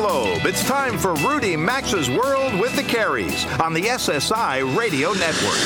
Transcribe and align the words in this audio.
Globe, 0.00 0.46
it's 0.46 0.64
time 0.64 0.96
for 0.96 1.12
Rudy 1.16 1.56
Maxa's 1.56 2.08
World 2.08 2.58
with 2.58 2.74
the 2.74 2.82
Careys 2.82 3.44
on 3.60 3.74
the 3.74 3.82
SSI 3.82 4.74
Radio 4.74 5.12
Network. 5.12 5.60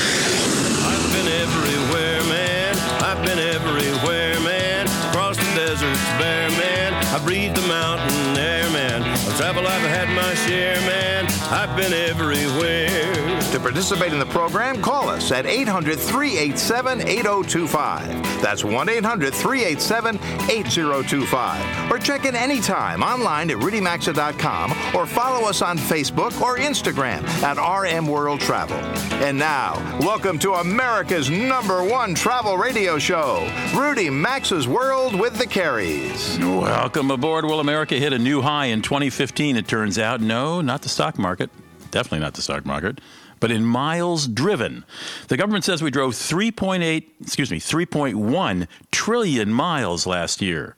I've 0.83 1.13
been 1.13 1.27
everywhere, 1.31 2.21
man. 2.23 2.77
I've 3.01 3.25
been 3.25 3.39
everywhere, 3.39 4.37
man. 4.41 4.87
Across 5.09 5.37
the 5.37 5.55
deserts 5.55 6.03
bare, 6.19 6.49
man. 6.49 6.93
I 7.15 7.23
breathe 7.23 7.55
the 7.55 7.65
mountain 7.65 8.37
air, 8.37 8.69
man. 8.71 9.14
Of 9.35 9.41
travel, 9.41 9.67
I've 9.67 9.81
had 9.81 10.07
my 10.15 10.33
share, 10.33 10.75
man. 10.87 11.25
I've 11.51 11.75
been 11.75 11.91
everywhere. 11.91 13.41
To 13.51 13.59
participate 13.59 14.13
in 14.13 14.19
the 14.19 14.25
program, 14.27 14.81
call 14.81 15.09
us 15.09 15.29
at 15.29 15.45
800 15.45 15.99
387 15.99 17.01
8025. 17.01 18.41
That's 18.41 18.63
1 18.63 18.87
800 18.87 19.33
387 19.33 20.15
8025. 20.49 21.91
Or 21.91 21.99
check 21.99 22.23
in 22.23 22.33
anytime 22.33 23.03
online 23.03 23.49
at 23.49 23.57
rudymaxa.com 23.57 24.71
or 24.95 25.05
follow 25.05 25.49
us 25.49 25.61
on 25.61 25.77
Facebook 25.77 26.39
or 26.39 26.57
Instagram 26.57 27.27
at 27.43 27.57
RM 27.57 28.07
World 28.07 28.39
Travel. 28.39 28.77
And 29.21 29.37
now, 29.37 29.75
welcome 29.99 30.39
to 30.39 30.53
America's 30.53 31.29
number 31.29 31.83
one 31.83 32.15
travel 32.15 32.57
radio 32.57 32.97
show, 32.97 33.49
Rudy 33.75 34.09
Maxa's 34.09 34.65
World 34.67 35.17
with 35.19 35.37
the 35.37 35.45
Careys. 35.45 36.39
Welcome 36.39 37.11
aboard. 37.11 37.43
Will 37.43 37.59
America 37.59 37.95
hit 37.95 38.13
a 38.13 38.19
new 38.19 38.41
high 38.41 38.67
in 38.67 38.81
2015? 38.81 39.24
It 39.33 39.67
turns 39.67 39.97
out, 39.97 40.21
no, 40.21 40.61
not 40.61 40.81
the 40.81 40.89
stock 40.89 41.17
market. 41.17 41.49
Definitely 41.91 42.19
not 42.19 42.33
the 42.33 42.41
stock 42.41 42.65
market 42.65 42.99
but 43.39 43.51
in 43.51 43.63
miles 43.63 44.27
driven. 44.27 44.83
The 45.27 45.37
government 45.37 45.65
says 45.65 45.81
we 45.83 45.91
drove 45.91 46.13
3.8, 46.13 47.05
excuse 47.21 47.51
me, 47.51 47.59
3.1 47.59 48.67
trillion 48.91 49.53
miles 49.53 50.07
last 50.07 50.41
year. 50.41 50.75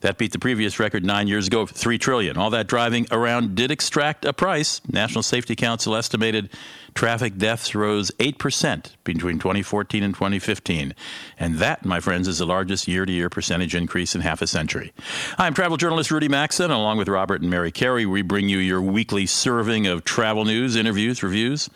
That 0.00 0.18
beat 0.18 0.32
the 0.32 0.38
previous 0.40 0.80
record 0.80 1.04
nine 1.04 1.28
years 1.28 1.46
ago 1.46 1.60
of 1.60 1.70
3 1.70 1.96
trillion. 1.98 2.36
All 2.36 2.50
that 2.50 2.66
driving 2.66 3.06
around 3.12 3.54
did 3.54 3.70
extract 3.70 4.24
a 4.24 4.32
price. 4.32 4.80
National 4.90 5.22
Safety 5.22 5.54
Council 5.54 5.94
estimated 5.94 6.50
traffic 6.94 7.36
deaths 7.36 7.74
rose 7.74 8.10
8% 8.18 8.92
between 9.04 9.38
2014 9.38 10.02
and 10.02 10.14
2015. 10.14 10.94
And 11.38 11.56
that, 11.56 11.84
my 11.84 12.00
friends, 12.00 12.28
is 12.28 12.38
the 12.38 12.46
largest 12.46 12.88
year 12.88 13.06
to 13.06 13.12
year 13.12 13.28
percentage 13.28 13.74
increase 13.74 14.14
in 14.14 14.20
half 14.20 14.42
a 14.42 14.46
century. 14.46 14.92
I'm 15.38 15.54
travel 15.54 15.76
journalist 15.76 16.10
Rudy 16.10 16.28
Maxson, 16.28 16.70
Along 16.70 16.98
with 16.98 17.08
Robert 17.08 17.40
and 17.42 17.50
Mary 17.50 17.72
Carey, 17.72 18.06
we 18.06 18.22
bring 18.22 18.48
you 18.48 18.58
your 18.58 18.80
weekly 18.80 19.26
serving 19.26 19.86
of 19.86 20.04
travel 20.04 20.44
news, 20.44 20.76
interviews, 20.76 21.22
reviews 21.22 21.70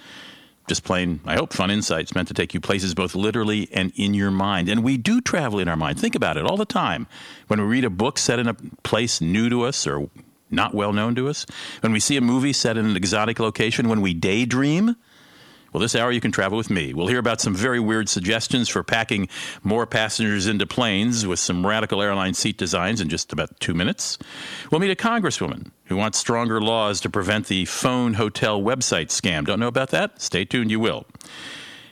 just 0.67 0.85
plain, 0.85 1.21
I 1.25 1.37
hope, 1.37 1.53
fun 1.53 1.71
insights 1.71 2.15
meant 2.15 2.29
to 2.29 2.35
take 2.35 2.53
you 2.53 2.61
places 2.61 2.95
both 2.95 3.15
literally 3.15 3.69
and 3.73 3.93
in 3.95 4.15
your 4.15 4.31
mind. 4.31 4.69
And 4.69 4.83
we 4.83 4.97
do 4.97 5.21
travel 5.21 5.59
in 5.59 5.69
our 5.69 5.77
mind. 5.77 6.01
Think 6.01 6.15
about 6.15 6.37
it 6.37 6.45
all 6.45 6.57
the 6.57 6.65
time. 6.65 7.07
When 7.47 7.61
we 7.61 7.67
read 7.67 7.85
a 7.85 7.91
book 7.91 8.19
set 8.19 8.39
in 8.39 8.49
a 8.49 8.55
place 8.83 9.21
new 9.21 9.49
to 9.49 9.63
us 9.63 9.87
or 9.87 10.11
not 10.51 10.75
well 10.75 10.93
known 10.93 11.15
to 11.17 11.29
us, 11.29 11.47
when 11.81 11.93
we 11.93 12.01
see 12.01 12.17
a 12.17 12.21
movie 12.21 12.53
set 12.53 12.77
in 12.77 12.87
an 12.87 12.97
exotic 12.97 13.39
location, 13.39 13.89
when 13.89 14.01
we 14.01 14.15
daydream, 14.15 14.97
well, 15.73 15.81
this 15.81 15.95
hour 15.95 16.11
you 16.11 16.21
can 16.21 16.33
travel 16.33 16.57
with 16.57 16.71
me. 16.71 16.95
We'll 16.95 17.07
hear 17.07 17.19
about 17.19 17.41
some 17.41 17.55
very 17.55 17.81
weird 17.81 18.09
suggestions 18.09 18.69
for 18.69 18.83
packing 18.83 19.29
more 19.63 19.87
passengers 19.87 20.47
into 20.47 20.67
planes 20.67 21.27
with 21.27 21.39
some 21.39 21.67
radical 21.67 22.01
airline 22.03 22.35
seat 22.35 22.57
designs 22.57 23.01
in 23.01 23.09
just 23.09 23.33
about 23.33 23.59
two 23.61 23.75
minutes. 23.75 24.19
We'll 24.71 24.81
meet 24.81 24.91
a 24.91 24.97
congresswoman 24.97 25.71
who 25.85 25.97
wants 25.97 26.19
stronger 26.19 26.61
laws 26.61 27.01
to 27.03 27.11
prevent 27.11 27.47
the 27.47 27.65
phone 27.65 28.15
hotel 28.15 28.61
website 28.61 29.09
scam. 29.09 29.45
Don't 29.45 29.61
know 29.61 29.69
about 29.69 29.91
that? 29.91 30.21
Stay 30.21 30.45
tuned, 30.45 30.71
you 30.71 30.81
will. 30.81 31.07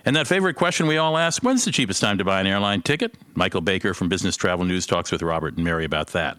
And 0.06 0.16
that 0.16 0.26
favorite 0.26 0.54
question 0.54 0.86
we 0.86 0.98
all 0.98 1.16
ask 1.16 1.42
when's 1.42 1.64
the 1.64 1.70
cheapest 1.70 2.00
time 2.00 2.18
to 2.18 2.24
buy 2.24 2.40
an 2.40 2.46
airline 2.46 2.82
ticket? 2.82 3.14
Michael 3.34 3.62
Baker 3.62 3.94
from 3.94 4.08
Business 4.08 4.36
Travel 4.36 4.64
News 4.66 4.86
talks 4.86 5.10
with 5.10 5.22
Robert 5.22 5.56
and 5.56 5.64
Mary 5.64 5.84
about 5.84 6.08
that. 6.08 6.36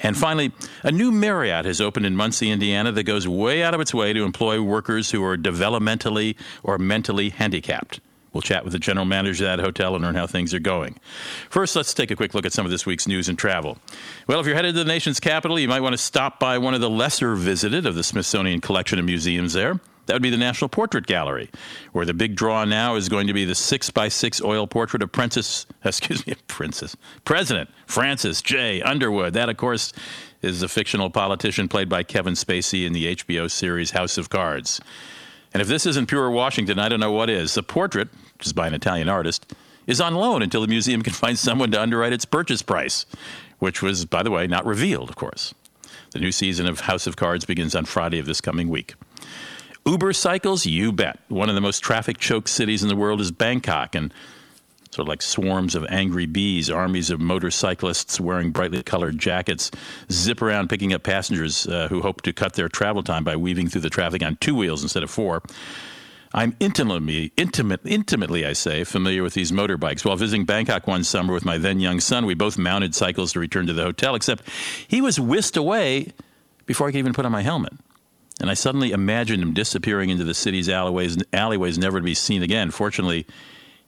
And 0.00 0.16
finally, 0.16 0.52
a 0.82 0.92
new 0.92 1.10
Marriott 1.10 1.64
has 1.64 1.80
opened 1.80 2.04
in 2.04 2.14
Muncie, 2.14 2.50
Indiana 2.50 2.92
that 2.92 3.04
goes 3.04 3.26
way 3.26 3.62
out 3.62 3.74
of 3.74 3.80
its 3.80 3.94
way 3.94 4.12
to 4.12 4.24
employ 4.24 4.60
workers 4.60 5.10
who 5.10 5.24
are 5.24 5.36
developmentally 5.36 6.36
or 6.62 6.76
mentally 6.76 7.30
handicapped. 7.30 8.00
We'll 8.34 8.42
chat 8.42 8.64
with 8.64 8.74
the 8.74 8.78
general 8.78 9.06
manager 9.06 9.44
of 9.44 9.56
that 9.56 9.64
hotel 9.64 9.94
and 9.94 10.04
learn 10.04 10.14
how 10.14 10.26
things 10.26 10.52
are 10.52 10.58
going. 10.58 11.00
First, 11.48 11.74
let's 11.74 11.94
take 11.94 12.10
a 12.10 12.16
quick 12.16 12.34
look 12.34 12.44
at 12.44 12.52
some 12.52 12.66
of 12.66 12.70
this 12.70 12.84
week's 12.84 13.08
news 13.08 13.30
and 13.30 13.38
travel. 13.38 13.78
Well, 14.26 14.40
if 14.40 14.46
you're 14.46 14.54
headed 14.54 14.74
to 14.74 14.84
the 14.84 14.84
nation's 14.84 15.20
capital, 15.20 15.58
you 15.58 15.68
might 15.68 15.80
want 15.80 15.94
to 15.94 15.98
stop 15.98 16.38
by 16.38 16.58
one 16.58 16.74
of 16.74 16.82
the 16.82 16.90
lesser 16.90 17.34
visited 17.34 17.86
of 17.86 17.94
the 17.94 18.02
Smithsonian 18.02 18.60
collection 18.60 18.98
of 18.98 19.06
museums 19.06 19.54
there. 19.54 19.80
That 20.06 20.14
would 20.14 20.22
be 20.22 20.30
the 20.30 20.36
National 20.36 20.68
Portrait 20.68 21.06
Gallery, 21.06 21.50
where 21.92 22.06
the 22.06 22.14
big 22.14 22.36
draw 22.36 22.64
now 22.64 22.94
is 22.94 23.08
going 23.08 23.26
to 23.26 23.32
be 23.32 23.44
the 23.44 23.54
six 23.54 23.90
by 23.90 24.08
six 24.08 24.40
oil 24.40 24.66
portrait 24.66 25.02
of 25.02 25.10
Princess, 25.10 25.66
excuse 25.84 26.26
me, 26.26 26.34
Princess, 26.46 26.96
President 27.24 27.68
Francis 27.86 28.40
J. 28.40 28.82
Underwood. 28.82 29.34
That, 29.34 29.48
of 29.48 29.56
course, 29.56 29.92
is 30.42 30.62
a 30.62 30.68
fictional 30.68 31.10
politician 31.10 31.68
played 31.68 31.88
by 31.88 32.04
Kevin 32.04 32.34
Spacey 32.34 32.86
in 32.86 32.92
the 32.92 33.16
HBO 33.16 33.50
series 33.50 33.90
House 33.90 34.16
of 34.16 34.30
Cards. 34.30 34.80
And 35.52 35.60
if 35.60 35.68
this 35.68 35.86
isn't 35.86 36.06
pure 36.06 36.30
Washington, 36.30 36.78
I 36.78 36.88
don't 36.88 37.00
know 37.00 37.12
what 37.12 37.30
is. 37.30 37.54
The 37.54 37.62
portrait, 37.62 38.08
which 38.36 38.46
is 38.46 38.52
by 38.52 38.66
an 38.66 38.74
Italian 38.74 39.08
artist, 39.08 39.54
is 39.86 40.00
on 40.00 40.14
loan 40.14 40.42
until 40.42 40.60
the 40.60 40.68
museum 40.68 41.02
can 41.02 41.12
find 41.12 41.38
someone 41.38 41.70
to 41.72 41.80
underwrite 41.80 42.12
its 42.12 42.24
purchase 42.24 42.62
price, 42.62 43.06
which 43.58 43.82
was, 43.82 44.04
by 44.04 44.22
the 44.22 44.30
way, 44.30 44.46
not 44.46 44.66
revealed, 44.66 45.08
of 45.08 45.16
course. 45.16 45.54
The 46.12 46.20
new 46.20 46.32
season 46.32 46.66
of 46.66 46.80
House 46.80 47.06
of 47.06 47.16
Cards 47.16 47.44
begins 47.44 47.74
on 47.74 47.84
Friday 47.84 48.18
of 48.18 48.26
this 48.26 48.40
coming 48.40 48.68
week. 48.68 48.94
Uber 49.86 50.12
cycles, 50.12 50.66
you 50.66 50.90
bet. 50.90 51.20
One 51.28 51.48
of 51.48 51.54
the 51.54 51.60
most 51.60 51.78
traffic 51.78 52.18
choked 52.18 52.48
cities 52.48 52.82
in 52.82 52.88
the 52.88 52.96
world 52.96 53.20
is 53.20 53.30
Bangkok, 53.30 53.94
and 53.94 54.12
sort 54.90 55.04
of 55.04 55.08
like 55.08 55.22
swarms 55.22 55.76
of 55.76 55.86
angry 55.88 56.26
bees, 56.26 56.68
armies 56.68 57.08
of 57.08 57.20
motorcyclists 57.20 58.18
wearing 58.18 58.50
brightly 58.50 58.82
colored 58.82 59.16
jackets 59.16 59.70
zip 60.10 60.42
around 60.42 60.68
picking 60.68 60.92
up 60.92 61.04
passengers 61.04 61.68
uh, 61.68 61.86
who 61.88 62.02
hope 62.02 62.22
to 62.22 62.32
cut 62.32 62.54
their 62.54 62.68
travel 62.68 63.04
time 63.04 63.22
by 63.22 63.36
weaving 63.36 63.68
through 63.68 63.82
the 63.82 63.90
traffic 63.90 64.24
on 64.24 64.36
two 64.36 64.56
wheels 64.56 64.82
instead 64.82 65.04
of 65.04 65.10
four. 65.10 65.40
I'm 66.34 66.56
intimately, 66.58 67.32
intimate, 67.36 67.80
intimately, 67.84 68.44
I 68.44 68.54
say, 68.54 68.82
familiar 68.82 69.22
with 69.22 69.34
these 69.34 69.52
motorbikes. 69.52 70.04
While 70.04 70.16
visiting 70.16 70.44
Bangkok 70.44 70.88
one 70.88 71.04
summer 71.04 71.32
with 71.32 71.44
my 71.44 71.58
then 71.58 71.78
young 71.78 72.00
son, 72.00 72.26
we 72.26 72.34
both 72.34 72.58
mounted 72.58 72.92
cycles 72.94 73.32
to 73.34 73.40
return 73.40 73.68
to 73.68 73.72
the 73.72 73.84
hotel, 73.84 74.16
except 74.16 74.42
he 74.88 75.00
was 75.00 75.20
whisked 75.20 75.56
away 75.56 76.12
before 76.66 76.88
I 76.88 76.90
could 76.90 76.98
even 76.98 77.12
put 77.12 77.24
on 77.24 77.32
my 77.32 77.42
helmet. 77.42 77.72
And 78.40 78.50
I 78.50 78.54
suddenly 78.54 78.92
imagined 78.92 79.42
him 79.42 79.54
disappearing 79.54 80.10
into 80.10 80.24
the 80.24 80.34
city's 80.34 80.68
alleyways, 80.68 81.16
alleyways 81.32 81.78
never 81.78 82.00
to 82.00 82.04
be 82.04 82.14
seen 82.14 82.42
again. 82.42 82.70
Fortunately, 82.70 83.26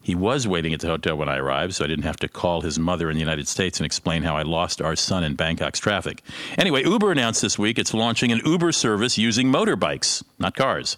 he 0.01 0.15
was 0.15 0.49
waiting 0.49 0.73
at 0.73 0.81
the 0.81 0.87
hotel 0.87 1.17
when 1.17 1.29
I 1.29 1.37
arrived, 1.37 1.75
so 1.75 1.85
I 1.85 1.89
didn't 1.89 2.05
have 2.05 2.17
to 2.19 2.29
call 2.29 2.63
his 2.63 2.79
mother 2.79 3.11
in 3.11 3.17
the 3.17 3.21
United 3.21 3.47
States 3.47 3.79
and 3.79 3.85
explain 3.85 4.23
how 4.23 4.37
I 4.37 4.43
lost 4.43 4.81
our 4.81 4.97
son 4.97 5.23
in 5.23 5.35
Bangkok's 5.35 5.81
traffic. 5.81 6.23
Anyway, 6.57 6.83
Uber 6.85 7.13
announced 7.13 7.43
this 7.43 7.59
week 7.59 7.79
it's 7.79 7.93
launching 7.93 8.33
an 8.33 8.41
Uber 8.45 8.73
service 8.73 9.19
using 9.19 9.53
motorbikes, 9.53 10.23
not 10.39 10.57
cars. 10.57 10.97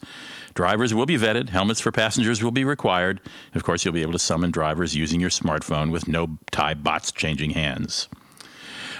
Drivers 0.54 0.94
will 0.94 1.06
be 1.06 1.16
vetted, 1.16 1.48
helmets 1.48 1.80
for 1.80 1.90
passengers 1.90 2.42
will 2.42 2.50
be 2.50 2.64
required. 2.64 3.20
Of 3.54 3.64
course, 3.64 3.84
you'll 3.84 3.94
be 3.94 4.02
able 4.02 4.12
to 4.12 4.18
summon 4.18 4.50
drivers 4.50 4.94
using 4.94 5.20
your 5.20 5.30
smartphone 5.30 5.90
with 5.90 6.06
no 6.06 6.38
Thai 6.50 6.74
bahts 6.74 7.10
changing 7.10 7.50
hands. 7.50 8.08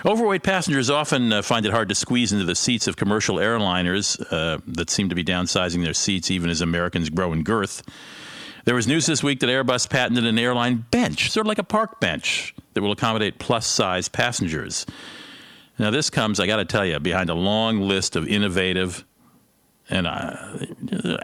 Overweight 0.05 0.43
passengers 0.43 0.89
often 0.89 1.33
uh, 1.33 1.43
find 1.43 1.67
it 1.67 1.73
hard 1.73 1.89
to 1.91 1.95
squeeze 1.95 2.33
into 2.33 2.45
the 2.45 2.55
seats 2.55 2.87
of 2.87 2.97
commercial 2.97 3.37
airliners 3.37 4.21
uh, 4.33 4.59
that 4.67 4.89
seem 4.89 5.11
to 5.11 5.15
be 5.15 5.23
downsizing 5.23 5.83
their 5.83 5.95
seats 5.95 6.31
even 6.31 6.49
as 6.49 6.63
Americans 6.63 7.11
grow 7.11 7.33
in 7.33 7.43
girth. 7.43 7.83
There 8.65 8.75
was 8.75 8.87
news 8.87 9.07
this 9.07 9.23
week 9.23 9.41
that 9.41 9.49
Airbus 9.49 9.89
patented 9.89 10.25
an 10.27 10.39
airline 10.39 10.87
bench, 10.91 11.31
sort 11.31 11.47
of 11.47 11.49
like 11.49 11.59
a 11.59 11.65
park 11.65 12.01
bench, 12.01 12.55
that 12.75 12.83
will 12.83 12.93
accommodate 12.93 13.39
plus 13.39 13.67
size 13.67 14.09
passengers. 14.09 14.87
Now, 15.79 15.91
this 15.91 16.11
comes, 16.11 16.41
I 16.41 16.47
got 16.47 16.57
to 16.57 16.65
tell 16.65 16.85
you, 16.85 16.99
behind 16.99 17.31
a 17.31 17.35
long 17.35 17.81
list 17.81 18.17
of 18.17 18.29
innovative 18.29 19.05
and 19.89 20.07
uh, 20.07 20.59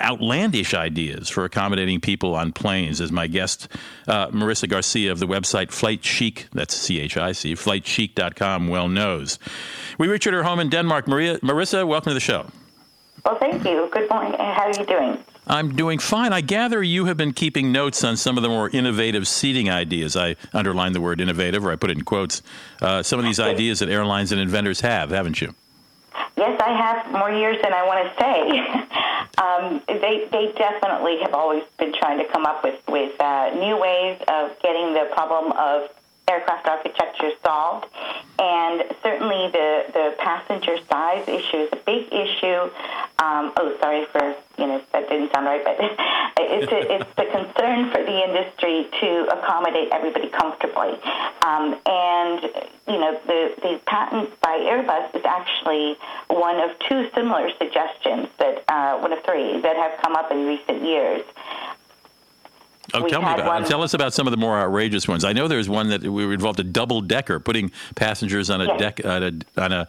outlandish 0.01 0.75
ideas 0.75 1.29
for 1.29 1.45
accommodating 1.45 2.01
people 2.01 2.35
on 2.35 2.53
planes, 2.53 3.01
as 3.01 3.11
my 3.13 3.27
guest, 3.27 3.69
uh, 4.09 4.29
Marisa 4.29 4.69
Garcia 4.69 5.13
of 5.13 5.19
the 5.19 5.27
website 5.27 5.71
Flight 5.71 6.05
Chic, 6.05 6.49
that's 6.53 6.75
C 6.75 7.01
H 7.01 7.17
I 7.17 7.33
C, 7.33 7.55
flightchic.com, 7.55 8.69
well 8.69 8.89
knows. 8.89 9.39
We 9.99 10.09
reached 10.09 10.27
her 10.27 10.43
home 10.43 10.61
in 10.61 10.69
Denmark. 10.69 11.09
Maria, 11.09 11.39
Marissa, 11.39 11.87
welcome 11.87 12.11
to 12.11 12.15
the 12.15 12.21
show. 12.21 12.47
Well, 13.25 13.39
thank 13.39 13.65
you. 13.65 13.89
Good 13.93 14.09
morning. 14.09 14.35
How 14.39 14.67
are 14.67 14.71
you 14.71 14.87
doing? 14.87 15.19
I'm 15.49 15.77
doing 15.77 15.99
fine. 16.01 16.33
I 16.33 16.41
gather 16.41 16.83
you 16.83 17.05
have 17.05 17.17
been 17.17 17.33
keeping 17.33 17.71
notes 17.71 18.03
on 18.03 18.17
some 18.17 18.37
of 18.37 18.43
the 18.43 18.49
more 18.49 18.69
innovative 18.71 19.29
seating 19.29 19.71
ideas. 19.71 20.17
I 20.17 20.37
underline 20.53 20.93
the 20.93 21.01
word 21.01 21.21
innovative, 21.21 21.65
or 21.65 21.71
I 21.71 21.77
put 21.77 21.91
it 21.91 21.99
in 21.99 22.05
quotes. 22.05 22.43
Uh, 22.83 23.03
some 23.03 23.19
of 23.19 23.25
these 23.25 23.39
ideas 23.39 23.79
that 23.79 23.89
airlines 23.89 24.33
and 24.33 24.41
inventors 24.41 24.81
have, 24.81 25.11
haven't 25.11 25.41
you? 25.41 25.55
Yes, 26.37 26.61
I 26.61 26.71
have 26.71 27.13
more 27.13 27.31
years 27.31 27.57
than 27.63 27.73
I 27.73 27.87
want 27.87 28.05
to 28.05 28.13
say. 28.21 28.59
um, 29.43 29.83
they 29.87 30.29
they 30.31 30.53
definitely 30.57 31.19
have 31.21 31.35
always 31.35 31.65
been 31.79 31.93
trying 31.93 32.19
to 32.19 32.25
come 32.27 32.45
up 32.45 32.63
with 32.63 32.81
with 32.89 33.19
uh, 33.21 33.55
new 33.55 33.77
ways 33.79 34.21
of 34.29 34.59
getting 34.61 34.93
the 34.93 35.09
problem 35.13 35.53
of 35.53 35.91
aircraft 36.29 36.67
architecture 36.69 37.31
solved. 37.45 37.87
And 38.39 38.85
certainly 39.03 39.51
the, 39.51 39.87
the 39.93 40.15
passenger 40.19 40.77
size 40.89 41.27
issue 41.29 41.57
is 41.57 41.69
a 41.73 41.81
big 41.87 42.13
issue. 42.13 42.71
Um, 43.19 43.53
oh, 43.57 43.77
sorry 43.81 44.05
for, 44.13 44.35
you 44.59 44.67
know, 44.67 44.83
that 44.93 45.09
didn't 45.09 45.33
sound 45.33 45.47
right, 45.47 45.65
but 45.65 45.77
it's, 46.39 46.71
a, 46.71 46.95
it's 46.95 47.15
the 47.17 47.25
concern 47.33 47.91
for 47.91 48.03
the 48.03 48.25
industry 48.25 48.89
to 49.01 49.27
accommodate 49.33 49.89
everybody 49.91 50.29
comfortably. 50.29 51.01
Um, 51.43 51.81
and, 51.87 52.43
you 52.87 52.99
know, 52.99 53.19
the, 53.27 53.55
the 53.63 53.81
patent 53.87 54.39
by 54.41 54.59
Airbus 54.59 55.15
is 55.17 55.25
actually 55.25 55.97
one 56.29 56.61
of 56.61 56.79
two 56.81 57.09
similar 57.15 57.51
suggestions 57.57 58.29
that, 58.39 58.65
uh, 58.69 58.99
one 58.99 59.13
of 59.13 59.25
three 59.25 59.61
that 59.63 59.77
have 59.77 59.99
come 60.03 60.15
up 60.15 60.31
in 60.31 60.47
recent 60.47 60.83
years. 60.83 61.23
Oh, 63.05 63.09
tell 63.09 63.23
me 63.23 63.33
about. 63.33 63.47
one- 63.47 63.65
Tell 63.65 63.83
us 63.83 63.95
about 63.95 64.13
some 64.15 64.27
of 64.27 64.31
the 64.31 64.37
more 64.37 64.57
outrageous 64.59 65.07
ones. 65.09 65.25
I 65.25 65.33
know 65.33 65.49
there's 65.49 65.69
one 65.69 65.89
that 65.91 66.03
we 66.03 66.25
involved 66.33 66.61
a 66.61 66.65
double 66.65 67.01
decker, 67.01 67.41
putting 67.41 67.71
passengers 67.95 68.51
on 68.51 68.61
a 68.61 68.67
Yes. 68.67 68.79
deck, 68.81 69.01
on 69.05 69.23
a, 69.23 69.61
on 69.61 69.73
a, 69.73 69.89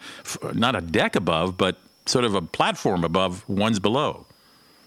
not 0.54 0.76
a 0.76 0.82
deck 0.82 1.16
above, 1.16 1.58
but 1.58 1.78
sort 2.06 2.26
of 2.26 2.36
a 2.36 2.42
platform 2.42 3.04
above, 3.04 3.48
ones 3.50 3.80
below. 3.80 4.26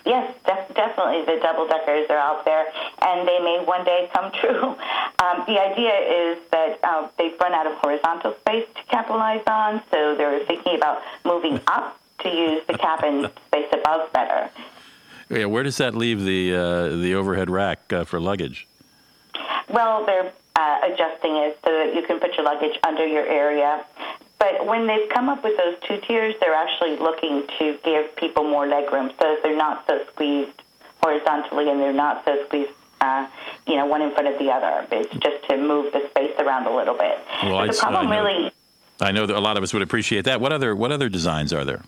Yes, 0.07 0.35
def- 0.47 0.75
definitely 0.75 1.27
the 1.27 1.39
double 1.43 1.69
deckers 1.69 2.09
are 2.09 2.17
out 2.17 2.47
there, 2.47 2.65
and 3.03 3.29
they 3.29 3.39
may 3.39 3.63
one 3.65 3.85
day 3.85 4.09
come 4.15 4.33
true. 4.41 4.75
Um, 5.23 5.45
the 5.47 5.61
idea 5.61 5.93
is 5.95 6.39
that 6.53 6.79
uh, 6.83 7.09
they've 7.19 7.39
run 7.39 7.53
out 7.53 7.67
of 7.67 7.75
horizontal 7.75 8.35
space 8.41 8.67
to 8.77 8.83
capitalize 8.85 9.43
on, 9.47 9.83
so 9.91 10.15
they're 10.15 10.43
thinking 10.47 10.75
about 10.77 11.03
moving 11.25 11.61
up 11.67 11.99
to 12.21 12.29
use 12.31 12.63
the 12.67 12.79
cabin 12.79 13.29
space 13.49 13.69
above 13.73 14.11
better. 14.15 14.49
Yeah, 15.31 15.45
where 15.47 15.63
does 15.63 15.77
that 15.79 15.95
leave 15.95 16.25
the 16.25 16.55
uh, 16.55 16.89
the 16.97 17.15
overhead 17.15 17.49
rack 17.51 17.93
uh, 17.93 18.05
for 18.05 18.21
luggage? 18.21 18.67
Well, 19.69 20.05
they're 20.05 20.33
uh, 20.57 20.79
adjusting 20.85 21.37
it 21.37 21.59
so 21.65 21.71
that 21.71 21.95
you 21.95 22.03
can 22.03 22.19
put 22.19 22.35
your 22.37 22.45
luggage 22.45 22.77
under 22.83 23.07
your 23.07 23.25
area. 23.27 23.85
But 24.41 24.67
when 24.67 24.87
they've 24.87 25.09
come 25.11 25.29
up 25.29 25.45
with 25.45 25.57
those 25.57 25.77
two 25.87 26.01
tiers, 26.07 26.35
they're 26.41 26.55
actually 26.55 26.97
looking 26.97 27.47
to 27.59 27.79
give 27.85 28.17
people 28.17 28.43
more 28.43 28.67
legroom 28.67 29.11
so 29.11 29.17
that 29.21 29.39
they're 29.43 29.57
not 29.57 29.85
so 29.87 30.01
squeezed 30.13 30.63
horizontally 31.03 31.71
and 31.71 31.79
they're 31.81 31.93
not 31.93 32.25
so 32.25 32.45
squeezed, 32.47 32.73
uh, 33.01 33.27
you 33.67 33.77
know, 33.77 33.87
one 33.87 34.03
in 34.03 34.11
front 34.13 34.29
of 34.29 34.39
the 34.39 34.51
other. 34.51 34.87
It's 34.91 35.13
just 35.17 35.47
to 35.49 35.57
move 35.59 35.93
the 35.93 36.09
space 36.11 36.33
around 36.39 36.67
a 36.67 36.75
little 36.75 36.97
bit. 36.97 37.19
Well, 37.45 37.67
the 37.67 37.73
problem 37.75 38.09
I 38.09 38.17
know- 38.17 38.25
really 38.25 38.53
I 39.03 39.13
know 39.13 39.27
that 39.27 39.37
a 39.37 39.41
lot 39.41 39.57
of 39.57 39.63
us 39.63 39.73
would 39.73 39.83
appreciate 39.83 40.25
that. 40.27 40.41
What 40.41 40.53
other 40.53 40.75
what 40.75 40.91
other 40.91 41.09
designs 41.09 41.53
are 41.53 41.65
there? 41.65 41.83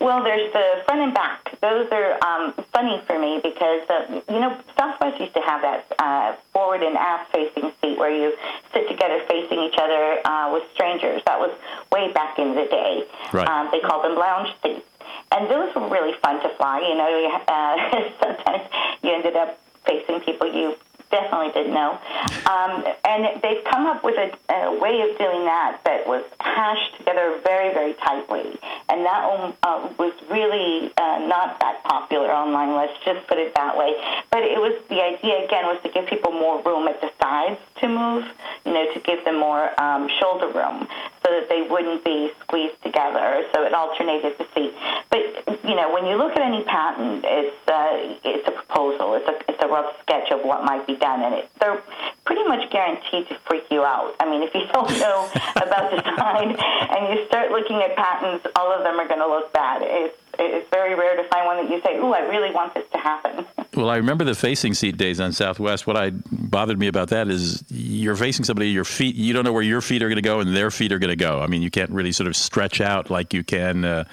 Well, 0.00 0.22
there's 0.22 0.52
the 0.52 0.82
front 0.84 1.00
and 1.00 1.14
back. 1.14 1.58
Those 1.60 1.88
are 1.90 2.22
um, 2.24 2.52
funny 2.72 3.00
for 3.06 3.18
me 3.18 3.40
because, 3.42 3.88
uh, 3.88 4.20
you 4.30 4.40
know, 4.40 4.58
Southwest 4.76 5.18
used 5.20 5.34
to 5.34 5.40
have 5.40 5.62
that 5.62 5.86
uh, 5.98 6.36
forward 6.52 6.82
and 6.82 6.96
aft 6.96 7.32
facing 7.32 7.72
seat 7.80 7.98
where 7.98 8.10
you 8.10 8.36
sit 8.72 8.88
together 8.88 9.20
facing 9.28 9.60
each 9.60 9.76
other 9.78 10.20
uh, 10.24 10.50
with 10.52 10.64
strangers. 10.74 11.22
That 11.26 11.40
was 11.40 11.50
way 11.90 12.12
back 12.12 12.38
in 12.38 12.54
the 12.54 12.66
day. 12.66 13.04
Right. 13.32 13.48
Um, 13.48 13.68
they 13.72 13.80
called 13.80 14.04
them 14.04 14.16
lounge 14.16 14.54
seats. 14.62 14.86
And 15.32 15.50
those 15.50 15.74
were 15.74 15.88
really 15.88 16.14
fun 16.20 16.42
to 16.42 16.48
fly. 16.50 16.80
You 16.80 16.94
know, 16.94 17.40
uh, 17.48 18.12
sometimes 18.22 18.68
you 19.02 19.12
ended 19.12 19.36
up 19.36 19.58
facing 19.86 20.20
people 20.20 20.52
you 20.52 20.76
definitely 21.10 21.52
didn't 21.52 21.74
know. 21.74 21.98
Um, 22.46 22.84
and 23.04 23.40
they've 23.42 23.64
come 23.64 23.86
up 23.86 24.04
with 24.04 24.16
a, 24.16 24.54
a 24.54 24.78
way 24.78 25.00
of 25.02 25.16
doing 25.18 25.44
that 25.44 25.80
that 25.84 26.06
was 26.06 26.24
hashed 26.40 26.96
together 26.98 27.38
very, 27.44 27.72
very 27.72 27.94
tightly. 27.94 28.58
And 28.88 29.04
that 29.04 29.28
one 29.28 29.54
uh, 29.62 29.88
was 29.98 30.12
really 30.30 30.92
uh, 30.96 31.26
not 31.26 31.58
that 31.60 31.82
popular 31.84 32.30
online, 32.32 32.74
let's 32.74 32.98
just 33.04 33.26
put 33.26 33.38
it 33.38 33.54
that 33.54 33.76
way. 33.76 33.94
But 34.30 34.42
it 34.42 34.58
was 34.58 34.74
the 34.88 35.02
idea, 35.02 35.44
again, 35.44 35.66
was 35.66 35.80
to 35.82 35.88
give 35.88 36.06
people 36.06 36.32
more 36.32 36.62
room 36.62 36.88
at 36.88 37.00
the 37.00 37.10
sides 37.20 37.60
to 37.80 37.88
move, 37.88 38.24
you 38.64 38.72
know, 38.72 38.92
to 38.92 39.00
give 39.00 39.24
them 39.24 39.38
more 39.38 39.78
um, 39.80 40.08
shoulder 40.20 40.48
room 40.48 40.88
so 41.24 41.30
that 41.32 41.48
they 41.48 41.62
wouldn't 41.62 42.04
be 42.04 42.30
squeezed 42.40 42.80
together. 42.82 43.44
So 43.52 43.64
it 43.64 43.74
alternated 43.74 44.38
the 44.38 44.46
seat. 44.54 44.74
But, 45.10 45.60
you 45.64 45.74
know, 45.74 45.92
when 45.92 46.06
you 46.06 46.16
look 46.16 46.32
at 46.32 46.42
any 46.42 46.62
patent, 46.64 47.24
it's, 47.26 47.68
uh, 47.68 48.16
it's 48.24 48.46
a 48.48 48.52
proposal. 48.52 49.14
It's 49.14 49.28
a, 49.28 49.50
it's 49.50 49.62
a 49.62 49.68
rough 49.68 49.92
sketch 50.02 50.30
of 50.30 50.44
what 50.44 50.64
might 50.64 50.86
be 50.86 50.95
done, 50.98 51.22
and 51.22 51.34
it, 51.34 51.50
they're 51.60 51.82
pretty 52.24 52.44
much 52.44 52.70
guaranteed 52.70 53.28
to 53.28 53.34
freak 53.46 53.64
you 53.70 53.84
out. 53.84 54.14
I 54.20 54.28
mean, 54.28 54.42
if 54.42 54.54
you 54.54 54.66
don't 54.72 54.90
know 54.98 55.28
about 55.56 55.90
design 55.90 56.56
and 56.56 57.18
you 57.18 57.26
start 57.26 57.50
looking 57.50 57.76
at 57.76 57.96
patents, 57.96 58.46
all 58.56 58.72
of 58.72 58.82
them 58.82 58.98
are 58.98 59.08
going 59.08 59.20
to 59.20 59.28
look 59.28 59.52
bad. 59.52 59.82
It's, 59.82 60.16
it's 60.38 60.68
very 60.70 60.94
rare 60.94 61.16
to 61.16 61.24
find 61.28 61.46
one 61.46 61.56
that 61.56 61.70
you 61.70 61.80
say, 61.82 61.96
ooh, 61.98 62.12
I 62.12 62.20
really 62.20 62.52
want 62.52 62.74
this 62.74 62.88
to 62.92 62.98
happen. 62.98 63.46
Well, 63.76 63.90
I 63.90 63.96
remember 63.96 64.24
the 64.24 64.34
facing 64.34 64.72
seat 64.72 64.96
days 64.96 65.20
on 65.20 65.34
Southwest. 65.34 65.86
What 65.86 65.98
I 65.98 66.08
bothered 66.08 66.78
me 66.78 66.86
about 66.86 67.08
that 67.10 67.28
is 67.28 67.62
you're 67.68 68.16
facing 68.16 68.46
somebody, 68.46 68.70
your 68.70 68.86
feet, 68.86 69.16
you 69.16 69.34
don't 69.34 69.44
know 69.44 69.52
where 69.52 69.62
your 69.62 69.82
feet 69.82 70.02
are 70.02 70.08
going 70.08 70.16
to 70.16 70.22
go 70.22 70.40
and 70.40 70.56
their 70.56 70.70
feet 70.70 70.92
are 70.92 70.98
going 70.98 71.10
to 71.10 71.16
go. 71.16 71.42
I 71.42 71.46
mean, 71.46 71.60
you 71.60 71.70
can't 71.70 71.90
really 71.90 72.12
sort 72.12 72.26
of 72.26 72.36
stretch 72.36 72.80
out 72.80 73.10
like 73.10 73.34
you 73.34 73.44
can 73.44 73.84
uh, 73.84 74.04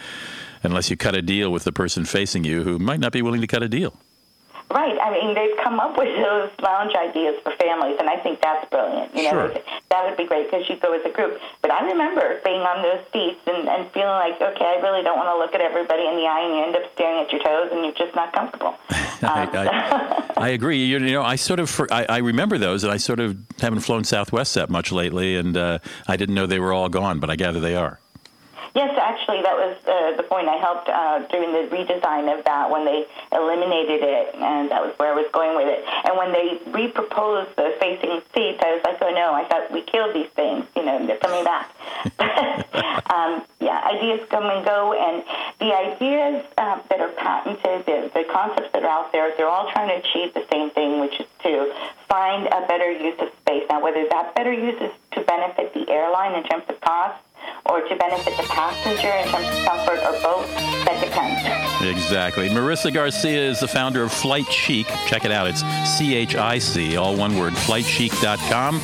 unless 0.63 0.89
you 0.89 0.97
cut 0.97 1.15
a 1.15 1.21
deal 1.21 1.49
with 1.49 1.63
the 1.63 1.71
person 1.71 2.03
facing 2.03 2.43
you 2.43 2.63
who 2.63 2.77
might 2.77 2.99
not 2.99 3.13
be 3.13 3.21
willing 3.21 3.39
to 3.39 3.47
cut 3.47 3.63
a 3.63 3.69
deal. 3.69 3.95
Right. 4.73 4.97
I 4.99 5.11
mean, 5.13 5.35
they've 5.35 5.55
come 5.63 5.79
up 5.79 5.97
with 5.97 6.09
those 6.17 6.49
lounge 6.61 6.93
ideas 6.95 7.39
for 7.43 7.51
families, 7.61 7.95
and 7.99 8.09
I 8.09 8.17
think 8.17 8.41
that's 8.41 8.67
brilliant. 8.71 9.15
You 9.15 9.23
know, 9.25 9.29
Sure. 9.29 9.53
that 9.91 10.03
would 10.09 10.17
be 10.17 10.25
great 10.25 10.49
because 10.49 10.67
you 10.67 10.75
go 10.77 10.93
as 10.93 11.05
a 11.05 11.09
group. 11.11 11.39
But 11.61 11.71
I 11.71 11.85
remember 11.85 12.41
being 12.43 12.61
on 12.61 12.81
those 12.81 13.05
seats 13.13 13.39
and, 13.45 13.69
and 13.69 13.89
feeling 13.91 14.07
like, 14.17 14.41
okay, 14.41 14.65
I 14.65 14.81
really 14.81 15.03
don't 15.03 15.17
want 15.17 15.29
to 15.29 15.37
look 15.37 15.53
at 15.53 15.61
everybody 15.61 16.07
in 16.07 16.15
the 16.17 16.25
eye, 16.25 16.41
and 16.41 16.55
you 16.57 16.63
end 16.63 16.75
up 16.75 16.91
staring 16.93 17.21
at 17.23 17.31
your 17.31 17.43
toes, 17.43 17.69
and 17.71 17.83
you're 17.85 17.93
just 17.93 18.15
not 18.15 18.33
comfortable. 18.33 18.75
I, 18.89 19.47
I, 19.53 20.33
I 20.45 20.49
agree. 20.49 20.83
You, 20.83 20.97
you 20.99 21.11
know, 21.13 21.21
I 21.21 21.35
sort 21.35 21.59
of 21.59 21.79
I, 21.91 22.05
I 22.09 22.17
remember 22.17 22.57
those, 22.57 22.83
and 22.83 22.91
I 22.91 22.97
sort 22.97 23.19
of 23.19 23.37
haven't 23.61 23.81
flown 23.81 24.03
Southwest 24.03 24.55
that 24.55 24.69
much 24.71 24.91
lately, 24.91 25.35
and 25.37 25.55
uh, 25.55 25.79
I 26.07 26.17
didn't 26.17 26.35
know 26.35 26.45
they 26.47 26.59
were 26.59 26.73
all 26.73 26.89
gone, 26.89 27.19
but 27.19 27.29
I 27.29 27.35
gather 27.35 27.59
they 27.59 27.75
are. 27.75 27.99
Yes, 28.75 28.97
actually, 28.97 29.43
that 29.43 29.53
was 29.53 29.77
uh, 29.85 30.17
the 30.17 30.23
point. 30.23 30.47
I 30.47 30.57
helped 30.57 30.89
uh, 30.89 31.19
during 31.29 31.53
the 31.53 31.69
redesign 31.69 32.25
of 32.35 32.43
that 32.45 32.71
when 32.71 32.85
they 32.85 33.05
eliminated 33.31 34.01
it, 34.01 34.33
and 34.33 34.71
that 34.71 34.81
was 34.81 34.97
where 34.97 35.13
I 35.13 35.15
was 35.15 35.29
going 35.31 35.55
with 35.55 35.69
it. 35.69 35.85
And 36.05 36.17
when 36.17 36.33
they 36.33 36.57
reproposed 36.73 37.53
the 37.53 37.77
facing 37.79 38.21
seats, 38.33 38.63
I 38.65 38.73
was 38.73 38.81
like, 38.83 38.97
oh 39.01 39.13
no, 39.13 39.31
I 39.31 39.45
thought 39.45 39.71
we 39.71 39.81
killed 39.81 40.15
these 40.15 40.29
things. 40.33 40.65
You 40.75 40.85
know, 40.85 41.05
they're 41.05 41.21
coming 41.21 41.45
back. 41.45 41.69
um, 43.13 43.45
yeah, 43.61 43.77
ideas 43.93 44.25
come 44.29 44.49
and 44.49 44.65
go, 44.65 44.97
and 44.97 45.23
the 45.59 45.69
ideas 45.69 46.43
uh, 46.57 46.81
that 46.89 46.99
are 46.99 47.13
patented, 47.13 47.85
the, 47.85 48.09
the 48.09 48.25
concepts 48.33 48.73
that 48.73 48.83
are 48.83 48.89
out 48.89 49.11
there, 49.11 49.33
they're 49.37 49.49
all 49.49 49.69
trying 49.71 49.89
to 49.89 50.01
achieve 50.01 50.33
the 50.33 50.45
same 50.51 50.71
thing, 50.71 50.99
which 50.99 51.19
is 51.19 51.27
to 51.43 51.71
find 52.09 52.47
a 52.47 52.65
better 52.65 52.91
use 52.91 53.19
of 53.19 53.29
space. 53.41 53.65
Now, 53.69 53.83
whether 53.83 54.03
that 54.09 54.33
better 54.33 54.51
use 54.51 54.81
is 54.81 54.91
to 55.11 55.21
benefit 55.21 55.75
the 55.75 55.87
airline 55.89 56.33
in 56.33 56.43
terms 56.43 56.63
of 56.69 56.81
cost, 56.81 57.21
or 57.65 57.81
to 57.81 57.95
benefit 57.95 58.35
the 58.37 58.43
passenger 58.43 59.09
in 59.09 59.27
terms 59.29 59.47
of 59.47 59.65
comfort 59.65 59.99
or 60.03 60.11
both, 60.21 60.47
that 60.85 60.99
depends. 61.03 61.41
Exactly. 61.83 62.49
Marisa 62.49 62.93
Garcia 62.93 63.49
is 63.49 63.59
the 63.59 63.67
founder 63.67 64.03
of 64.03 64.11
Flight 64.11 64.51
Chic. 64.51 64.87
Check 65.05 65.25
it 65.25 65.31
out. 65.31 65.47
It's 65.47 65.61
C 65.97 66.15
H 66.15 66.35
I 66.35 66.59
C, 66.59 66.97
all 66.97 67.15
one 67.15 67.37
word, 67.37 67.53
flightchic.com. 67.53 68.79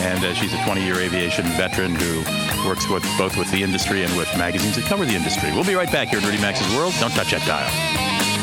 And 0.00 0.24
uh, 0.24 0.34
she's 0.34 0.52
a 0.52 0.64
20 0.64 0.84
year 0.84 1.00
aviation 1.00 1.44
veteran 1.56 1.94
who 1.94 2.22
works 2.68 2.88
with 2.88 3.04
both 3.18 3.36
with 3.36 3.50
the 3.50 3.62
industry 3.62 4.02
and 4.02 4.16
with 4.16 4.28
magazines 4.36 4.76
that 4.76 4.84
cover 4.84 5.04
the 5.04 5.14
industry. 5.14 5.50
We'll 5.52 5.64
be 5.64 5.74
right 5.74 5.90
back 5.90 6.08
here 6.08 6.18
in 6.18 6.24
Rudy 6.24 6.38
Maxa's 6.38 6.74
World. 6.74 6.94
Don't 7.00 7.12
touch 7.12 7.30
that 7.30 7.46
dial. 7.46 8.33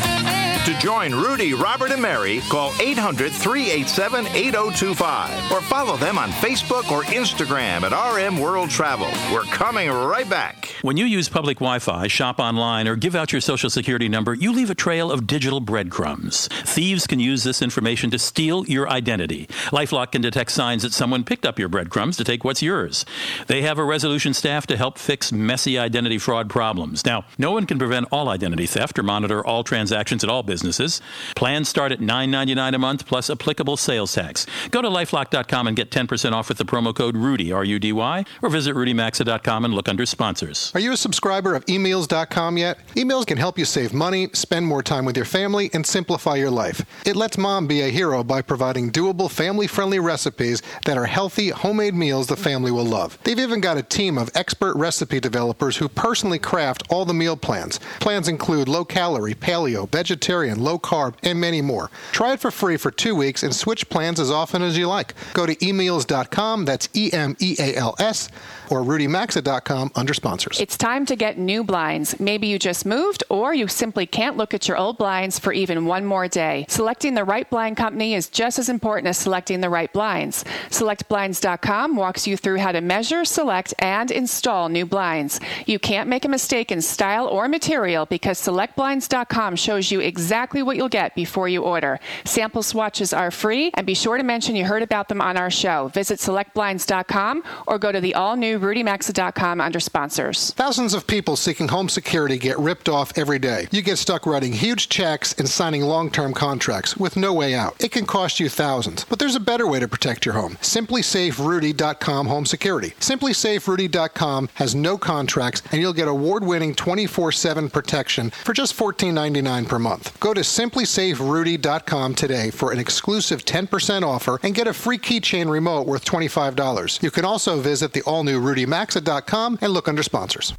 To 0.65 0.77
join 0.77 1.11
Rudy, 1.11 1.55
Robert, 1.55 1.89
and 1.89 1.99
Mary, 1.99 2.39
call 2.41 2.71
800 2.79 3.31
387 3.31 4.27
8025 4.27 5.51
or 5.51 5.59
follow 5.59 5.97
them 5.97 6.19
on 6.19 6.29
Facebook 6.29 6.91
or 6.91 7.01
Instagram 7.05 7.81
at 7.81 8.15
RM 8.15 8.39
World 8.39 8.69
Travel. 8.69 9.07
We're 9.33 9.41
coming 9.45 9.89
right 9.89 10.29
back. 10.29 10.75
When 10.83 10.97
you 10.97 11.05
use 11.05 11.29
public 11.29 11.57
Wi 11.57 11.79
Fi, 11.79 12.05
shop 12.07 12.39
online, 12.39 12.87
or 12.87 12.95
give 12.95 13.15
out 13.15 13.31
your 13.31 13.41
social 13.41 13.71
security 13.71 14.07
number, 14.07 14.35
you 14.35 14.51
leave 14.53 14.69
a 14.69 14.75
trail 14.75 15.11
of 15.11 15.25
digital 15.25 15.61
breadcrumbs. 15.61 16.47
Thieves 16.47 17.07
can 17.07 17.19
use 17.19 17.43
this 17.43 17.63
information 17.63 18.11
to 18.11 18.19
steal 18.19 18.63
your 18.67 18.87
identity. 18.87 19.47
Lifelock 19.71 20.11
can 20.11 20.21
detect 20.21 20.51
signs 20.51 20.83
that 20.83 20.93
someone 20.93 21.23
picked 21.23 21.45
up 21.45 21.57
your 21.57 21.69
breadcrumbs 21.69 22.17
to 22.17 22.23
take 22.23 22.43
what's 22.43 22.61
yours. 22.61 23.03
They 23.47 23.63
have 23.63 23.79
a 23.79 23.83
resolution 23.83 24.35
staff 24.35 24.67
to 24.67 24.77
help 24.77 24.99
fix 24.99 25.31
messy 25.31 25.79
identity 25.79 26.19
fraud 26.19 26.51
problems. 26.51 27.03
Now, 27.03 27.25
no 27.39 27.51
one 27.51 27.65
can 27.65 27.79
prevent 27.79 28.07
all 28.11 28.29
identity 28.29 28.67
theft 28.67 28.99
or 28.99 29.03
monitor 29.03 29.43
all 29.43 29.63
transactions 29.63 30.23
at 30.23 30.29
all 30.29 30.43
businesses. 30.51 31.01
Plans 31.33 31.69
start 31.69 31.93
at 31.93 31.99
$9.99 31.99 32.75
a 32.75 32.77
month 32.77 33.05
plus 33.05 33.29
applicable 33.29 33.77
sales 33.77 34.13
tax. 34.13 34.45
Go 34.69 34.81
to 34.81 34.89
lifelock.com 34.89 35.67
and 35.67 35.77
get 35.77 35.91
10% 35.91 36.33
off 36.33 36.49
with 36.49 36.57
the 36.57 36.65
promo 36.65 36.93
code 36.93 37.15
RUDY, 37.15 37.53
R 37.53 37.63
U 37.63 37.79
D 37.79 37.93
Y, 37.93 38.25
or 38.41 38.49
visit 38.49 38.75
rudymaxa.com 38.75 39.63
and 39.63 39.73
look 39.73 39.87
under 39.87 40.05
sponsors. 40.05 40.71
Are 40.73 40.81
you 40.81 40.91
a 40.91 40.97
subscriber 40.97 41.55
of 41.55 41.63
emeals.com 41.69 42.57
yet? 42.57 42.79
Emeals 42.97 43.25
can 43.25 43.37
help 43.37 43.57
you 43.57 43.63
save 43.63 43.93
money, 43.93 44.27
spend 44.33 44.65
more 44.65 44.83
time 44.83 45.05
with 45.05 45.15
your 45.15 45.25
family, 45.25 45.69
and 45.73 45.85
simplify 45.85 46.35
your 46.35 46.51
life. 46.51 46.83
It 47.05 47.15
lets 47.15 47.37
mom 47.37 47.67
be 47.67 47.81
a 47.81 47.89
hero 47.89 48.23
by 48.23 48.41
providing 48.41 48.91
doable, 48.91 49.31
family 49.31 49.67
friendly 49.67 49.99
recipes 49.99 50.61
that 50.85 50.97
are 50.97 51.05
healthy, 51.05 51.49
homemade 51.49 51.93
meals 51.93 52.27
the 52.27 52.35
family 52.35 52.71
will 52.71 52.85
love. 52.85 53.17
They've 53.23 53.39
even 53.39 53.61
got 53.61 53.77
a 53.77 53.83
team 53.83 54.17
of 54.17 54.29
expert 54.35 54.75
recipe 54.75 55.21
developers 55.21 55.77
who 55.77 55.87
personally 55.87 56.39
craft 56.39 56.83
all 56.89 57.05
the 57.05 57.13
meal 57.13 57.37
plans. 57.37 57.79
Plans 57.99 58.27
include 58.27 58.67
low 58.67 58.83
calorie, 58.83 59.35
paleo, 59.35 59.89
vegetarian, 59.89 60.40
vegetarian, 60.41 60.63
low 60.63 60.79
carb, 60.79 61.15
and 61.23 61.39
many 61.39 61.61
more. 61.61 61.89
Try 62.11 62.33
it 62.33 62.39
for 62.39 62.51
free 62.51 62.77
for 62.77 62.91
two 62.91 63.15
weeks 63.15 63.43
and 63.43 63.53
switch 63.55 63.89
plans 63.89 64.19
as 64.19 64.31
often 64.31 64.61
as 64.61 64.77
you 64.77 64.87
like. 64.87 65.13
Go 65.33 65.45
to 65.45 65.55
emeals.com, 65.65 66.65
that's 66.65 66.89
E 66.95 67.11
M 67.13 67.35
E 67.39 67.55
A 67.59 67.75
L 67.75 67.95
S, 67.99 68.29
or 68.69 68.81
rudymaxa.com 68.81 69.91
under 69.95 70.13
sponsors. 70.13 70.59
It's 70.59 70.77
time 70.77 71.05
to 71.07 71.15
get 71.15 71.37
new 71.37 71.63
blinds. 71.63 72.19
Maybe 72.19 72.47
you 72.47 72.57
just 72.57 72.85
moved 72.85 73.23
or 73.29 73.53
you 73.53 73.67
simply 73.67 74.05
can't 74.05 74.37
look 74.37 74.53
at 74.53 74.67
your 74.67 74.77
old 74.77 74.97
blinds 74.97 75.39
for 75.39 75.53
even 75.53 75.85
one 75.85 76.05
more 76.05 76.27
day. 76.27 76.65
Selecting 76.69 77.13
the 77.13 77.23
right 77.23 77.49
blind 77.49 77.77
company 77.77 78.15
is 78.15 78.29
just 78.29 78.59
as 78.59 78.69
important 78.69 79.07
as 79.07 79.17
selecting 79.17 79.61
the 79.61 79.69
right 79.69 79.91
blinds. 79.93 80.43
SelectBlinds.com 80.69 81.95
walks 81.95 82.27
you 82.27 82.37
through 82.37 82.57
how 82.57 82.71
to 82.71 82.81
measure, 82.81 83.25
select, 83.25 83.73
and 83.79 84.11
install 84.11 84.69
new 84.69 84.85
blinds. 84.85 85.39
You 85.65 85.79
can't 85.79 86.09
make 86.09 86.25
a 86.25 86.29
mistake 86.29 86.71
in 86.71 86.81
style 86.81 87.27
or 87.27 87.47
material 87.47 88.05
because 88.05 88.39
SelectBlinds.com 88.39 89.55
shows 89.55 89.91
you 89.91 89.99
exactly 89.99 90.30
what 90.31 90.77
you'll 90.77 90.89
get 90.89 91.13
before 91.15 91.47
you 91.49 91.63
order. 91.63 91.99
Sample 92.23 92.63
swatches 92.63 93.13
are 93.13 93.31
free, 93.31 93.71
and 93.73 93.85
be 93.85 93.93
sure 93.93 94.17
to 94.17 94.23
mention 94.23 94.55
you 94.55 94.65
heard 94.65 94.83
about 94.83 95.09
them 95.09 95.21
on 95.21 95.37
our 95.37 95.49
show. 95.49 95.89
Visit 95.89 96.19
SelectBlinds.com 96.19 97.43
or 97.67 97.77
go 97.77 97.91
to 97.91 97.99
the 97.99 98.15
all 98.15 98.35
new 98.35 98.59
RudyMaxa.com 98.59 99.59
under 99.59 99.79
sponsors. 99.79 100.51
Thousands 100.51 100.93
of 100.93 101.07
people 101.07 101.35
seeking 101.35 101.67
home 101.67 101.89
security 101.89 102.37
get 102.37 102.57
ripped 102.57 102.87
off 102.87 103.17
every 103.17 103.39
day. 103.39 103.67
You 103.71 103.81
get 103.81 103.97
stuck 103.97 104.25
writing 104.25 104.53
huge 104.53 104.89
checks 104.89 105.33
and 105.33 105.47
signing 105.49 105.81
long 105.81 106.09
term 106.09 106.33
contracts 106.33 106.95
with 106.97 107.17
no 107.17 107.33
way 107.33 107.53
out. 107.53 107.75
It 107.83 107.91
can 107.91 108.05
cost 108.05 108.39
you 108.39 108.49
thousands, 108.49 109.03
but 109.05 109.19
there's 109.19 109.35
a 109.35 109.39
better 109.39 109.67
way 109.67 109.79
to 109.79 109.87
protect 109.87 110.25
your 110.25 110.35
home. 110.35 110.55
SimpliSafeRudy.com 110.61 112.27
Home 112.27 112.45
Security. 112.45 112.91
SimpliSafeRudy.com 112.99 114.49
has 114.55 114.75
no 114.75 114.97
contracts, 114.97 115.61
and 115.71 115.81
you'll 115.81 115.93
get 115.93 116.07
award 116.07 116.43
winning 116.43 116.73
24 116.73 117.31
7 117.31 117.69
protection 117.69 118.29
for 118.29 118.53
just 118.53 118.77
$14.99 118.77 119.67
per 119.67 119.79
month. 119.79 120.19
Go 120.21 120.35
to 120.35 120.41
SimpliSafeRudy.com 120.41 122.13
today 122.13 122.51
for 122.51 122.71
an 122.71 122.77
exclusive 122.77 123.43
10% 123.43 124.03
offer 124.03 124.39
and 124.43 124.53
get 124.53 124.67
a 124.67 124.73
free 124.73 124.99
keychain 124.99 125.49
remote 125.49 125.87
worth 125.87 126.05
$25. 126.05 127.01
You 127.01 127.09
can 127.09 127.25
also 127.25 127.59
visit 127.59 127.93
the 127.93 128.03
all 128.03 128.23
new 128.23 128.39
RudyMaxa.com 128.39 129.57
and 129.61 129.73
look 129.73 129.87
under 129.87 130.03
sponsors. 130.03 130.53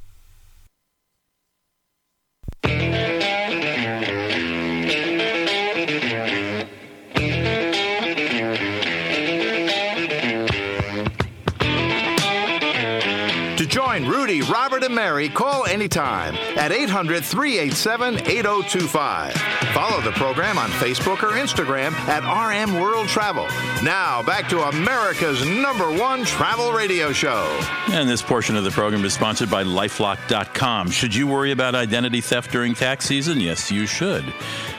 Join 13.93 14.09
Rudy, 14.09 14.41
Robert, 14.43 14.85
and 14.85 14.95
Mary, 14.95 15.29
call 15.29 15.67
anytime 15.67 16.35
at 16.57 16.73
800 16.73 17.23
387 17.25 18.21
8025. 18.21 19.35
Follow 19.75 20.01
the 20.01 20.13
program 20.13 20.57
on 20.57 20.71
Facebook 20.71 21.23
or 21.23 21.33
Instagram 21.33 21.93
at 22.09 22.23
RM 22.25 22.81
World 22.81 23.09
Travel. 23.09 23.47
Now, 23.85 24.23
back 24.23 24.49
to 24.49 24.63
America's 24.63 25.47
number 25.47 25.91
one 25.93 26.25
travel 26.25 26.73
radio 26.73 27.13
show. 27.13 27.45
And 27.91 28.09
this 28.09 28.23
portion 28.23 28.57
of 28.57 28.65
the 28.65 28.71
program 28.71 29.05
is 29.05 29.13
sponsored 29.13 29.51
by 29.51 29.63
Lifelock.com. 29.63 30.91
Should 30.91 31.15
you 31.15 31.27
worry 31.27 31.53
about 31.53 31.75
identity 31.75 32.23
theft 32.23 32.51
during 32.51 32.75
tax 32.75 33.05
season? 33.05 33.41
Yes, 33.41 33.71
you 33.71 33.87
should. 33.87 34.25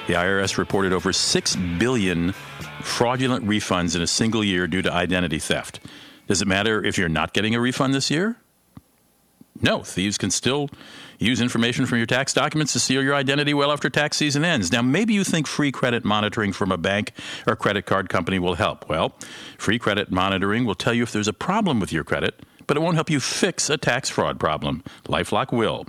The 0.07 0.13
IRS 0.13 0.57
reported 0.57 0.91
over 0.91 1.13
6 1.13 1.55
billion 1.77 2.31
fraudulent 2.81 3.45
refunds 3.45 3.95
in 3.95 4.01
a 4.01 4.07
single 4.07 4.43
year 4.43 4.67
due 4.67 4.81
to 4.81 4.91
identity 4.91 5.39
theft. 5.39 5.79
Does 6.27 6.41
it 6.41 6.47
matter 6.47 6.83
if 6.83 6.97
you're 6.97 7.09
not 7.09 7.33
getting 7.33 7.53
a 7.53 7.59
refund 7.59 7.93
this 7.93 8.09
year? 8.09 8.37
No, 9.63 9.81
thieves 9.81 10.17
can 10.17 10.29
still 10.29 10.69
use 11.19 11.39
information 11.39 11.85
from 11.85 11.97
your 11.97 12.05
tax 12.05 12.33
documents 12.33 12.73
to 12.73 12.79
steal 12.79 13.01
your 13.01 13.15
identity 13.15 13.53
well 13.53 13.71
after 13.71 13.89
tax 13.89 14.17
season 14.17 14.43
ends. 14.43 14.73
Now, 14.73 14.81
maybe 14.81 15.13
you 15.13 15.23
think 15.23 15.47
free 15.47 15.71
credit 15.71 16.03
monitoring 16.03 16.51
from 16.51 16.71
a 16.71 16.77
bank 16.77 17.13
or 17.47 17.55
credit 17.55 17.85
card 17.85 18.09
company 18.09 18.39
will 18.39 18.55
help. 18.55 18.89
Well, 18.89 19.15
free 19.57 19.79
credit 19.79 20.11
monitoring 20.11 20.65
will 20.65 20.75
tell 20.75 20.93
you 20.93 21.03
if 21.03 21.13
there's 21.13 21.29
a 21.29 21.33
problem 21.33 21.79
with 21.79 21.93
your 21.93 22.03
credit, 22.03 22.41
but 22.67 22.77
it 22.77 22.79
won't 22.81 22.95
help 22.95 23.09
you 23.09 23.19
fix 23.19 23.69
a 23.69 23.77
tax 23.77 24.09
fraud 24.09 24.39
problem. 24.39 24.83
Lifelock 25.05 25.51
will. 25.51 25.85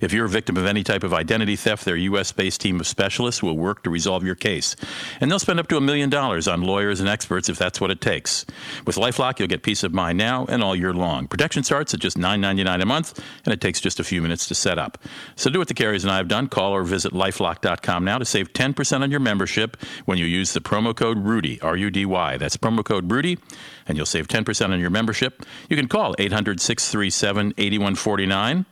If 0.00 0.12
you're 0.12 0.26
a 0.26 0.28
victim 0.28 0.56
of 0.56 0.66
any 0.66 0.82
type 0.82 1.02
of 1.02 1.12
identity 1.12 1.56
theft, 1.56 1.84
their 1.84 1.96
U.S. 1.96 2.32
based 2.32 2.60
team 2.60 2.80
of 2.80 2.86
specialists 2.86 3.42
will 3.42 3.56
work 3.56 3.82
to 3.82 3.90
resolve 3.90 4.24
your 4.24 4.34
case. 4.34 4.76
And 5.20 5.30
they'll 5.30 5.38
spend 5.38 5.60
up 5.60 5.68
to 5.68 5.76
a 5.76 5.80
million 5.80 6.10
dollars 6.10 6.48
on 6.48 6.62
lawyers 6.62 7.00
and 7.00 7.08
experts 7.08 7.48
if 7.48 7.58
that's 7.58 7.80
what 7.80 7.90
it 7.90 8.00
takes. 8.00 8.44
With 8.86 8.96
Lifelock, 8.96 9.38
you'll 9.38 9.48
get 9.48 9.62
peace 9.62 9.82
of 9.82 9.92
mind 9.92 10.18
now 10.18 10.46
and 10.48 10.62
all 10.62 10.76
year 10.76 10.92
long. 10.92 11.26
Protection 11.26 11.62
starts 11.62 11.94
at 11.94 12.00
just 12.00 12.16
$9.99 12.16 12.82
a 12.82 12.86
month, 12.86 13.22
and 13.44 13.52
it 13.52 13.60
takes 13.60 13.80
just 13.80 14.00
a 14.00 14.04
few 14.04 14.22
minutes 14.22 14.46
to 14.48 14.54
set 14.54 14.78
up. 14.78 14.98
So 15.34 15.50
do 15.50 15.58
what 15.58 15.68
the 15.68 15.74
carriers 15.74 16.04
and 16.04 16.12
I 16.12 16.16
have 16.16 16.28
done. 16.28 16.48
Call 16.48 16.72
or 16.72 16.82
visit 16.84 17.12
lifelock.com 17.12 18.04
now 18.04 18.18
to 18.18 18.24
save 18.24 18.52
10% 18.52 19.00
on 19.00 19.10
your 19.10 19.20
membership 19.20 19.76
when 20.04 20.18
you 20.18 20.24
use 20.24 20.52
the 20.52 20.60
promo 20.60 20.94
code 20.94 21.18
RUDY, 21.18 21.62
R 21.62 21.76
U 21.76 21.90
D 21.90 22.04
Y. 22.04 22.36
That's 22.36 22.56
promo 22.56 22.84
code 22.84 23.08
RUDY, 23.08 23.38
and 23.86 23.96
you'll 23.96 24.06
save 24.06 24.28
10% 24.28 24.70
on 24.70 24.80
your 24.80 24.90
membership. 24.90 25.44
You 25.68 25.76
can 25.76 25.88
call 25.88 26.14
800 26.18 26.60
637 26.60 27.54
8149 27.56 28.66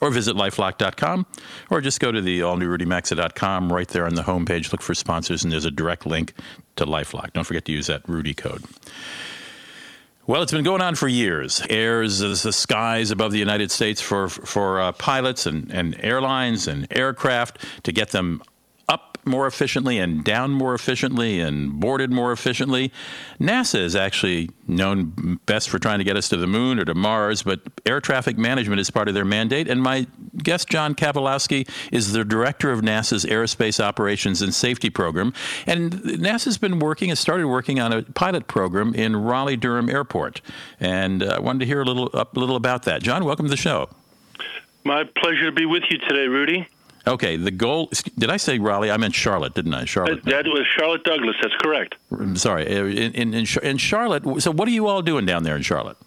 or 0.00 0.10
visit 0.10 0.36
lifelock.com 0.36 1.26
or 1.70 1.80
just 1.80 2.00
go 2.00 2.10
to 2.10 2.20
the 2.20 2.40
allnewrudymaxa.com 2.40 3.72
right 3.72 3.88
there 3.88 4.06
on 4.06 4.14
the 4.14 4.22
homepage 4.22 4.72
look 4.72 4.82
for 4.82 4.94
sponsors 4.94 5.44
and 5.44 5.52
there's 5.52 5.64
a 5.64 5.70
direct 5.70 6.04
link 6.04 6.34
to 6.76 6.84
lifelock 6.84 7.32
don't 7.32 7.44
forget 7.44 7.64
to 7.64 7.72
use 7.72 7.86
that 7.86 8.06
rudy 8.08 8.34
code 8.34 8.62
well, 10.26 10.40
it's 10.40 10.52
been 10.52 10.64
going 10.64 10.80
on 10.80 10.94
for 10.94 11.06
years. 11.06 11.62
Airs 11.68 12.22
is 12.22 12.44
the 12.44 12.52
skies 12.52 13.10
above 13.10 13.30
the 13.30 13.38
United 13.38 13.70
States 13.70 14.00
for 14.00 14.30
for 14.30 14.80
uh, 14.80 14.92
pilots 14.92 15.44
and, 15.44 15.70
and 15.70 15.94
airlines 16.02 16.66
and 16.66 16.86
aircraft 16.90 17.62
to 17.82 17.92
get 17.92 18.08
them 18.12 18.42
more 19.26 19.46
efficiently 19.46 19.98
and 19.98 20.24
down 20.24 20.50
more 20.50 20.74
efficiently 20.74 21.40
and 21.40 21.80
boarded 21.80 22.10
more 22.12 22.32
efficiently. 22.32 22.92
NASA 23.40 23.80
is 23.80 23.96
actually 23.96 24.50
known 24.66 25.38
best 25.46 25.68
for 25.68 25.78
trying 25.78 25.98
to 25.98 26.04
get 26.04 26.16
us 26.16 26.28
to 26.28 26.36
the 26.36 26.46
moon 26.46 26.78
or 26.78 26.84
to 26.84 26.94
Mars, 26.94 27.42
but 27.42 27.60
air 27.86 28.00
traffic 28.00 28.38
management 28.38 28.80
is 28.80 28.90
part 28.90 29.08
of 29.08 29.14
their 29.14 29.24
mandate. 29.24 29.68
And 29.68 29.82
my 29.82 30.06
guest, 30.38 30.68
John 30.68 30.94
Cavolowsky, 30.94 31.68
is 31.92 32.12
the 32.12 32.24
director 32.24 32.70
of 32.70 32.80
NASA's 32.80 33.24
Aerospace 33.24 33.82
Operations 33.82 34.42
and 34.42 34.54
Safety 34.54 34.90
Program. 34.90 35.32
And 35.66 35.92
NASA's 35.92 36.58
been 36.58 36.78
working, 36.78 37.08
has 37.10 37.20
started 37.20 37.46
working 37.46 37.80
on 37.80 37.92
a 37.92 38.02
pilot 38.02 38.46
program 38.46 38.94
in 38.94 39.16
Raleigh 39.16 39.56
Durham 39.56 39.90
Airport. 39.90 40.40
And 40.80 41.22
I 41.22 41.36
uh, 41.36 41.42
wanted 41.42 41.60
to 41.60 41.66
hear 41.66 41.82
a 41.82 41.84
little, 41.84 42.10
a 42.14 42.26
little 42.34 42.56
about 42.56 42.84
that. 42.84 43.02
John, 43.02 43.24
welcome 43.24 43.46
to 43.46 43.50
the 43.50 43.56
show. 43.56 43.88
My 44.84 45.04
pleasure 45.16 45.46
to 45.46 45.52
be 45.52 45.64
with 45.64 45.84
you 45.88 45.98
today, 45.98 46.26
Rudy. 46.26 46.68
Okay, 47.06 47.36
the 47.36 47.50
goal. 47.50 47.90
Did 48.18 48.30
I 48.30 48.38
say 48.38 48.58
Raleigh? 48.58 48.90
I 48.90 48.96
meant 48.96 49.14
Charlotte, 49.14 49.54
didn't 49.54 49.74
I? 49.74 49.84
Charlotte. 49.84 50.24
That 50.24 50.46
was 50.46 50.66
Charlotte 50.78 51.04
Douglas. 51.04 51.36
That's 51.42 51.54
correct. 51.56 51.96
I'm 52.10 52.36
sorry. 52.36 52.66
In, 52.66 53.34
in, 53.34 53.34
in 53.34 53.76
Charlotte. 53.76 54.42
So, 54.42 54.50
what 54.50 54.66
are 54.68 54.72
you 54.72 54.86
all 54.86 55.02
doing 55.02 55.26
down 55.26 55.42
there 55.42 55.56
in 55.56 55.62
Charlotte? 55.62 55.98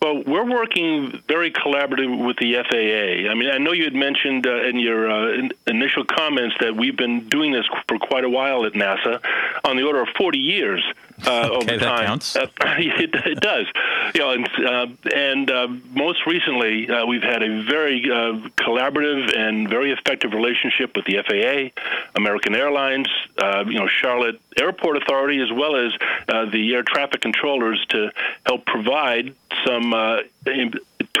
Well, 0.00 0.22
we're 0.26 0.44
working 0.44 1.22
very 1.28 1.52
collaborative 1.52 2.26
with 2.26 2.36
the 2.38 2.54
FAA. 2.54 3.30
I 3.30 3.34
mean, 3.34 3.50
I 3.50 3.58
know 3.58 3.70
you 3.70 3.84
had 3.84 3.94
mentioned 3.94 4.48
uh, 4.48 4.62
in 4.64 4.80
your 4.80 5.08
uh, 5.08 5.32
in 5.32 5.52
initial 5.68 6.04
comments 6.04 6.56
that 6.60 6.76
we've 6.76 6.96
been 6.96 7.28
doing 7.28 7.52
this 7.52 7.64
for 7.86 7.98
quite 8.00 8.24
a 8.24 8.28
while 8.28 8.64
at 8.64 8.72
NASA, 8.72 9.20
on 9.64 9.76
the 9.76 9.84
order 9.84 10.02
of 10.02 10.08
40 10.16 10.38
years 10.38 10.82
uh, 11.26 11.48
okay, 11.50 11.54
over 11.54 11.64
that 11.64 11.80
time. 11.80 12.06
Counts. 12.06 12.36
Uh, 12.36 12.46
it, 12.60 13.14
it, 13.14 13.40
does. 13.40 13.66
You 14.14 14.20
know, 14.20 14.30
and, 14.30 14.48
uh, 14.66 14.86
and 15.14 15.50
uh, 15.50 15.68
most 15.90 16.26
recently, 16.26 16.88
uh, 16.88 17.06
we've 17.06 17.22
had 17.22 17.42
a 17.42 17.62
very 17.62 18.04
uh, 18.10 18.48
collaborative 18.56 19.36
and 19.36 19.68
very 19.68 19.92
effective 19.92 20.32
relationship 20.32 20.96
with 20.96 21.04
the 21.06 21.22
FAA, 21.26 21.80
American 22.14 22.54
Airlines, 22.54 23.08
uh, 23.38 23.64
you 23.66 23.78
know, 23.78 23.88
Charlotte 23.88 24.40
Airport 24.58 24.96
Authority, 24.96 25.40
as 25.40 25.52
well 25.52 25.76
as 25.76 25.92
the 26.52 26.74
air 26.74 26.82
traffic 26.82 27.20
controllers 27.20 27.84
to 27.90 28.10
help 28.44 28.64
provide 28.66 29.34
some 29.64 29.92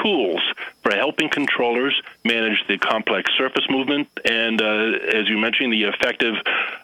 tools 0.02 0.40
for 0.82 0.94
helping 0.94 1.28
controllers 1.28 2.00
manage 2.24 2.64
the 2.68 2.78
complex 2.78 3.30
surface 3.36 3.64
movement 3.70 4.08
and, 4.24 4.60
uh, 4.60 4.92
as 5.12 5.28
you 5.28 5.38
mentioned, 5.38 5.72
the 5.72 5.84
effective 5.84 6.34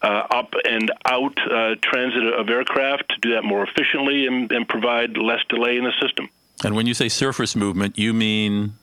uh, 0.03 0.07
up 0.31 0.53
and 0.69 0.91
out 1.07 1.37
uh, 1.51 1.75
transit 1.83 2.25
of 2.35 2.49
aircraft 2.49 3.09
to 3.09 3.21
do 3.21 3.35
that 3.35 3.45
more 3.45 3.65
efficiently 3.65 4.27
and, 4.27 4.51
and, 4.53 4.69
provide 4.69 5.17
less 5.17 5.41
delay 5.49 5.77
in 5.77 5.85
the 5.85 5.93
system. 6.01 6.29
And 6.63 6.75
when 6.75 6.87
you 6.87 6.95
say 6.95 7.09
surface 7.09 7.57
movement, 7.57 7.99
you 7.99 8.13
mean? 8.13 8.75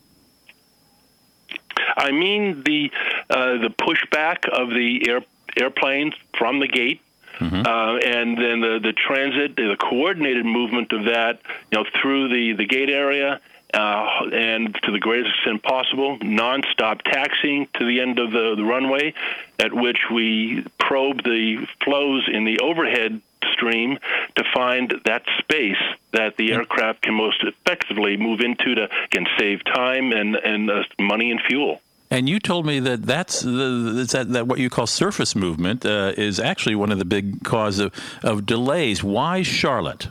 I 1.95 2.11
mean 2.11 2.63
the 2.65 2.91
uh, 3.29 3.57
the 3.57 3.69
pushback 3.69 4.47
of 4.49 4.69
the 4.69 5.07
air, 5.07 5.21
airplanes 5.57 6.13
from 6.37 6.59
the 6.59 6.67
gate 6.67 7.01
Mm-hmm. 7.39 7.65
Uh, 7.65 7.97
and 7.97 8.37
then 8.37 8.61
the, 8.61 8.79
the 8.81 8.93
transit, 8.93 9.55
the 9.55 9.75
coordinated 9.79 10.45
movement 10.45 10.91
of 10.93 11.05
that, 11.05 11.39
you 11.71 11.77
know, 11.77 11.85
through 12.01 12.29
the, 12.29 12.53
the 12.53 12.65
gate 12.65 12.89
area 12.89 13.41
uh, 13.73 14.29
and 14.31 14.73
to 14.83 14.91
the 14.91 14.99
greatest 14.99 15.35
extent 15.35 15.61
possible, 15.63 16.17
nonstop 16.19 17.01
taxiing 17.01 17.67
to 17.73 17.85
the 17.85 17.99
end 17.99 18.19
of 18.19 18.31
the, 18.31 18.55
the 18.55 18.63
runway, 18.63 19.13
at 19.59 19.73
which 19.73 19.99
we 20.13 20.65
probe 20.79 21.23
the 21.23 21.67
flows 21.83 22.27
in 22.31 22.45
the 22.45 22.59
overhead 22.59 23.21
stream 23.53 23.97
to 24.35 24.43
find 24.53 24.93
that 25.05 25.23
space 25.39 25.81
that 26.13 26.35
the 26.37 26.53
aircraft 26.53 27.01
can 27.01 27.13
most 27.13 27.43
effectively 27.43 28.17
move 28.17 28.39
into 28.39 28.75
to 28.75 28.89
again 29.05 29.27
save 29.37 29.63
time 29.63 30.11
and 30.11 30.35
and 30.35 30.69
uh, 30.69 30.83
money 30.99 31.31
and 31.31 31.41
fuel. 31.47 31.81
And 32.15 32.29
you 32.29 32.39
told 32.39 32.65
me 32.65 32.79
that 32.79 33.03
that's 33.03 33.41
the, 33.41 34.07
that, 34.09 34.31
that 34.31 34.47
what 34.47 34.57
you 34.59 34.69
call 34.69 34.87
surface 34.87 35.35
movement 35.35 35.85
uh, 35.85 36.13
is 36.15 36.39
actually 36.39 36.75
one 36.75 36.89
of 36.89 36.97
the 36.97 37.03
big 37.03 37.43
cause 37.43 37.77
of, 37.77 37.93
of 38.23 38.45
delays. 38.45 39.03
Why 39.03 39.41
Charlotte? 39.41 40.07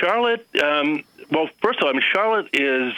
Charlotte. 0.00 0.46
Um, 0.56 1.04
well, 1.30 1.50
first 1.60 1.80
of 1.80 1.84
all, 1.84 1.90
I 1.90 1.92
mean, 1.92 2.02
Charlotte 2.14 2.48
is, 2.54 2.94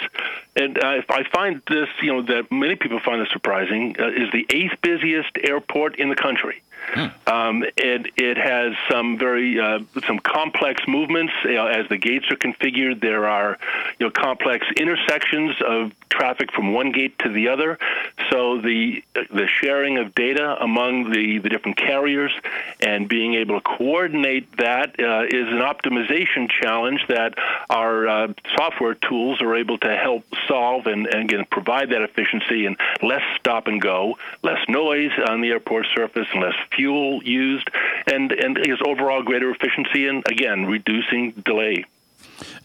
and 0.59 0.79
uh, 0.83 1.03
I 1.09 1.23
find 1.33 1.63
this, 1.69 1.89
you 2.03 2.13
know, 2.13 2.23
that 2.23 2.51
many 2.51 2.75
people 2.75 2.99
find 3.01 3.21
this 3.21 3.31
surprising, 3.31 3.97
uh, 3.99 4.09
is 4.09 4.31
the 4.33 4.47
eighth 4.51 4.75
busiest 4.83 5.39
airport 5.43 5.99
in 5.99 6.09
the 6.09 6.17
country. 6.17 6.63
Hmm. 6.93 7.07
Um, 7.27 7.65
it, 7.77 8.13
it 8.17 8.39
has 8.39 8.73
some 8.91 9.19
very 9.19 9.61
uh, 9.61 9.81
some 10.07 10.19
complex 10.19 10.83
movements 10.89 11.35
you 11.45 11.55
know, 11.55 11.67
as 11.67 11.89
the 11.89 11.99
gates 11.99 12.31
are 12.31 12.37
configured. 12.37 13.01
There 13.01 13.27
are 13.27 13.59
you 13.99 14.07
know 14.07 14.11
complex 14.11 14.67
intersections 14.77 15.57
of 15.61 15.93
traffic 16.09 16.51
from 16.53 16.73
one 16.73 16.93
gate 16.93 17.19
to 17.21 17.29
the 17.29 17.49
other. 17.49 17.79
So 18.31 18.61
the 18.61 19.05
the 19.15 19.47
sharing 19.47 19.99
of 19.99 20.15
data 20.15 20.57
among 20.61 21.11
the, 21.11 21.39
the 21.39 21.49
different 21.51 21.77
carriers 21.77 22.33
and 22.81 23.09
being 23.09 23.35
able 23.35 23.61
to 23.61 23.65
coordinate 23.65 24.57
that 24.57 24.99
uh, 24.99 25.25
is 25.25 25.49
an 25.49 25.61
optimization 25.61 26.51
challenge 26.51 27.05
that 27.09 27.35
our 27.69 28.09
uh, 28.09 28.33
software 28.57 28.95
tools 28.95 29.43
are 29.43 29.55
able 29.57 29.79
to 29.79 29.95
help 29.95 30.25
solve 30.49 30.87
and, 30.87 31.07
and 31.07 31.25
again 31.25 31.45
provide 31.51 31.91
that 31.91 32.03
efficiency 32.03 32.67
and 32.67 32.77
less 33.03 33.23
stop 33.39 33.67
and 33.67 33.81
go, 33.81 34.19
less 34.43 34.59
noise 34.69 35.13
on 35.29 35.41
the 35.41 35.51
airport 35.51 35.87
surface, 35.95 36.27
and 36.33 36.43
less 36.43 36.55
fuel 36.75 37.23
used, 37.23 37.69
and 38.11 38.33
and 38.33 38.59
is 38.59 38.79
overall 38.85 39.23
greater 39.23 39.51
efficiency 39.51 40.09
and 40.09 40.25
again 40.29 40.67
reducing 40.67 41.33
delay. 41.45 41.85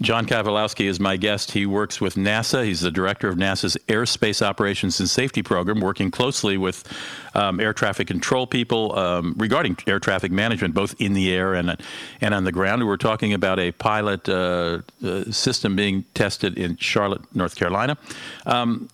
John 0.01 0.25
Cavolowsky 0.25 0.85
is 0.85 0.99
my 0.99 1.17
guest. 1.17 1.51
He 1.51 1.65
works 1.65 1.99
with 2.01 2.15
NASA. 2.15 2.65
He's 2.65 2.81
the 2.81 2.91
director 2.91 3.29
of 3.29 3.37
NASA's 3.37 3.77
Airspace 3.87 4.41
Operations 4.41 4.99
and 4.99 5.09
Safety 5.09 5.41
Program, 5.41 5.79
working 5.79 6.11
closely 6.11 6.57
with 6.57 6.83
um, 7.35 7.59
air 7.59 7.73
traffic 7.73 8.07
control 8.07 8.47
people 8.47 8.97
um, 8.97 9.33
regarding 9.37 9.77
air 9.87 9.99
traffic 9.99 10.31
management, 10.31 10.73
both 10.73 10.95
in 10.99 11.13
the 11.13 11.33
air 11.33 11.53
and 11.53 11.77
and 12.21 12.33
on 12.33 12.43
the 12.43 12.51
ground. 12.51 12.85
We're 12.85 12.97
talking 12.97 13.33
about 13.33 13.59
a 13.59 13.71
pilot 13.71 14.27
uh, 14.29 14.79
uh, 15.03 15.23
system 15.31 15.75
being 15.75 16.05
tested 16.13 16.57
in 16.57 16.77
Charlotte, 16.77 17.21
North 17.35 17.55
Carolina. 17.55 17.97
Um, 18.45 18.89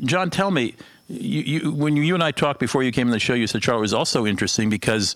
John, 0.00 0.30
tell 0.30 0.50
me, 0.50 0.74
you, 1.08 1.40
you, 1.40 1.72
when 1.72 1.96
you 1.96 2.14
and 2.14 2.22
I 2.22 2.30
talked 2.30 2.60
before 2.60 2.82
you 2.82 2.92
came 2.92 3.08
on 3.08 3.12
the 3.12 3.18
show, 3.18 3.34
you 3.34 3.46
said 3.46 3.62
Charlotte 3.62 3.82
was 3.82 3.94
also 3.94 4.26
interesting 4.26 4.70
because 4.70 5.14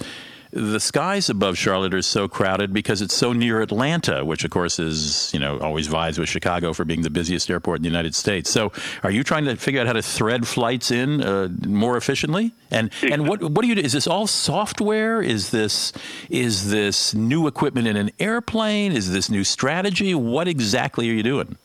the 0.54 0.78
skies 0.78 1.28
above 1.28 1.58
Charlotte 1.58 1.92
are 1.94 2.02
so 2.02 2.28
crowded 2.28 2.73
because 2.73 3.02
it's 3.02 3.14
so 3.14 3.32
near 3.32 3.61
Atlanta, 3.61 4.25
which 4.25 4.44
of 4.44 4.52
course 4.52 4.78
is 4.78 5.32
you 5.34 5.40
know 5.40 5.58
always 5.58 5.88
vies 5.88 6.16
with 6.18 6.28
Chicago 6.28 6.73
for 6.73 6.84
being 6.84 7.02
the 7.02 7.11
busiest 7.11 7.50
airport 7.50 7.78
in 7.78 7.82
the 7.82 7.88
United 7.88 8.14
States. 8.14 8.50
So, 8.50 8.70
are 9.02 9.11
you 9.11 9.25
trying 9.25 9.46
to 9.46 9.56
figure 9.56 9.80
out 9.80 9.88
how 9.88 9.94
to 9.94 10.02
thread 10.02 10.46
flights 10.46 10.92
in 10.92 11.23
uh, 11.23 11.49
more 11.66 11.96
efficiently? 11.96 12.52
And 12.70 12.90
and 13.02 13.28
what 13.28 13.42
what 13.42 13.62
do 13.62 13.66
you 13.66 13.75
do? 13.75 13.80
Is 13.80 13.92
this 13.92 14.06
all 14.06 14.28
software? 14.28 15.20
Is 15.20 15.50
this 15.50 15.92
is 16.30 16.70
this 16.70 17.14
new 17.14 17.49
equipment 17.49 17.88
in 17.88 17.96
an 17.96 18.12
airplane? 18.20 18.92
Is 18.92 19.12
this 19.12 19.28
new 19.28 19.42
strategy? 19.42 20.14
What 20.14 20.46
exactly 20.46 21.11
are 21.11 21.14
you 21.14 21.25
doing? 21.25 21.58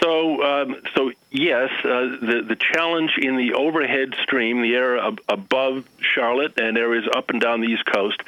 So, 0.00 0.42
um, 0.42 0.76
so 0.94 1.12
yes, 1.30 1.70
uh, 1.84 2.16
the 2.20 2.44
the 2.48 2.56
challenge 2.56 3.18
in 3.18 3.36
the 3.36 3.54
overhead 3.54 4.14
stream, 4.22 4.62
the 4.62 4.74
air 4.74 4.98
ab- 4.98 5.20
above 5.28 5.84
Charlotte 6.00 6.58
and 6.58 6.78
areas 6.78 7.08
up 7.14 7.30
and 7.30 7.40
down 7.40 7.60
the 7.60 7.68
East 7.68 7.84
Coast, 7.86 8.20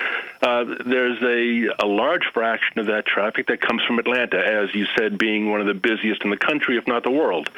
uh, 0.42 0.64
there's 0.84 1.20
a 1.22 1.84
a 1.84 1.86
large 1.86 2.24
fraction 2.32 2.78
of 2.80 2.86
that 2.86 3.06
traffic 3.06 3.46
that 3.46 3.60
comes 3.60 3.82
from 3.84 3.98
Atlanta, 3.98 4.38
as 4.38 4.74
you 4.74 4.86
said, 4.96 5.18
being 5.18 5.50
one 5.50 5.60
of 5.60 5.66
the 5.66 5.74
busiest 5.74 6.22
in 6.22 6.30
the 6.30 6.36
country, 6.36 6.76
if 6.76 6.86
not 6.86 7.02
the 7.02 7.10
world. 7.10 7.48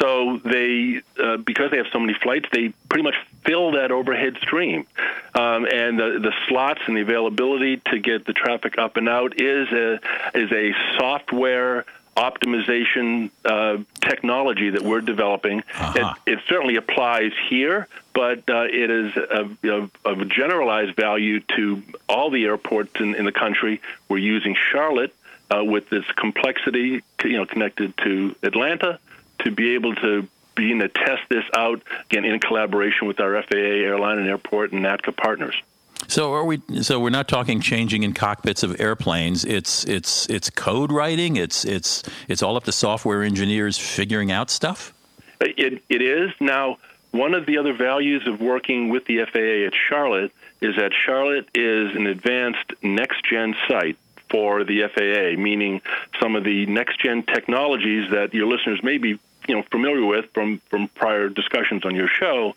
So 0.00 0.38
they, 0.38 1.02
uh, 1.22 1.36
because 1.36 1.70
they 1.70 1.76
have 1.76 1.88
so 1.92 2.00
many 2.00 2.14
flights, 2.14 2.46
they 2.50 2.70
pretty 2.88 3.04
much 3.04 3.16
fill 3.44 3.72
that 3.72 3.92
overhead 3.92 4.36
stream, 4.40 4.86
um, 5.34 5.66
and 5.66 5.98
the 5.98 6.18
the 6.20 6.32
slots 6.48 6.80
and 6.86 6.96
the 6.96 7.02
availability 7.02 7.76
to 7.90 7.98
get 7.98 8.24
the 8.24 8.32
traffic 8.32 8.78
up 8.78 8.96
and 8.96 9.08
out 9.08 9.40
is 9.40 9.68
a 9.70 10.00
is 10.34 10.50
a 10.50 10.74
software 10.98 11.84
optimization 12.16 13.30
uh, 13.44 13.78
technology 14.00 14.70
that 14.70 14.82
we're 14.82 15.00
developing. 15.00 15.60
Uh-huh. 15.60 16.14
It, 16.26 16.34
it, 16.34 16.38
certainly 16.48 16.76
applies 16.76 17.32
here, 17.48 17.88
but 18.14 18.48
uh, 18.48 18.64
it 18.64 18.90
is 18.90 19.12
of, 19.30 19.56
of, 20.04 20.28
generalized 20.28 20.94
value 20.96 21.40
to 21.56 21.82
all 22.08 22.30
the 22.30 22.44
airports 22.44 23.00
in, 23.00 23.14
in 23.14 23.24
the 23.24 23.32
country. 23.32 23.80
We're 24.08 24.18
using 24.18 24.56
Charlotte 24.72 25.14
uh, 25.50 25.64
with 25.64 25.88
this 25.90 26.04
complexity, 26.16 27.02
you 27.24 27.36
know, 27.36 27.46
connected 27.46 27.96
to 27.98 28.36
Atlanta, 28.42 28.98
to 29.40 29.50
be 29.50 29.74
able 29.74 29.94
to 29.96 30.28
begin 30.54 30.78
to 30.78 30.88
test 30.88 31.22
this 31.28 31.44
out 31.52 31.82
again 32.04 32.24
in 32.24 32.38
collaboration 32.38 33.08
with 33.08 33.20
our 33.20 33.42
FAA, 33.42 33.56
airline, 33.56 34.18
and 34.18 34.28
airport 34.28 34.72
and 34.72 34.84
NATCA 34.84 35.16
partners. 35.16 35.60
So 36.08 36.32
are 36.32 36.44
we? 36.44 36.60
So 36.82 37.00
we're 37.00 37.10
not 37.10 37.28
talking 37.28 37.60
changing 37.60 38.02
in 38.02 38.12
cockpits 38.12 38.62
of 38.62 38.80
airplanes. 38.80 39.44
It's 39.44 39.84
it's 39.84 40.28
it's 40.28 40.50
code 40.50 40.92
writing. 40.92 41.36
It's 41.36 41.64
it's 41.64 42.02
it's 42.28 42.42
all 42.42 42.56
up 42.56 42.64
to 42.64 42.72
software 42.72 43.22
engineers 43.22 43.78
figuring 43.78 44.30
out 44.30 44.50
stuff. 44.50 44.92
It 45.40 45.82
it 45.88 46.02
is 46.02 46.30
now. 46.40 46.78
One 47.10 47.32
of 47.34 47.46
the 47.46 47.58
other 47.58 47.72
values 47.72 48.26
of 48.26 48.40
working 48.40 48.88
with 48.88 49.04
the 49.04 49.24
FAA 49.24 49.68
at 49.68 49.72
Charlotte 49.88 50.32
is 50.60 50.74
that 50.74 50.90
Charlotte 50.92 51.48
is 51.54 51.94
an 51.94 52.08
advanced 52.08 52.72
next 52.82 53.24
gen 53.24 53.54
site 53.68 53.96
for 54.30 54.64
the 54.64 54.88
FAA, 54.88 55.40
meaning 55.40 55.80
some 56.20 56.34
of 56.34 56.42
the 56.42 56.66
next 56.66 56.98
gen 56.98 57.22
technologies 57.22 58.10
that 58.10 58.34
your 58.34 58.48
listeners 58.48 58.82
may 58.82 58.98
be 58.98 59.20
you 59.46 59.54
know 59.54 59.62
familiar 59.70 60.04
with 60.04 60.26
from 60.32 60.58
from 60.70 60.88
prior 60.88 61.28
discussions 61.28 61.84
on 61.84 61.94
your 61.94 62.08
show 62.08 62.56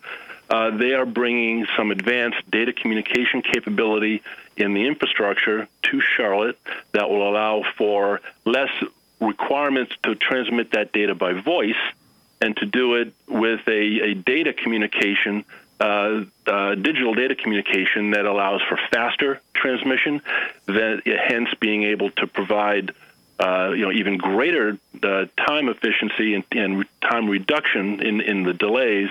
uh, 0.50 0.76
they 0.76 0.94
are 0.94 1.06
bringing 1.06 1.66
some 1.76 1.90
advanced 1.90 2.50
data 2.50 2.72
communication 2.72 3.42
capability 3.42 4.22
in 4.56 4.74
the 4.74 4.86
infrastructure 4.86 5.68
to 5.82 6.00
Charlotte 6.00 6.58
that 6.92 7.08
will 7.08 7.28
allow 7.28 7.64
for 7.76 8.20
less 8.44 8.70
requirements 9.20 9.92
to 10.02 10.14
transmit 10.14 10.72
that 10.72 10.92
data 10.92 11.14
by 11.14 11.32
voice 11.32 11.76
and 12.40 12.56
to 12.56 12.66
do 12.66 12.94
it 12.94 13.12
with 13.26 13.60
a, 13.66 14.10
a 14.10 14.14
data 14.14 14.52
communication, 14.52 15.44
uh, 15.80 16.24
uh, 16.46 16.74
digital 16.76 17.14
data 17.14 17.34
communication 17.34 18.12
that 18.12 18.24
allows 18.24 18.62
for 18.68 18.78
faster 18.90 19.40
transmission, 19.54 20.22
that, 20.66 21.02
hence 21.28 21.48
being 21.60 21.82
able 21.82 22.10
to 22.12 22.26
provide 22.26 22.92
uh, 23.40 23.70
you 23.70 23.82
know, 23.82 23.92
even 23.92 24.18
greater 24.18 24.78
uh, 25.02 25.26
time 25.36 25.68
efficiency 25.68 26.34
and, 26.34 26.44
and, 26.52 26.84
time 27.00 27.28
reduction 27.28 28.02
in, 28.02 28.20
in 28.20 28.42
the 28.42 28.52
delays 28.52 29.08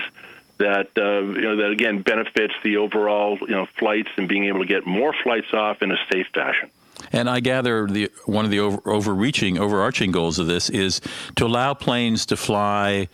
that 0.58 0.88
uh, 0.96 1.20
you 1.20 1.42
know 1.42 1.56
that 1.56 1.70
again 1.70 2.02
benefits 2.02 2.54
the 2.62 2.76
overall 2.76 3.38
you 3.40 3.48
know 3.48 3.66
flights 3.78 4.10
and 4.16 4.28
being 4.28 4.44
able 4.44 4.60
to 4.60 4.66
get 4.66 4.86
more 4.86 5.14
flights 5.22 5.52
off 5.52 5.82
in 5.82 5.90
a 5.90 5.98
safe 6.12 6.26
fashion. 6.34 6.70
And 7.12 7.30
I 7.30 7.40
gather 7.40 7.86
the 7.86 8.10
one 8.26 8.44
of 8.44 8.50
the 8.50 8.60
over, 8.60 8.80
overreaching, 8.84 9.58
overarching 9.58 10.10
goals 10.10 10.38
of 10.38 10.46
this 10.46 10.68
is 10.68 11.00
to 11.36 11.46
allow 11.46 11.74
planes 11.74 12.26
to 12.26 12.36
fly 12.36 13.08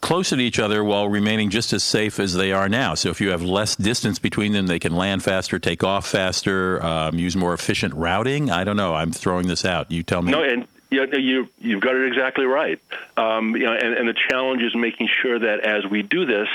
closer 0.00 0.36
to 0.36 0.42
each 0.42 0.58
other 0.58 0.84
while 0.84 1.08
remaining 1.08 1.48
just 1.48 1.72
as 1.72 1.82
safe 1.82 2.20
as 2.20 2.34
they 2.34 2.52
are 2.52 2.68
now. 2.68 2.94
So 2.94 3.08
if 3.08 3.20
you 3.20 3.30
have 3.30 3.42
less 3.42 3.76
distance 3.76 4.18
between 4.18 4.52
them, 4.52 4.66
they 4.66 4.78
can 4.78 4.94
land 4.94 5.22
faster, 5.22 5.58
take 5.58 5.82
off 5.82 6.06
faster, 6.06 6.82
um, 6.84 7.18
use 7.18 7.36
more 7.36 7.54
efficient 7.54 7.94
routing. 7.94 8.50
I 8.50 8.64
don't 8.64 8.76
know. 8.76 8.94
I'm 8.94 9.12
throwing 9.12 9.46
this 9.46 9.64
out. 9.64 9.90
You 9.90 10.02
tell 10.02 10.20
me. 10.20 10.32
No, 10.32 10.42
and 10.42 10.66
you, 10.92 11.06
you 11.18 11.48
you've 11.58 11.80
got 11.80 11.96
it 11.96 12.06
exactly 12.06 12.44
right. 12.44 12.78
Um, 13.16 13.56
you 13.56 13.64
know, 13.64 13.72
and, 13.72 13.94
and 13.94 14.08
the 14.08 14.14
challenge 14.14 14.62
is 14.62 14.74
making 14.74 15.08
sure 15.08 15.38
that 15.38 15.60
as 15.60 15.86
we 15.86 16.02
do 16.02 16.24
this, 16.24 16.48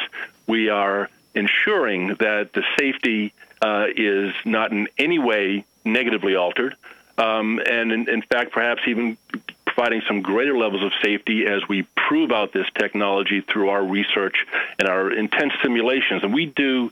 we 0.46 0.70
are 0.70 1.10
ensuring 1.34 2.16
that 2.20 2.54
the 2.54 2.64
safety 2.78 3.34
uh, 3.62 3.88
is 3.96 4.34
not 4.46 4.72
in 4.72 4.88
any 4.98 5.20
way 5.20 5.66
negatively 5.84 6.36
altered, 6.36 6.76
um, 7.18 7.60
and 7.60 7.92
in, 7.92 8.10
in, 8.10 8.22
fact, 8.22 8.52
perhaps 8.52 8.82
even 8.88 9.18
providing 9.66 10.02
some 10.08 10.22
greater 10.22 10.58
levels 10.58 10.84
of 10.84 10.92
safety 11.04 11.46
as 11.46 11.68
we 11.68 11.84
prove 11.96 12.32
out 12.32 12.52
this 12.54 12.68
technology 12.78 13.42
through 13.42 13.70
our 13.70 13.84
research 13.84 14.46
and 14.80 14.88
our 14.88 15.12
intense 15.12 15.54
simulations. 15.62 16.24
And 16.24 16.34
we 16.34 16.46
do 16.46 16.92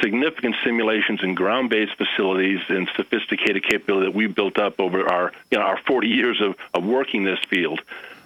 significant 0.00 0.56
simulations 0.64 1.20
in 1.22 1.34
ground-based 1.34 1.96
facilities 1.96 2.60
and 2.68 2.88
sophisticated 2.96 3.64
capability 3.64 4.06
that 4.06 4.14
we've 4.14 4.34
built 4.34 4.58
up 4.58 4.80
over 4.80 5.08
our 5.10 5.32
you 5.50 5.58
know 5.58 5.64
our 5.64 5.78
40 5.86 6.08
years 6.08 6.40
of, 6.40 6.54
of 6.74 6.84
working 6.84 7.24
this 7.24 7.38
field. 7.48 7.80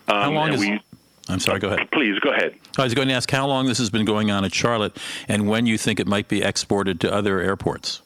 Um, 0.08 0.22
how 0.22 0.30
long 0.30 0.52
is, 0.52 0.60
we, 0.60 0.80
I'm 1.28 1.40
sorry. 1.40 1.58
Go 1.58 1.68
ahead. 1.68 1.90
Please 1.90 2.18
go 2.20 2.30
ahead. 2.30 2.54
I 2.78 2.84
was 2.84 2.94
going 2.94 3.08
to 3.08 3.14
ask 3.14 3.30
how 3.30 3.46
long 3.46 3.66
this 3.66 3.78
has 3.78 3.90
been 3.90 4.04
going 4.04 4.30
on 4.30 4.44
at 4.44 4.54
Charlotte, 4.54 4.96
and 5.28 5.48
when 5.48 5.66
you 5.66 5.78
think 5.78 5.98
it 5.98 6.06
might 6.06 6.28
be 6.28 6.42
exported 6.42 7.00
to 7.00 7.12
other 7.12 7.40
airports. 7.40 8.02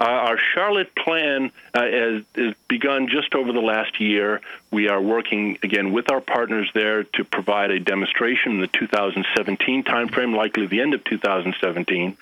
Uh, 0.00 0.04
our 0.04 0.38
Charlotte 0.38 0.94
plan 0.94 1.52
uh, 1.72 1.82
has, 1.82 2.22
has, 2.34 2.54
begun 2.66 3.08
just 3.08 3.34
over 3.34 3.52
the 3.52 3.60
last 3.60 4.00
year. 4.00 4.40
We 4.72 4.88
are 4.88 5.00
working 5.00 5.58
again 5.62 5.92
with 5.92 6.10
our 6.10 6.20
partners 6.20 6.68
there 6.74 7.04
to 7.04 7.24
provide 7.24 7.70
a 7.70 7.78
demonstration 7.78 8.52
in 8.52 8.60
the 8.60 8.66
2017 8.66 9.84
timeframe, 9.84 10.34
likely 10.36 10.66
the 10.66 10.80
end 10.80 10.94
of 10.94 11.04
2017, 11.04 12.16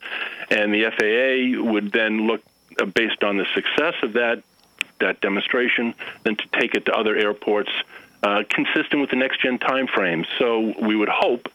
and 0.50 0.74
the 0.74 0.90
FAA 0.90 1.62
would 1.72 1.92
then 1.92 2.26
look 2.26 2.42
uh, 2.78 2.84
based 2.84 3.22
on 3.24 3.38
the 3.38 3.46
success 3.54 3.94
of 4.02 4.14
that 4.14 4.42
that 4.98 5.20
demonstration, 5.20 5.94
then 6.22 6.36
to 6.36 6.44
take 6.60 6.74
it 6.74 6.86
to 6.86 6.92
other 6.92 7.16
airports 7.16 7.70
uh, 8.22 8.44
consistent 8.48 9.00
with 9.00 9.10
the 9.10 9.16
next 9.16 9.42
gen 9.42 9.58
timeframe. 9.58 10.24
So 10.38 10.72
we 10.80 10.94
would 10.94 11.08
hope 11.08 11.48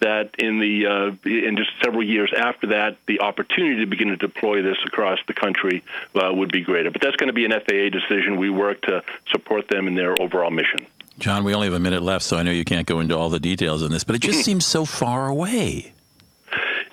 that 0.00 0.30
in 0.38 0.58
the 0.58 0.86
uh, 0.86 1.28
in 1.28 1.56
just 1.56 1.70
several 1.82 2.02
years 2.02 2.32
after 2.36 2.68
that, 2.68 2.96
the 3.06 3.20
opportunity 3.20 3.80
to 3.80 3.86
begin 3.86 4.08
to 4.08 4.16
deploy 4.16 4.62
this 4.62 4.76
across 4.86 5.18
the 5.26 5.34
country 5.34 5.82
uh, 6.14 6.32
would 6.32 6.52
be 6.52 6.60
greater. 6.60 6.90
But 6.90 7.00
that's 7.00 7.16
going 7.16 7.28
to 7.28 7.32
be 7.32 7.44
an 7.44 7.52
FAA 7.52 7.90
decision. 7.90 8.36
We 8.36 8.50
work 8.50 8.82
to 8.82 9.02
support 9.30 9.68
them 9.68 9.86
in 9.86 9.94
their 9.94 10.20
overall 10.20 10.50
mission. 10.50 10.86
John, 11.18 11.44
we 11.44 11.54
only 11.54 11.66
have 11.66 11.74
a 11.74 11.80
minute 11.80 12.02
left, 12.02 12.24
so 12.24 12.36
I 12.36 12.42
know 12.42 12.50
you 12.50 12.64
can't 12.64 12.86
go 12.86 13.00
into 13.00 13.16
all 13.16 13.30
the 13.30 13.40
details 13.40 13.82
on 13.82 13.90
this, 13.90 14.04
but 14.04 14.16
it 14.16 14.20
just 14.20 14.44
seems 14.44 14.66
so 14.66 14.84
far 14.84 15.28
away. 15.28 15.92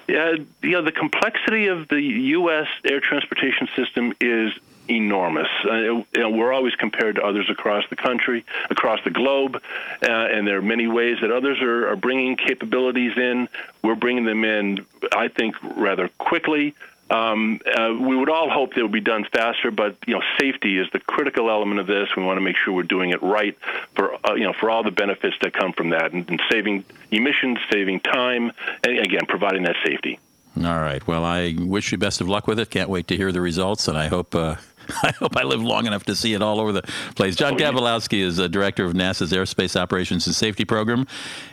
Yeah, 0.07 0.35
you 0.61 0.71
know, 0.71 0.81
the 0.81 0.91
complexity 0.91 1.67
of 1.67 1.87
the 1.87 2.01
U.S. 2.01 2.67
air 2.85 2.99
transportation 2.99 3.69
system 3.75 4.13
is 4.19 4.51
enormous. 4.87 5.47
Uh, 5.65 5.73
you 5.73 6.05
know, 6.15 6.29
we're 6.29 6.53
always 6.53 6.75
compared 6.75 7.15
to 7.15 7.23
others 7.23 7.49
across 7.49 7.83
the 7.89 7.95
country, 7.95 8.45
across 8.69 8.99
the 9.03 9.11
globe, 9.11 9.61
uh, 10.01 10.07
and 10.07 10.47
there 10.47 10.57
are 10.57 10.61
many 10.61 10.87
ways 10.87 11.17
that 11.21 11.31
others 11.31 11.61
are, 11.61 11.89
are 11.89 11.95
bringing 11.95 12.35
capabilities 12.35 13.17
in. 13.17 13.47
We're 13.81 13.95
bringing 13.95 14.25
them 14.25 14.43
in, 14.43 14.85
I 15.15 15.27
think, 15.27 15.55
rather 15.63 16.09
quickly. 16.17 16.75
Um, 17.09 17.59
uh, 17.65 17.93
we 17.99 18.15
would 18.15 18.29
all 18.29 18.49
hope 18.49 18.75
it 18.75 18.81
would 18.81 18.91
be 18.91 19.01
done 19.01 19.25
faster, 19.31 19.71
but 19.71 19.97
you 20.07 20.15
know, 20.15 20.21
safety 20.39 20.79
is 20.79 20.87
the 20.91 20.99
critical 20.99 21.49
element 21.49 21.79
of 21.79 21.85
this. 21.85 22.09
We 22.15 22.23
want 22.23 22.37
to 22.37 22.41
make 22.41 22.55
sure 22.55 22.73
we're 22.73 22.83
doing 22.83 23.11
it 23.11 23.21
right 23.21 23.57
for 23.95 24.15
uh, 24.25 24.33
you 24.33 24.45
know 24.45 24.53
for 24.53 24.69
all 24.71 24.83
the 24.83 24.91
benefits 24.91 25.35
that 25.41 25.53
come 25.53 25.73
from 25.73 25.89
that, 25.89 26.13
and, 26.13 26.27
and 26.29 26.41
saving 26.49 26.85
emissions, 27.11 27.59
saving 27.71 27.99
time, 27.99 28.51
and 28.83 28.99
again, 28.99 29.25
providing 29.27 29.63
that 29.63 29.75
safety. 29.85 30.17
All 30.57 30.63
right. 30.63 31.05
Well, 31.07 31.23
I 31.23 31.55
wish 31.57 31.91
you 31.91 31.97
best 31.97 32.21
of 32.21 32.29
luck 32.29 32.47
with 32.47 32.59
it. 32.59 32.69
Can't 32.69 32.89
wait 32.89 33.07
to 33.07 33.17
hear 33.17 33.31
the 33.31 33.41
results, 33.41 33.87
and 33.87 33.97
I 33.97 34.07
hope 34.07 34.33
uh, 34.33 34.55
I 35.03 35.11
hope 35.11 35.35
I 35.37 35.43
live 35.43 35.61
long 35.61 35.85
enough 35.85 36.03
to 36.05 36.15
see 36.15 36.33
it 36.33 36.41
all 36.41 36.59
over 36.59 36.71
the 36.71 36.81
place. 37.15 37.35
John 37.35 37.59
oh, 37.61 37.97
is 38.11 38.39
a 38.39 38.49
director 38.49 38.85
of 38.85 38.93
NASA's 38.93 39.31
Aerospace 39.31 39.79
Operations 39.79 40.27
and 40.27 40.35
Safety 40.35 40.65
Program, 40.65 41.07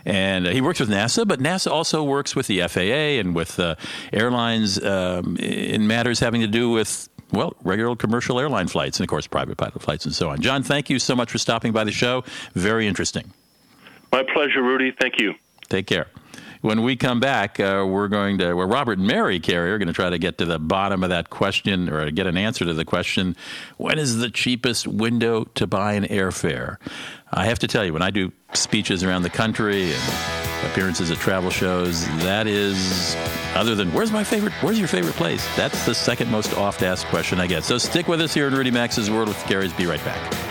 and 0.05 0.47
uh, 0.47 0.51
he 0.51 0.61
works 0.61 0.79
with 0.79 0.89
NASA, 0.89 1.27
but 1.27 1.39
NASA 1.39 1.71
also 1.71 2.03
works 2.03 2.35
with 2.35 2.47
the 2.47 2.61
FAA 2.67 3.19
and 3.19 3.35
with 3.35 3.59
uh, 3.59 3.75
airlines 4.13 4.83
um, 4.83 5.37
in 5.37 5.87
matters 5.87 6.19
having 6.19 6.41
to 6.41 6.47
do 6.47 6.69
with 6.69 7.09
well, 7.31 7.55
regular 7.63 7.95
commercial 7.95 8.39
airline 8.39 8.67
flights 8.67 8.99
and, 8.99 9.05
of 9.05 9.09
course, 9.09 9.25
private 9.25 9.57
pilot 9.57 9.81
flights 9.81 10.05
and 10.05 10.13
so 10.13 10.29
on. 10.29 10.41
John, 10.41 10.63
thank 10.63 10.89
you 10.89 10.99
so 10.99 11.15
much 11.15 11.31
for 11.31 11.37
stopping 11.37 11.71
by 11.71 11.83
the 11.83 11.91
show. 11.91 12.23
Very 12.53 12.87
interesting. 12.87 13.31
My 14.11 14.23
pleasure, 14.23 14.61
Rudy. 14.61 14.91
Thank 14.91 15.19
you. 15.19 15.35
Take 15.69 15.87
care. 15.87 16.07
When 16.61 16.83
we 16.83 16.95
come 16.95 17.19
back, 17.19 17.59
uh, 17.59 17.85
we're 17.89 18.07
going 18.07 18.37
to, 18.37 18.53
well, 18.53 18.67
Robert 18.67 18.99
and 18.99 19.07
Mary 19.07 19.39
Carey 19.39 19.71
are 19.71 19.79
going 19.79 19.87
to 19.87 19.93
try 19.93 20.11
to 20.11 20.19
get 20.19 20.37
to 20.37 20.45
the 20.45 20.59
bottom 20.59 21.03
of 21.03 21.09
that 21.09 21.31
question 21.31 21.89
or 21.89 22.09
get 22.11 22.27
an 22.27 22.37
answer 22.37 22.65
to 22.65 22.73
the 22.73 22.85
question 22.85 23.35
when 23.77 23.97
is 23.97 24.17
the 24.17 24.29
cheapest 24.29 24.87
window 24.87 25.45
to 25.55 25.65
buy 25.65 25.93
an 25.93 26.03
airfare? 26.03 26.77
I 27.33 27.45
have 27.45 27.59
to 27.59 27.67
tell 27.67 27.83
you, 27.83 27.93
when 27.93 28.03
I 28.03 28.11
do 28.11 28.31
speeches 28.53 29.03
around 29.03 29.23
the 29.23 29.29
country 29.29 29.91
and 29.91 30.65
appearances 30.65 31.09
at 31.09 31.17
travel 31.17 31.49
shows, 31.49 32.05
that 32.19 32.45
is, 32.45 33.15
other 33.55 33.73
than 33.73 33.91
where's 33.91 34.11
my 34.11 34.23
favorite, 34.23 34.53
where's 34.61 34.77
your 34.77 34.87
favorite 34.87 35.15
place? 35.15 35.43
That's 35.55 35.85
the 35.85 35.95
second 35.95 36.29
most 36.29 36.53
oft 36.55 36.83
asked 36.83 37.07
question 37.07 37.39
I 37.39 37.47
get. 37.47 37.63
So 37.63 37.79
stick 37.79 38.07
with 38.07 38.21
us 38.21 38.35
here 38.35 38.47
in 38.47 38.53
Rudy 38.53 38.71
Maxa's 38.71 39.09
World 39.09 39.29
with 39.29 39.43
Carey's. 39.45 39.73
Be 39.73 39.87
right 39.87 40.03
back. 40.05 40.50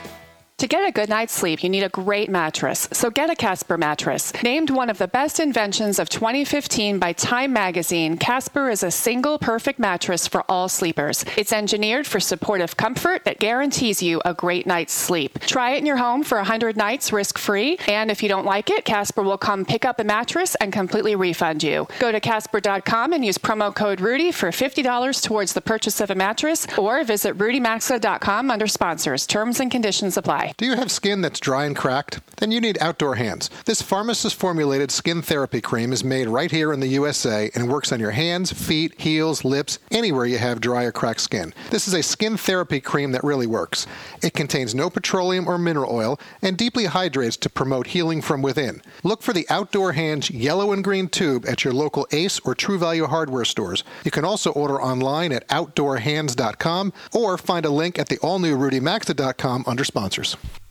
To 0.61 0.67
get 0.67 0.87
a 0.87 0.91
good 0.91 1.09
night's 1.09 1.33
sleep, 1.33 1.63
you 1.63 1.69
need 1.69 1.81
a 1.81 1.89
great 1.89 2.29
mattress. 2.29 2.87
So 2.91 3.09
get 3.09 3.31
a 3.31 3.35
Casper 3.35 3.79
mattress. 3.79 4.31
Named 4.43 4.69
one 4.69 4.91
of 4.91 4.99
the 4.99 5.07
best 5.07 5.39
inventions 5.39 5.97
of 5.97 6.07
2015 6.07 6.99
by 6.99 7.13
Time 7.13 7.51
magazine, 7.51 8.15
Casper 8.15 8.69
is 8.69 8.83
a 8.83 8.91
single 8.91 9.39
perfect 9.39 9.79
mattress 9.79 10.27
for 10.27 10.43
all 10.47 10.69
sleepers. 10.69 11.25
It's 11.35 11.51
engineered 11.51 12.05
for 12.05 12.19
supportive 12.19 12.77
comfort 12.77 13.25
that 13.25 13.39
guarantees 13.39 14.03
you 14.03 14.21
a 14.23 14.35
great 14.35 14.67
night's 14.67 14.93
sleep. 14.93 15.39
Try 15.39 15.71
it 15.71 15.79
in 15.79 15.87
your 15.87 15.97
home 15.97 16.21
for 16.21 16.37
100 16.37 16.77
nights 16.77 17.11
risk 17.11 17.39
free, 17.39 17.79
and 17.87 18.11
if 18.11 18.21
you 18.21 18.29
don't 18.29 18.45
like 18.45 18.69
it, 18.69 18.85
Casper 18.85 19.23
will 19.23 19.39
come 19.39 19.65
pick 19.65 19.83
up 19.83 19.97
the 19.97 20.03
mattress 20.03 20.53
and 20.61 20.71
completely 20.71 21.15
refund 21.15 21.63
you. 21.63 21.87
Go 21.97 22.11
to 22.11 22.19
casper.com 22.19 23.13
and 23.13 23.25
use 23.25 23.39
promo 23.39 23.73
code 23.73 23.99
Rudy 23.99 24.31
for 24.31 24.49
$50 24.49 25.23
towards 25.23 25.53
the 25.53 25.61
purchase 25.61 25.99
of 25.99 26.11
a 26.11 26.15
mattress, 26.15 26.67
or 26.77 27.03
visit 27.03 27.35
rudymaxa.com 27.39 28.51
under 28.51 28.67
sponsors. 28.67 29.25
Terms 29.25 29.59
and 29.59 29.71
conditions 29.71 30.17
apply. 30.17 30.50
Do 30.57 30.67
you 30.67 30.75
have 30.75 30.91
skin 30.91 31.21
that's 31.21 31.39
dry 31.39 31.65
and 31.65 31.75
cracked? 31.75 32.19
Then 32.37 32.51
you 32.51 32.61
need 32.61 32.77
Outdoor 32.81 33.15
Hands. 33.15 33.49
This 33.65 33.81
pharmacist 33.81 34.35
formulated 34.35 34.91
skin 34.91 35.21
therapy 35.21 35.59
cream 35.59 35.91
is 35.91 36.03
made 36.03 36.27
right 36.27 36.51
here 36.51 36.71
in 36.71 36.79
the 36.79 36.87
USA 36.87 37.49
and 37.55 37.67
works 37.67 37.91
on 37.91 37.99
your 37.99 38.11
hands, 38.11 38.51
feet, 38.51 38.99
heels, 38.99 39.43
lips, 39.43 39.79
anywhere 39.89 40.25
you 40.25 40.37
have 40.37 40.61
dry 40.61 40.83
or 40.83 40.91
cracked 40.91 41.21
skin. 41.21 41.53
This 41.71 41.87
is 41.87 41.95
a 41.95 42.03
skin 42.03 42.37
therapy 42.37 42.79
cream 42.79 43.11
that 43.11 43.23
really 43.23 43.47
works. 43.47 43.87
It 44.21 44.33
contains 44.33 44.75
no 44.75 44.89
petroleum 44.89 45.47
or 45.47 45.57
mineral 45.57 45.91
oil 45.95 46.19
and 46.43 46.57
deeply 46.57 46.85
hydrates 46.85 47.37
to 47.37 47.49
promote 47.49 47.87
healing 47.87 48.21
from 48.21 48.41
within. 48.41 48.81
Look 49.03 49.23
for 49.23 49.33
the 49.33 49.47
Outdoor 49.49 49.93
Hands 49.93 50.29
yellow 50.29 50.73
and 50.73 50.83
green 50.83 51.07
tube 51.07 51.45
at 51.47 51.63
your 51.63 51.73
local 51.73 52.07
Ace 52.11 52.39
or 52.39 52.53
True 52.53 52.77
Value 52.77 53.07
hardware 53.07 53.45
stores. 53.45 53.83
You 54.03 54.11
can 54.11 54.25
also 54.25 54.51
order 54.51 54.81
online 54.81 55.31
at 55.31 55.47
outdoorhands.com 55.47 56.93
or 57.13 57.37
find 57.37 57.65
a 57.65 57.69
link 57.71 57.97
at 57.97 58.09
the 58.09 58.19
all 58.19 58.39
new 58.39 58.55
rudymaxa.com 58.57 59.63
under 59.67 59.83
sponsors. 59.83 60.37
Phone 60.41 60.70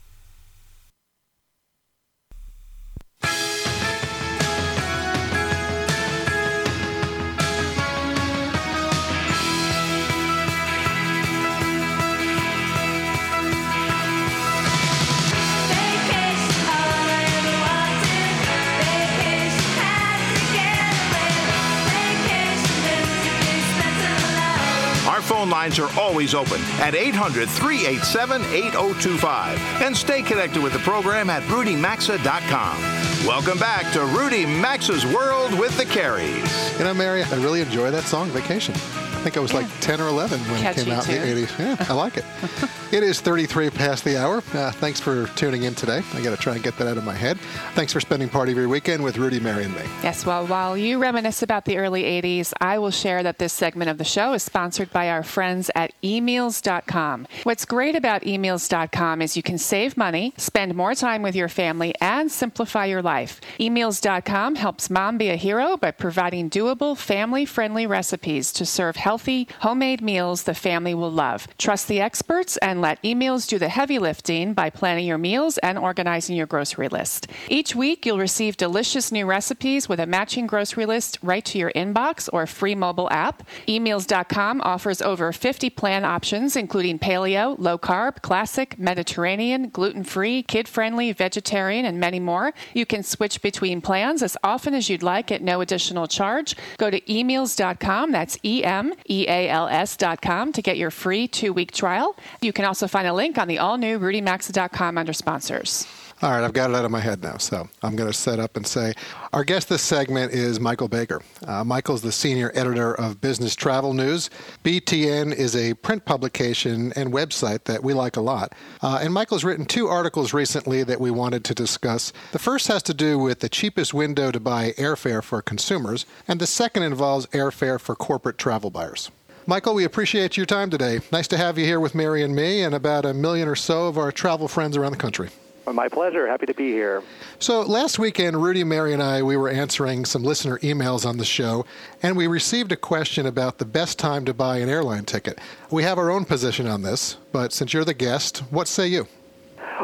lines 25.61 25.79
are 25.79 25.93
always 26.01 26.35
open 26.35 26.59
at 26.81 26.95
800 26.95 27.47
387 27.47 28.43
8025. 28.45 29.59
And 29.83 29.95
stay 29.95 30.23
connected 30.23 30.63
with 30.63 30.73
the 30.73 30.79
program 30.79 31.29
at 31.29 31.43
rudymaxa.com. 31.43 33.27
Welcome 33.27 33.59
back 33.59 33.93
to 33.93 34.07
Rudy 34.07 34.47
Maxa's 34.47 35.05
World 35.05 35.53
with 35.59 35.77
the 35.77 35.85
Careys. 35.85 36.79
You 36.79 36.87
know, 36.87 36.95
Mary, 36.95 37.23
I 37.23 37.35
really 37.35 37.61
enjoy 37.61 37.91
that 37.91 38.05
song, 38.05 38.31
Vacation. 38.31 38.75
I 39.21 39.23
think 39.23 39.37
I 39.37 39.41
was 39.41 39.53
like 39.53 39.67
10 39.81 40.01
or 40.01 40.09
11 40.09 40.41
when 40.41 40.63
Catchy 40.63 40.81
it 40.81 40.85
came 40.85 40.95
out 40.95 41.05
too. 41.05 41.13
in 41.13 41.35
the 41.37 41.47
80s. 41.47 41.59
Yeah, 41.59 41.87
I 41.91 41.93
like 41.93 42.17
it. 42.17 42.25
it 42.91 43.03
is 43.03 43.21
33 43.21 43.69
past 43.69 44.03
the 44.03 44.17
hour. 44.17 44.39
Uh, 44.55 44.73
thanks 44.73 44.99
for 44.99 45.27
tuning 45.37 45.65
in 45.65 45.75
today. 45.75 46.03
I 46.15 46.23
got 46.23 46.31
to 46.31 46.39
try 46.39 46.55
and 46.55 46.63
get 46.63 46.79
that 46.79 46.87
out 46.87 46.97
of 46.97 47.05
my 47.05 47.13
head. 47.13 47.37
Thanks 47.75 47.93
for 47.93 48.01
spending 48.01 48.31
part 48.31 48.49
of 48.49 48.57
your 48.57 48.67
weekend 48.67 49.05
with 49.05 49.19
Rudy, 49.19 49.39
Mary, 49.39 49.65
and 49.65 49.75
me. 49.75 49.83
Yes, 50.03 50.25
well, 50.25 50.47
while 50.47 50.75
you 50.75 50.99
reminisce 50.99 51.43
about 51.43 51.67
the 51.67 51.77
early 51.77 52.05
80s, 52.05 52.55
I 52.63 52.79
will 52.79 52.91
share 52.91 53.23
that 53.23 53.37
this 53.37 53.53
segment 53.53 53.91
of 53.91 53.99
the 53.99 54.05
show 54.05 54.33
is 54.33 54.43
sponsored 54.43 54.91
by 54.91 55.11
our 55.11 55.23
friends 55.23 55.71
at 55.75 55.93
emeals.com. 56.03 57.27
What's 57.43 57.67
great 57.67 57.97
about 57.97 58.27
emeals.com 58.27 59.21
is 59.21 59.37
you 59.37 59.43
can 59.43 59.59
save 59.59 59.99
money, 59.99 60.33
spend 60.39 60.75
more 60.75 60.95
time 60.95 61.21
with 61.21 61.37
your 61.37 61.49
family, 61.51 61.95
and 62.01 62.33
simplify 62.33 62.87
your 62.87 63.03
life. 63.03 63.39
Emeals.com 63.59 64.55
helps 64.55 64.89
mom 64.89 65.19
be 65.19 65.29
a 65.29 65.37
hero 65.37 65.77
by 65.77 65.91
providing 65.91 66.49
doable, 66.49 66.97
family 66.97 67.45
friendly 67.45 67.87
recipes 67.87 68.51
to 68.55 68.65
serve 68.65 68.97
healthy 68.97 69.10
healthy, 69.11 69.49
homemade 69.59 70.01
meals 70.01 70.45
the 70.45 70.55
family 70.55 70.95
will 70.95 71.11
love. 71.11 71.49
Trust 71.59 71.89
the 71.89 72.01
experts 72.01 72.57
and 72.59 72.81
let 72.81 73.05
emeals 73.05 73.45
do 73.45 73.59
the 73.59 73.69
heavy 73.69 73.99
lifting 73.99 74.55
by 74.55 74.71
planning 74.71 75.05
your 75.05 75.19
meals 75.19 75.59
and 75.59 75.77
organizing 75.77 76.37
your 76.37 76.47
grocery 76.47 76.87
list. 76.87 77.27
Each 77.49 77.75
week, 77.75 78.07
you'll 78.07 78.21
receive 78.21 78.57
delicious 78.57 79.11
new 79.11 79.27
recipes 79.27 79.89
with 79.89 79.99
a 79.99 80.07
matching 80.07 80.47
grocery 80.47 80.87
list 80.87 81.19
right 81.23 81.45
to 81.47 81.59
your 81.59 81.73
inbox 81.73 82.29
or 82.33 82.47
free 82.47 82.77
mobile 82.77 83.11
app. 83.11 83.43
Emeals.com 83.67 84.61
offers 84.61 85.03
over 85.03 85.33
50 85.33 85.71
plan 85.71 86.05
options, 86.05 86.55
including 86.55 87.01
paleo, 87.01 87.57
low 87.59 87.79
carb, 87.79 88.23
classic, 88.23 88.79
Mediterranean, 88.79 89.71
gluten 89.71 90.05
free, 90.05 90.41
kid 90.45 90.69
friendly, 90.69 91.11
vegetarian, 91.11 91.85
and 91.85 91.99
many 91.99 92.21
more. 92.21 92.55
You 92.75 92.87
can 92.87 93.03
switch 93.03 93.43
between 93.43 93.81
plans 93.81 94.23
as 94.23 94.37
often 94.45 94.73
as 94.73 94.89
you'd 94.89 95.03
like 95.03 95.33
at 95.33 95.43
no 95.43 95.61
additional 95.61 96.07
charge. 96.07 96.55
Go 96.79 96.91
to 96.91 97.13
emeals.com, 97.13 98.13
that's 98.13 98.39
E 98.45 98.63
M 98.63 98.95
eals.com 99.09 100.53
to 100.53 100.63
get 100.63 100.77
your 100.77 100.91
free 100.91 101.29
two 101.29 101.53
week 101.53 101.73
trial. 101.73 102.17
You 102.41 102.53
can 102.53 102.65
also 102.65 102.87
find 102.87 103.07
a 103.07 103.15
link 103.15 103.39
on 103.39 103.49
the 103.49 103.59
all 103.59 103.79
new 103.79 103.99
rudymaxa.com 103.99 104.99
under 104.99 105.13
sponsors. 105.13 105.87
All 106.23 106.31
right, 106.31 106.45
I've 106.45 106.53
got 106.53 106.69
it 106.69 106.77
out 106.77 106.85
of 106.85 106.91
my 106.91 107.01
head 107.01 107.23
now, 107.23 107.39
so 107.39 107.67
I'm 107.83 107.97
going 107.97 108.11
to 108.11 108.17
set 108.17 108.39
up 108.39 108.55
and 108.59 108.67
say 108.67 108.93
our 109.33 109.43
guest 109.43 109.71
this 109.71 109.81
segment 109.81 110.33
is 110.35 110.61
Michael 110.61 110.87
Baker. 110.87 111.23
Uh, 111.47 111.65
Michael's 111.65 112.03
the 112.03 112.13
senior 112.13 112.53
editor 112.55 112.93
of 112.93 113.23
Business 113.23 113.57
Travel 113.57 113.95
News. 113.95 114.29
BTN 114.63 115.35
is 115.35 115.57
a 115.57 115.73
print 115.73 116.05
publication 116.05 116.93
and 116.95 117.11
website 117.11 117.65
that 117.65 117.83
we 117.83 117.95
like 117.95 118.19
a 118.19 118.21
lot. 118.21 118.53
Uh, 118.83 118.99
and 119.01 119.15
Michael's 119.15 119.45
written 119.45 119.65
two 119.65 119.87
articles 119.87 120.35
recently 120.35 120.83
that 120.83 121.01
we 121.01 121.11
wanted 121.11 121.43
to 121.47 121.55
discuss. 121.55 122.13
The 122.33 122.39
first 122.39 122.69
has 122.69 122.83
to 122.83 122.93
do 122.93 123.19
with 123.19 123.41
the 123.41 123.49
cheapest 123.49 123.95
window 123.95 124.31
to 124.31 124.39
buy 124.39 124.73
airfare 124.73 125.23
for 125.23 125.41
consumers, 125.41 126.05
and 126.29 126.39
the 126.39 126.47
second 126.47 126.83
involves 126.83 127.29
airfare 127.29 127.81
for 127.81 127.97
corporate 127.97 128.37
travel 128.37 128.69
buyers. 128.69 129.11
Michael, 129.47 129.73
we 129.73 129.85
appreciate 129.85 130.37
your 130.37 130.45
time 130.45 130.69
today. 130.69 131.01
Nice 131.11 131.29
to 131.29 131.39
have 131.39 131.57
you 131.57 131.65
here 131.65 131.81
with 131.81 131.95
Mary 131.95 132.23
and 132.23 132.37
me 132.37 132.63
and 132.63 132.75
about 132.75 133.07
a 133.07 133.15
million 133.15 133.49
or 133.49 133.57
so 133.57 133.87
of 133.87 133.97
our 133.97 134.13
travel 134.13 134.49
friends 134.49 134.77
around 134.77 134.93
the 134.93 134.99
country. 134.99 135.31
My 135.73 135.89
pleasure. 135.89 136.27
Happy 136.27 136.47
to 136.47 136.55
be 136.55 136.73
here. 136.73 137.03
So 137.39 137.63
last 137.63 137.99
weekend, 137.99 138.43
Rudy, 138.43 138.65
Mary, 138.65 138.93
and 138.93 139.03
I 139.03 139.23
we 139.23 139.37
were 139.37 139.49
answering 139.49 140.05
some 140.05 140.23
listener 140.23 140.59
emails 140.59 141.07
on 141.07 141.17
the 141.17 141.25
show, 141.25 141.65
and 142.03 142.17
we 142.17 142.27
received 142.27 142.73
a 142.73 142.77
question 142.77 143.27
about 143.27 143.59
the 143.59 143.65
best 143.65 143.99
time 143.99 144.25
to 144.25 144.35
buy 144.35 144.59
an 144.59 144.69
airline 144.69 145.05
ticket. 145.05 145.39
We 145.71 145.83
have 145.85 145.97
our 145.97 146.11
own 146.11 146.25
position 146.25 146.67
on 146.67 146.83
this, 146.83 147.17
but 147.33 147.53
since 147.53 147.73
you're 147.73 147.85
the 147.85 147.95
guest, 147.95 148.39
what 148.51 148.69
say 148.69 148.89
you? 148.89 149.07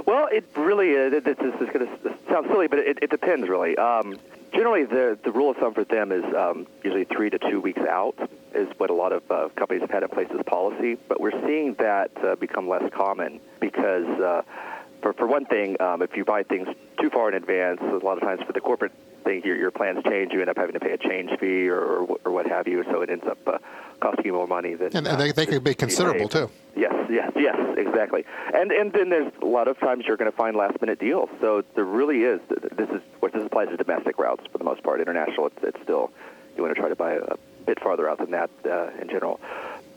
Well, 0.06 0.28
it 0.30 0.44
really 0.56 0.90
is. 0.90 1.12
This 1.24 1.36
is 1.38 1.68
going 1.72 1.86
to 1.86 2.14
sound 2.30 2.46
silly, 2.50 2.66
but 2.66 2.80
it, 2.80 2.98
it 3.00 3.10
depends 3.10 3.48
really. 3.48 3.76
Um, 3.78 4.18
generally, 4.52 4.84
the 4.84 5.18
the 5.22 5.30
rule 5.30 5.50
of 5.50 5.56
thumb 5.56 5.74
for 5.74 5.84
them 5.84 6.10
is 6.12 6.24
um, 6.34 6.66
usually 6.82 7.04
three 7.04 7.30
to 7.30 7.38
two 7.38 7.60
weeks 7.60 7.80
out 7.80 8.16
is 8.54 8.68
what 8.78 8.90
a 8.90 8.94
lot 8.94 9.12
of 9.12 9.22
uh, 9.30 9.48
companies 9.56 9.82
have 9.82 9.90
had 9.90 10.02
in 10.02 10.08
place 10.08 10.28
as 10.36 10.42
policy. 10.46 10.96
But 11.08 11.20
we're 11.20 11.38
seeing 11.46 11.74
that 11.74 12.10
uh, 12.24 12.34
become 12.36 12.68
less 12.68 12.90
common 12.92 13.40
because. 13.60 14.06
Uh, 14.20 14.42
for, 15.02 15.12
for 15.12 15.26
one 15.26 15.44
thing, 15.44 15.80
um, 15.80 16.02
if 16.02 16.16
you 16.16 16.24
buy 16.24 16.42
things 16.42 16.68
too 17.00 17.10
far 17.10 17.28
in 17.28 17.34
advance, 17.34 17.80
a 17.80 18.04
lot 18.04 18.16
of 18.16 18.22
times 18.22 18.42
for 18.46 18.52
the 18.52 18.60
corporate 18.60 18.92
thing, 19.24 19.42
your, 19.44 19.56
your 19.56 19.70
plans 19.70 20.02
change. 20.04 20.32
You 20.32 20.40
end 20.40 20.50
up 20.50 20.56
having 20.56 20.74
to 20.74 20.80
pay 20.80 20.92
a 20.92 20.98
change 20.98 21.30
fee 21.38 21.68
or, 21.68 21.80
or, 21.80 22.18
or 22.24 22.32
what 22.32 22.46
have 22.46 22.66
you. 22.68 22.84
So 22.84 23.02
it 23.02 23.10
ends 23.10 23.26
up 23.26 23.38
uh, 23.46 23.58
costing 24.00 24.26
you 24.26 24.32
more 24.32 24.46
money 24.46 24.74
than. 24.74 24.96
And, 24.96 25.06
and 25.06 25.20
they, 25.20 25.32
they 25.32 25.46
could 25.46 25.64
be 25.64 25.74
considerable 25.74 26.28
too. 26.28 26.50
Yes, 26.76 26.94
yes, 27.10 27.32
yes, 27.36 27.56
exactly. 27.78 28.24
And 28.54 28.70
and 28.70 28.92
then 28.92 29.08
there's 29.08 29.32
a 29.40 29.46
lot 29.46 29.68
of 29.68 29.78
times 29.78 30.04
you're 30.06 30.16
going 30.16 30.30
to 30.30 30.36
find 30.36 30.56
last 30.56 30.80
minute 30.80 30.98
deals. 30.98 31.30
So 31.40 31.64
there 31.74 31.84
really 31.84 32.22
is. 32.22 32.40
This 32.48 32.90
is 32.90 33.00
what 33.20 33.32
this 33.32 33.44
applies 33.44 33.68
to 33.68 33.76
domestic 33.76 34.18
routes 34.18 34.44
for 34.52 34.58
the 34.58 34.64
most 34.64 34.82
part. 34.82 35.00
International, 35.00 35.46
it's, 35.46 35.58
it's 35.62 35.82
still 35.82 36.10
you 36.56 36.62
want 36.62 36.74
to 36.74 36.80
try 36.80 36.88
to 36.88 36.96
buy 36.96 37.12
a 37.12 37.36
bit 37.66 37.80
farther 37.80 38.08
out 38.08 38.18
than 38.18 38.30
that 38.30 38.50
uh, 38.64 38.90
in 39.00 39.08
general. 39.08 39.40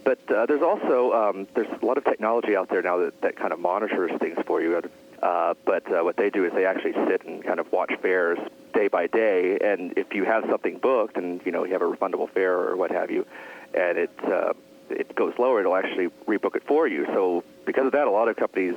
But 0.04 0.20
uh, 0.32 0.46
there's 0.46 0.62
also 0.62 1.12
um, 1.14 1.48
there's 1.56 1.68
a 1.82 1.86
lot 1.86 1.98
of 1.98 2.06
technology 2.06 2.56
out 2.56 2.70
there 2.70 2.82
now 2.82 2.98
that, 2.98 3.22
that 3.22 3.36
kind 3.36 3.54
of 3.54 3.60
monitors 3.60 4.12
things 4.20 4.38
for 4.46 4.62
you. 4.62 4.82
Uh, 5.22 5.54
but 5.66 5.92
uh, 5.92 6.04
what 6.04 6.16
they 6.16 6.30
do 6.30 6.46
is 6.46 6.54
they 6.54 6.66
actually 6.66 6.94
sit 7.08 7.26
and 7.26 7.44
kind 7.44 7.60
of 7.60 7.72
watch 7.72 7.92
fares 8.02 8.40
day 8.74 8.88
by 8.88 9.08
day. 9.08 9.58
And 9.62 9.98
if 9.98 10.14
you 10.14 10.24
have 10.24 10.46
something 10.50 10.78
booked 10.78 11.18
and 11.18 11.42
you 11.46 11.52
know 11.52 11.66
you 11.66 11.74
have 11.74 11.82
a 11.82 11.92
refundable 11.92 12.30
fare 12.30 12.58
or 12.58 12.76
what 12.76 12.92
have 12.92 13.12
you, 13.12 13.26
and 13.74 13.98
it 13.98 14.12
uh, 14.24 14.54
it 14.90 15.16
goes 15.16 15.34
lower, 15.38 15.60
it'll 15.60 15.76
actually 15.76 16.08
rebook 16.28 16.56
it 16.56 16.64
for 16.66 16.88
you. 16.88 17.06
So 17.08 17.44
because 17.66 17.86
of 17.86 17.92
that, 17.92 18.08
a 18.08 18.12
lot 18.12 18.28
of 18.30 18.38
companies 18.38 18.76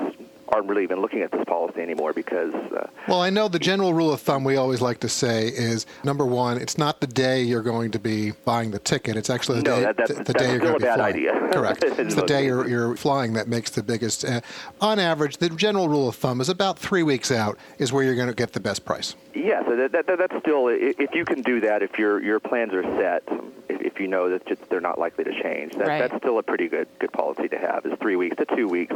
aren't 0.52 0.68
really 0.68 0.82
even 0.82 1.00
looking 1.00 1.22
at 1.22 1.32
this 1.32 1.44
policy 1.46 1.80
anymore 1.80 2.12
because. 2.12 2.52
Uh, 2.54 2.86
well, 3.08 3.22
I 3.22 3.30
know 3.30 3.48
the 3.48 3.58
general 3.58 3.94
rule 3.94 4.12
of 4.12 4.20
thumb 4.20 4.44
we 4.44 4.56
always 4.56 4.80
like 4.80 5.00
to 5.00 5.08
say 5.08 5.48
is 5.48 5.86
number 6.04 6.26
one, 6.26 6.58
it's 6.58 6.78
not 6.78 7.00
the 7.00 7.06
day 7.06 7.42
you're 7.42 7.62
going 7.62 7.90
to 7.92 7.98
be 7.98 8.32
buying 8.44 8.70
the 8.70 8.78
ticket. 8.78 9.16
It's 9.16 9.30
actually 9.30 9.62
the 9.62 9.70
no, 9.70 9.76
day 9.76 9.82
that, 9.82 9.96
that's, 9.96 10.10
the, 10.10 10.16
the 10.16 10.32
that's 10.32 10.44
day 10.44 10.50
you're 10.50 10.60
going 10.60 10.74
to 10.74 10.78
be 10.78 10.84
bad 10.84 10.96
flying. 10.96 11.14
idea. 11.14 11.32
Correct. 11.52 11.84
it's 11.84 12.14
the 12.14 12.26
day 12.26 12.44
you're, 12.44 12.68
you're 12.68 12.96
flying 12.96 13.32
that 13.34 13.48
makes 13.48 13.70
the 13.70 13.82
biggest. 13.82 14.24
Uh, 14.24 14.40
on 14.80 14.98
average, 14.98 15.38
the 15.38 15.48
general 15.50 15.88
rule 15.88 16.08
of 16.08 16.16
thumb 16.16 16.40
is 16.40 16.48
about 16.48 16.78
three 16.78 17.02
weeks 17.02 17.30
out 17.30 17.58
is 17.78 17.92
where 17.92 18.04
you're 18.04 18.14
going 18.14 18.28
to 18.28 18.34
get 18.34 18.52
the 18.52 18.60
best 18.60 18.84
price. 18.84 19.14
Yeah, 19.34 19.64
so 19.64 19.76
that, 19.76 19.92
that, 19.92 20.06
that's 20.06 20.38
still 20.40 20.68
if 20.68 21.14
you 21.14 21.24
can 21.24 21.42
do 21.42 21.60
that, 21.60 21.82
if 21.82 21.98
your 21.98 22.22
your 22.22 22.38
plans 22.38 22.72
are 22.74 22.82
set, 22.82 23.22
if 23.68 23.98
you 23.98 24.06
know 24.06 24.28
that 24.28 24.42
they're 24.68 24.80
not 24.80 24.98
likely 24.98 25.24
to 25.24 25.42
change, 25.42 25.72
that, 25.74 25.86
right. 25.86 25.98
that's 25.98 26.22
still 26.22 26.38
a 26.38 26.42
pretty 26.42 26.68
good 26.68 26.86
good 26.98 27.12
policy 27.12 27.48
to 27.48 27.58
have. 27.58 27.86
Is 27.86 27.92
three 28.00 28.16
weeks 28.16 28.36
to 28.36 28.44
two 28.44 28.68
weeks 28.68 28.94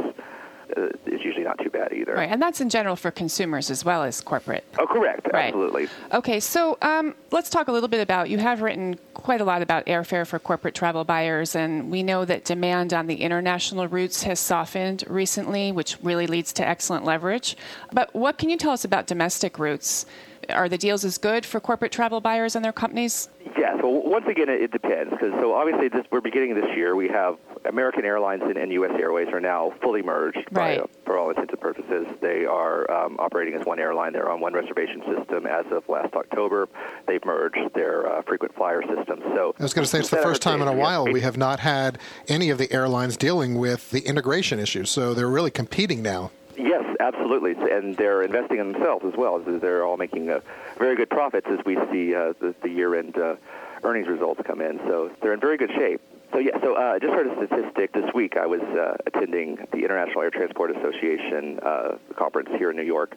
uh, 0.77 0.89
is 1.07 1.23
usually 1.23 1.45
not 1.45 1.59
too 1.59 1.71
bad 1.71 1.93
either. 1.93 2.15
Right, 2.15 2.31
and 2.31 2.41
that's 2.41 2.61
in 2.61 2.69
general 2.69 2.97
for 2.97 3.11
consumers 3.11 3.71
as 3.71 3.85
well 3.85 4.03
as 4.03 4.21
corporate. 4.21 4.65
Oh, 4.79 4.87
correct. 4.87 5.29
Right. 5.33 5.47
Absolutely. 5.47 5.89
Okay, 6.13 6.41
so 6.41 6.79
um, 6.83 7.15
let's 7.31 7.51
talk 7.51 7.69
a 7.69 7.73
little 7.73 7.89
bit 7.89 8.01
about. 8.01 8.31
You 8.31 8.39
have 8.39 8.63
written 8.63 8.99
quite 9.15 9.41
a 9.41 9.45
lot 9.45 9.63
about 9.63 9.87
airfare 9.87 10.27
for 10.27 10.39
corporate 10.39 10.75
travel 10.75 11.05
buyers, 11.05 11.55
and 11.55 11.91
we 11.91 12.03
know 12.03 12.25
that 12.25 12.45
demand 12.45 12.93
on 12.93 13.07
the 13.07 13.17
international 13.17 13.87
routes 13.89 14.23
has 14.25 14.41
softened 14.41 15.05
recently, 15.09 15.73
which 15.73 15.97
really 16.03 16.27
leads 16.27 16.53
to 16.55 16.67
excellent 16.67 17.05
leverage. 17.05 17.57
But 17.93 18.15
what 18.15 18.39
can 18.39 18.51
you 18.51 18.57
tell 18.57 18.73
us 18.73 18.85
about 18.85 19.07
domestic 19.07 19.59
routes? 19.59 20.07
Are 20.49 20.69
the 20.69 20.79
deals 20.79 21.05
as 21.05 21.19
good 21.19 21.45
for 21.45 21.61
corporate 21.61 21.93
travel 21.93 22.21
buyers 22.21 22.55
and 22.55 22.65
their 22.65 22.73
companies? 22.73 23.29
Yeah. 23.59 23.81
So 23.81 23.88
once 23.88 24.27
again, 24.29 24.49
it, 24.49 24.62
it 24.62 24.73
depends 24.73 25.11
because 25.11 25.33
so 25.40 25.55
obviously 25.55 25.88
this, 25.88 26.05
we're 26.11 26.21
beginning 26.21 26.55
this 26.55 26.77
year. 26.77 26.95
We 26.95 27.09
have 27.09 27.37
American 27.64 28.05
Airlines 28.05 28.42
and, 28.42 28.57
and 28.57 28.73
U.S. 28.73 28.92
Airways 28.99 29.29
are 29.29 29.40
now 29.40 29.73
fully 29.83 30.03
merged. 30.03 30.38
Right. 30.51 30.79
By, 30.79 30.85
uh, 30.85 30.87
for 31.05 31.19
all 31.19 31.31
intents 31.31 31.53
and 31.53 31.61
purposes, 31.61 32.07
they 32.21 32.45
are 32.45 32.90
um, 32.90 33.16
operating 33.19 33.55
as 33.59 33.64
one 33.64 33.79
airline. 33.79 34.12
They're 34.12 34.31
on 34.31 34.40
one 34.40 34.53
reservation 34.53 35.03
system 35.07 35.47
as 35.47 35.64
of 35.71 35.88
last 35.88 36.14
October. 36.14 36.69
They've 37.07 37.25
merged 37.25 37.75
their 37.75 38.07
uh, 38.07 38.23
frequent 38.23 38.55
flyer 38.55 38.83
system. 38.83 39.21
So 39.35 39.55
I 39.59 39.62
was 39.62 39.75
going 39.75 39.85
to 39.85 39.90
say 39.90 40.01
it's 40.01 40.11
the 40.11 40.16
first 40.19 40.42
time 40.42 40.62
in 40.62 40.69
a 40.69 40.73
while 40.73 41.07
we 41.07 41.21
have 41.23 41.37
not 41.37 41.61
had 41.61 41.99
any 42.29 42.51
of 42.51 42.59
the 42.59 42.73
airlines 42.73 43.16
dealing 43.16 43.57
with 43.59 43.90
the 43.90 44.01
integration 44.01 44.59
issues. 44.59 44.90
So 44.90 45.14
they're 45.14 45.29
really 45.29 45.51
competing 45.51 46.03
now. 46.03 46.31
Yes, 46.57 46.85
absolutely, 47.01 47.53
and 47.71 47.97
they're 47.97 48.23
investing 48.23 48.59
in 48.59 48.73
themselves 48.73 49.05
as 49.05 49.14
well. 49.16 49.38
They're 49.38 49.85
all 49.85 49.97
making 49.97 50.31
uh, 50.31 50.40
very 50.79 50.97
good 50.97 51.11
profits 51.11 51.47
as 51.51 51.59
we 51.65 51.77
see 51.91 52.15
uh, 52.15 52.33
the, 52.41 52.55
the 52.62 52.69
year-end 52.69 53.17
uh, 53.19 53.37
earnings 53.83 54.09
results 54.09 54.41
come 54.45 54.61
in. 54.61 54.79
So 54.87 55.11
they're 55.23 55.33
in 55.33 55.41
very 55.41 55.57
good 55.57 55.71
shape. 55.77 56.01
So 56.33 56.39
yeah, 56.39 56.61
so 56.61 56.75
uh, 56.75 56.99
just 56.99 57.12
heard 57.12 57.29
a 57.29 57.47
statistic 57.47 57.93
this 57.93 58.12
week. 58.12 58.37
I 58.37 58.47
was 58.47 58.61
uh, 58.61 58.97
attending 59.07 59.57
the 59.73 59.79
International 59.79 60.23
Air 60.23 60.31
Transport 60.31 60.77
Association 60.77 61.61
uh, 61.61 61.97
conference 62.17 62.49
here 62.59 62.71
in 62.71 62.77
New 62.77 62.83
York, 62.83 63.17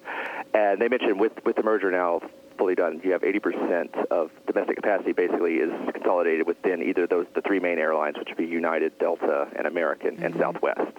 and 0.53 0.79
they 0.79 0.87
mentioned 0.87 1.19
with 1.19 1.33
with 1.43 1.55
the 1.55 1.63
merger 1.63 1.89
now 1.91 2.21
fully 2.59 2.75
done, 2.75 3.01
you 3.03 3.13
have 3.13 3.21
80% 3.21 4.07
of 4.11 4.29
domestic 4.45 4.75
capacity 4.75 5.13
basically 5.13 5.55
is 5.55 5.71
consolidated 5.93 6.45
within 6.45 6.83
either 6.83 7.07
those 7.07 7.25
the 7.33 7.41
three 7.41 7.59
main 7.59 7.79
airlines, 7.79 8.17
which 8.17 8.27
would 8.27 8.37
be 8.37 8.45
United, 8.45 8.99
Delta, 8.99 9.47
and 9.55 9.65
American, 9.65 10.17
mm-hmm. 10.17 10.25
and 10.25 10.35
Southwest. 10.35 10.91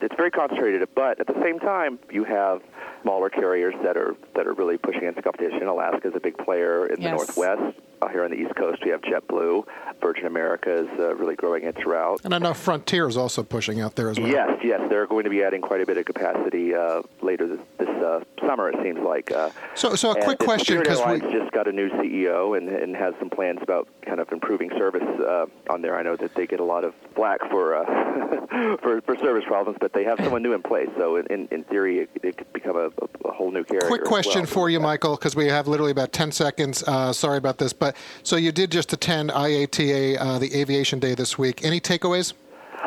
It's 0.00 0.14
very 0.16 0.30
concentrated, 0.30 0.88
but 0.94 1.20
at 1.20 1.26
the 1.26 1.40
same 1.42 1.58
time, 1.58 1.98
you 2.10 2.24
have 2.24 2.62
smaller 3.02 3.30
carriers 3.30 3.74
that 3.82 3.96
are 3.96 4.16
that 4.34 4.46
are 4.46 4.52
really 4.54 4.78
pushing 4.78 5.04
into 5.04 5.22
competition. 5.22 5.66
Alaska 5.66 6.08
is 6.08 6.14
a 6.14 6.20
big 6.20 6.36
player 6.38 6.86
in 6.86 7.00
yes. 7.00 7.10
the 7.10 7.16
Northwest. 7.16 7.78
Uh, 8.00 8.06
here 8.08 8.22
on 8.22 8.30
the 8.30 8.36
East 8.36 8.54
Coast, 8.54 8.84
we 8.84 8.92
have 8.92 9.02
JetBlue. 9.02 9.64
Virgin 10.00 10.26
America 10.26 10.72
is 10.72 11.00
uh, 11.00 11.16
really 11.16 11.34
growing 11.34 11.64
its 11.64 11.84
route. 11.84 12.20
And 12.22 12.32
I 12.32 12.38
know 12.38 12.54
Frontier 12.54 13.08
is 13.08 13.16
also 13.16 13.42
pushing 13.42 13.80
out 13.80 13.96
there 13.96 14.08
as 14.08 14.20
well. 14.20 14.28
Yes, 14.28 14.60
yes, 14.62 14.80
they're 14.88 15.08
going 15.08 15.24
to 15.24 15.30
be 15.30 15.42
adding 15.42 15.60
quite 15.60 15.80
a 15.80 15.86
bit 15.86 15.96
of 15.96 16.04
capacity 16.04 16.74
uh, 16.76 17.02
later 17.22 17.48
this, 17.48 17.58
this 17.78 17.88
uh, 17.88 18.20
summer. 18.46 18.68
It 18.70 18.76
seems 18.84 19.00
like. 19.00 19.32
Uh, 19.32 19.50
so, 19.74 19.96
so 19.96 20.12
a 20.12 20.22
quick 20.22 20.38
question 20.38 20.78
because 20.78 21.04
we 21.06 21.18
just 21.32 21.50
got 21.50 21.66
a 21.66 21.72
new 21.72 21.88
CEO 21.90 22.56
and, 22.56 22.68
and 22.68 22.94
has 22.94 23.14
some 23.18 23.30
plans 23.30 23.58
about 23.62 23.88
kind 24.02 24.20
of 24.20 24.30
improving 24.30 24.70
service 24.78 25.02
uh, 25.02 25.46
on 25.68 25.82
there. 25.82 25.98
I 25.98 26.02
know 26.02 26.14
that 26.14 26.36
they 26.36 26.46
get 26.46 26.60
a 26.60 26.64
lot 26.64 26.84
of 26.84 26.94
flack 27.16 27.40
for 27.50 27.74
uh, 27.74 28.76
for, 28.80 29.00
for 29.00 29.16
service 29.16 29.44
problems, 29.44 29.78
but 29.80 29.87
they 29.92 30.04
have 30.04 30.18
someone 30.18 30.42
new 30.42 30.52
in 30.52 30.62
place. 30.62 30.88
So 30.96 31.16
in, 31.16 31.48
in 31.50 31.64
theory, 31.64 32.00
it, 32.00 32.10
it 32.22 32.36
could 32.36 32.52
become 32.52 32.76
a, 32.76 32.90
a, 33.24 33.32
whole 33.32 33.50
new 33.50 33.64
carrier. 33.64 33.86
Quick 33.86 34.04
question 34.04 34.42
well. 34.42 34.46
for 34.46 34.70
you, 34.70 34.80
Michael, 34.80 35.16
because 35.16 35.36
we 35.36 35.46
have 35.46 35.68
literally 35.68 35.92
about 35.92 36.12
ten 36.12 36.32
seconds. 36.32 36.82
Uh, 36.82 37.12
sorry 37.12 37.38
about 37.38 37.58
this, 37.58 37.72
but 37.72 37.96
so 38.22 38.36
you 38.36 38.52
did 38.52 38.70
just 38.70 38.92
attend 38.92 39.30
IATA, 39.30 40.16
uh, 40.20 40.38
the 40.38 40.54
Aviation 40.54 40.98
Day 40.98 41.14
this 41.14 41.38
week. 41.38 41.64
Any 41.64 41.80
takeaways? 41.80 42.32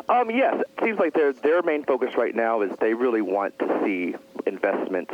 Um, 0.10 0.30
yes, 0.30 0.56
it 0.60 0.84
seems 0.84 1.00
like 1.00 1.14
their 1.14 1.34
their 1.34 1.62
main 1.62 1.84
focus 1.84 2.16
right 2.18 2.36
now 2.36 2.62
is 2.62 2.72
they 2.80 2.94
really 2.94 3.22
want 3.22 3.58
to 3.60 3.82
see 3.84 4.16
investment 4.46 5.10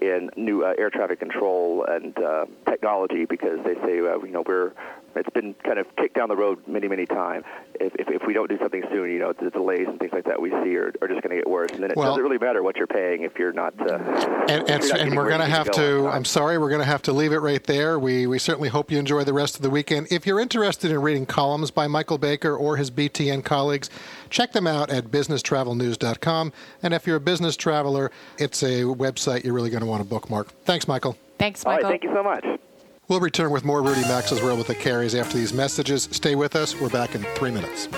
in 0.00 0.30
new 0.36 0.64
uh, 0.64 0.74
air 0.78 0.90
traffic 0.90 1.18
control 1.18 1.84
and 1.84 2.18
uh, 2.18 2.46
technology 2.68 3.24
because 3.24 3.58
they 3.64 3.74
say 3.76 4.00
uh, 4.00 4.18
you 4.18 4.30
know 4.30 4.42
we're 4.46 4.72
it's 5.16 5.30
been 5.30 5.54
kind 5.64 5.78
of 5.78 5.86
kicked 5.96 6.16
down 6.16 6.28
the 6.28 6.36
road 6.36 6.66
many, 6.66 6.88
many 6.88 7.06
times. 7.06 7.44
If, 7.80 7.94
if, 7.96 8.08
if, 8.08 8.22
we 8.26 8.32
don't 8.32 8.48
do 8.48 8.58
something 8.58 8.82
soon, 8.90 9.10
you 9.10 9.18
know, 9.18 9.32
the 9.32 9.50
delays 9.50 9.86
and 9.86 9.98
things 9.98 10.12
like 10.12 10.24
that 10.24 10.40
we 10.40 10.50
see 10.50 10.76
are, 10.76 10.92
are 11.02 11.08
just 11.08 11.22
going 11.22 11.30
to 11.30 11.36
get 11.36 11.48
worse. 11.48 11.70
And 11.72 11.82
then 11.82 11.90
it 11.90 11.96
well, 11.96 12.10
doesn't 12.10 12.22
really 12.22 12.38
matter 12.38 12.62
what 12.62 12.76
you're 12.76 12.86
paying 12.86 13.22
if 13.22 13.38
you're 13.38 13.52
not. 13.52 13.74
Uh, 13.78 13.98
and, 14.48 14.68
and, 14.70 14.88
not 14.88 15.00
and 15.00 15.16
we're 15.16 15.28
going 15.28 15.40
to 15.40 15.46
have 15.46 15.70
to. 15.72 16.08
I'm 16.08 16.24
sorry, 16.24 16.58
we're 16.58 16.68
going 16.68 16.80
to 16.80 16.86
have 16.86 17.02
to 17.02 17.12
leave 17.12 17.32
it 17.32 17.38
right 17.38 17.62
there. 17.64 17.98
We 17.98 18.26
we 18.26 18.38
certainly 18.38 18.68
hope 18.68 18.90
you 18.90 18.98
enjoy 18.98 19.24
the 19.24 19.32
rest 19.32 19.56
of 19.56 19.62
the 19.62 19.70
weekend. 19.70 20.08
If 20.10 20.26
you're 20.26 20.40
interested 20.40 20.90
in 20.90 21.00
reading 21.00 21.26
columns 21.26 21.70
by 21.70 21.86
Michael 21.86 22.18
Baker 22.18 22.56
or 22.56 22.76
his 22.76 22.90
BTN 22.90 23.44
colleagues, 23.44 23.90
check 24.30 24.52
them 24.52 24.66
out 24.66 24.90
at 24.90 25.06
businesstravelnews.com. 25.06 26.52
And 26.82 26.94
if 26.94 27.06
you're 27.06 27.16
a 27.16 27.20
business 27.20 27.56
traveler, 27.56 28.10
it's 28.38 28.62
a 28.62 28.82
website 28.82 29.44
you're 29.44 29.54
really 29.54 29.70
going 29.70 29.82
to 29.82 29.86
want 29.86 30.02
to 30.02 30.08
bookmark. 30.08 30.48
Thanks, 30.64 30.88
Michael. 30.88 31.16
Thanks, 31.38 31.64
Michael. 31.64 31.86
All 31.86 31.90
right, 31.90 32.00
thank 32.00 32.04
you 32.04 32.14
so 32.14 32.22
much. 32.22 32.60
We'll 33.08 33.20
return 33.20 33.50
with 33.50 33.64
more 33.64 33.82
Rudy 33.82 34.02
Maxa's 34.02 34.42
World 34.42 34.58
with 34.58 34.68
the 34.68 34.74
Careys 34.74 35.18
after 35.18 35.36
these 35.36 35.52
messages. 35.52 36.08
Stay 36.10 36.34
with 36.34 36.56
us. 36.56 36.78
We're 36.80 36.88
back 36.88 37.14
in 37.14 37.22
three 37.34 37.50
minutes. 37.50 37.88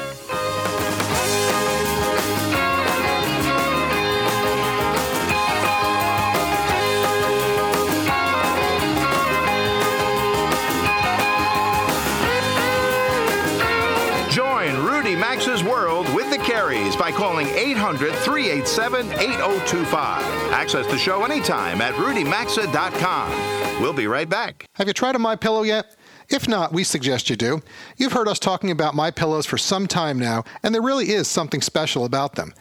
Us 16.97 16.97
by 16.97 17.13
calling 17.13 17.47
800 17.49 18.13
387 18.15 19.13
8025. 19.13 20.53
Access 20.53 20.87
the 20.87 20.99
show 20.99 21.25
anytime 21.25 21.81
at 21.81 21.95
rudymaxa.com. 21.95 23.83
We'll 23.83 23.93
be 23.93 24.07
right 24.07 24.29
back. 24.29 24.67
Have 24.75 24.89
you 24.89 24.95
tried 24.95 25.15
a 25.15 25.19
My 25.19 25.37
Pillow 25.37 25.63
yet? 25.63 25.97
If 26.29 26.49
not, 26.49 26.73
we 26.73 26.83
suggest 26.83 27.31
you 27.31 27.37
do. 27.37 27.63
You've 27.97 28.13
heard 28.13 28.27
us 28.27 28.41
talking 28.41 28.71
about 28.71 28.97
My 28.97 29.11
Pillows 29.11 29.47
for 29.47 29.59
some 29.59 29.87
time 29.87 30.19
now, 30.19 30.43
and 30.63 30.75
there 30.75 30.83
really 30.83 31.11
is 31.11 31.29
something 31.29 31.61
special 31.61 32.05
about 32.05 32.35
them. 32.35 32.53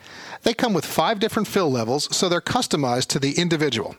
They 0.43 0.53
come 0.53 0.73
with 0.73 0.85
five 0.85 1.19
different 1.19 1.47
fill 1.47 1.71
levels, 1.71 2.15
so 2.15 2.29
they're 2.29 2.41
customized 2.41 3.07
to 3.07 3.19
the 3.19 3.39
individual. 3.39 3.95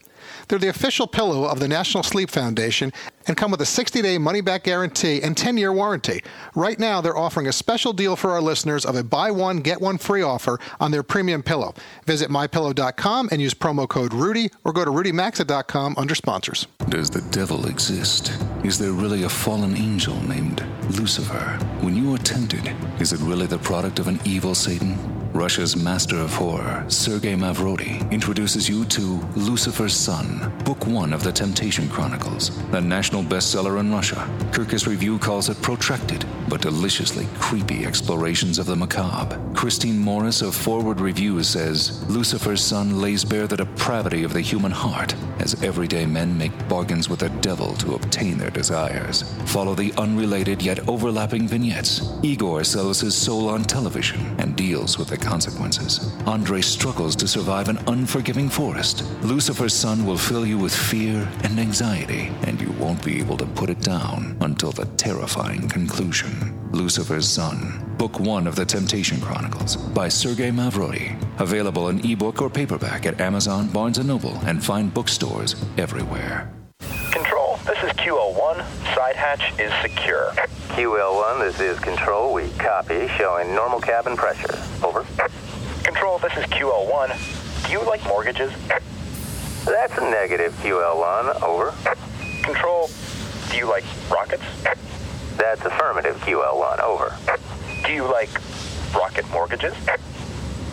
They're 0.49 0.59
the 0.59 0.69
official 0.69 1.07
pillow 1.07 1.45
of 1.45 1.61
the 1.61 1.69
National 1.69 2.03
Sleep 2.03 2.31
Foundation 2.31 2.93
and 3.27 3.37
come 3.37 3.51
with 3.51 3.61
a 3.61 3.67
60 3.67 4.03
day 4.03 4.19
money 4.19 4.41
back 4.41 4.65
guarantee 4.65 5.23
and 5.23 5.37
10 5.37 5.57
year 5.57 5.73
warranty. 5.73 6.23
Right 6.55 6.79
now, 6.79 7.01
they're 7.01 7.17
offering 7.17 7.47
a 7.47 7.53
special 7.53 7.93
deal 7.93 8.17
for 8.17 8.31
our 8.31 8.41
listeners 8.41 8.85
of 8.85 8.97
a 8.97 9.03
buy 9.03 9.31
one, 9.31 9.59
get 9.59 9.81
one 9.81 9.99
free 9.99 10.23
offer 10.23 10.59
on 10.81 10.91
their 10.91 11.03
premium 11.03 11.43
pillow. 11.43 11.75
Visit 12.05 12.31
mypillow.com 12.31 13.29
and 13.33 13.41
use 13.41 13.55
promo 13.55 13.89
code 13.89 14.13
Rudy 14.13 14.51
or 14.65 14.73
go 14.73 14.85
to 14.85 14.91
rudymaxa.com 14.91 15.95
under 15.97 16.15
sponsors. 16.15 16.67
Does 16.89 17.11
the 17.11 17.23
devil 17.31 17.67
exist? 17.67 18.33
Is 18.65 18.79
there 18.79 18.93
really 18.93 19.25
a 19.25 19.29
fallen 19.29 19.77
angel 19.77 20.17
named 20.23 20.65
Lucifer? 20.91 21.59
When 21.81 21.97
you 21.97 22.15
are 22.15 22.19
tempted, 22.19 22.75
is 23.01 23.13
it 23.13 23.21
really 23.21 23.47
the 23.47 23.59
product 23.59 23.99
of 23.99 24.09
an 24.09 24.21
evil 24.25 24.55
Satan? 24.55 25.26
Russia's 25.37 25.77
master 25.77 26.19
of 26.19 26.33
horror, 26.33 26.83
Sergei 26.89 27.35
Mavrodi, 27.35 28.11
introduces 28.11 28.69
you 28.69 28.87
to 28.87 29.21
Lucifer's 29.37 29.95
Son, 29.95 30.51
book 30.65 30.87
one 30.87 31.13
of 31.13 31.23
the 31.23 31.31
Temptation 31.31 31.91
Chronicles, 31.91 32.57
a 32.73 32.81
national 32.81 33.23
bestseller 33.23 33.79
in 33.79 33.93
Russia. 33.93 34.29
Kirkus 34.51 34.87
Review 34.87 35.19
calls 35.19 35.51
it 35.51 35.61
protracted, 35.61 36.25
but 36.49 36.63
deliciously 36.63 37.27
creepy 37.39 37.85
explorations 37.85 38.59
of 38.59 38.65
the 38.65 38.75
macabre. 38.75 39.39
Christine 39.55 39.99
Morris 39.99 40.41
of 40.41 40.55
Foreword 40.55 41.01
Review 41.01 41.43
says 41.43 42.03
Lucifer's 42.09 42.63
Son 42.63 43.01
lays 43.01 43.25
bare 43.25 43.47
the 43.47 43.59
depravity 43.59 44.25
of 44.25 44.33
the 44.33 44.41
human 44.41 44.73
heart 44.73 45.15
as 45.39 45.63
everyday 45.63 46.07
men 46.07 46.37
make 46.37 46.69
bargains 46.69 47.09
with 47.09 47.21
the 47.21 47.29
devil 47.41 47.75
to 47.75 47.95
obtain 47.95 48.39
their 48.39 48.51
desires. 48.51 49.23
Follow 49.45 49.75
the 49.75 49.93
unrelated 49.99 50.63
yet 50.63 50.89
overlapping 50.89 51.47
vignettes. 51.47 52.11
Igor 52.23 52.65
sells 52.65 53.01
his 53.01 53.15
soul 53.15 53.49
on 53.49 53.63
television 53.63 54.21
and 54.39 54.57
deals 54.57 54.99
with 54.99 55.09
the 55.09 55.17
consequences. 55.27 56.13
Andre 56.25 56.61
struggles 56.61 57.17
to 57.17 57.27
survive 57.27 57.69
an 57.69 57.79
unforgiving 57.89 58.49
forest. 58.49 59.05
Lucifer's 59.23 59.75
Son 59.75 60.07
will 60.07 60.17
fill 60.17 60.47
you 60.47 60.57
with 60.57 60.75
fear 60.75 61.29
and 61.43 61.59
anxiety, 61.59 62.31
and 62.47 62.61
you 62.61 62.71
won't 62.73 63.05
be 63.05 63.19
able 63.19 63.37
to 63.37 63.47
put 63.47 63.69
it 63.69 63.81
down 63.81 64.37
until 64.41 64.73
the 64.73 64.87
terrifying 64.97 65.69
conclusion. 65.69 66.33
Lucifer's 66.73 67.29
Son, 67.29 67.95
Book 67.99 68.21
One 68.21 68.47
of 68.47 68.55
the 68.55 68.65
Temptation 68.65 69.21
Chronicles 69.21 69.77
by 69.77 70.09
Sergei 70.09 70.51
Mavrodi. 70.51 71.17
Available 71.41 71.89
in 71.89 72.05
ebook 72.07 72.41
or 72.41 72.49
paperback 72.49 73.07
at 73.07 73.21
Amazon, 73.21 73.69
Barnes 73.69 73.99
& 73.99 74.05
Noble, 74.05 74.37
and 74.47 74.65
fine 74.65 74.89
bookstores 74.89 75.57
everywhere. 75.77 76.53
Control, 77.11 77.59
this 77.65 77.83
is 77.83 77.91
QL1. 77.93 78.57
Side 78.95 79.17
hatch 79.17 79.59
is 79.59 79.73
secure. 79.83 80.33
QL1, 80.77 81.41
this 81.41 81.61
is 81.61 81.79
Control. 81.81 82.35
We 82.35 82.51
copy, 82.59 83.09
showing 83.17 83.55
normal 83.55 83.81
cabin 83.81 84.17
pressure. 84.17 84.55
Over. 84.83 85.05
Control, 85.83 86.19
this 86.19 86.33
is 86.37 86.45
QL1. 86.47 87.67
Do 87.67 87.73
you 87.73 87.83
like 87.85 88.05
mortgages? 88.05 88.53
That's 89.65 89.97
a 89.99 90.03
negative, 90.03 90.53
QL1. 90.63 91.43
Over. 91.43 91.75
Control, 92.43 92.89
do 93.51 93.57
you 93.57 93.67
like 93.67 93.85
rockets? 94.11 94.45
That's 95.37 95.65
affirmative, 95.65 96.17
QL1. 96.19 96.81
Over. 96.81 97.17
Do 97.85 97.93
you 97.93 98.05
like 98.05 98.31
rocket 98.95 99.29
mortgages? 99.31 99.75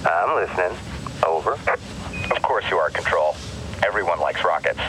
I'm 0.06 0.36
listening. 0.36 0.78
Over. 1.26 1.54
Of 1.54 2.42
course 2.42 2.66
you 2.70 2.78
are, 2.78 2.90
Control. 2.90 3.36
Everyone 3.86 4.20
likes 4.20 4.44
rockets. 4.44 4.80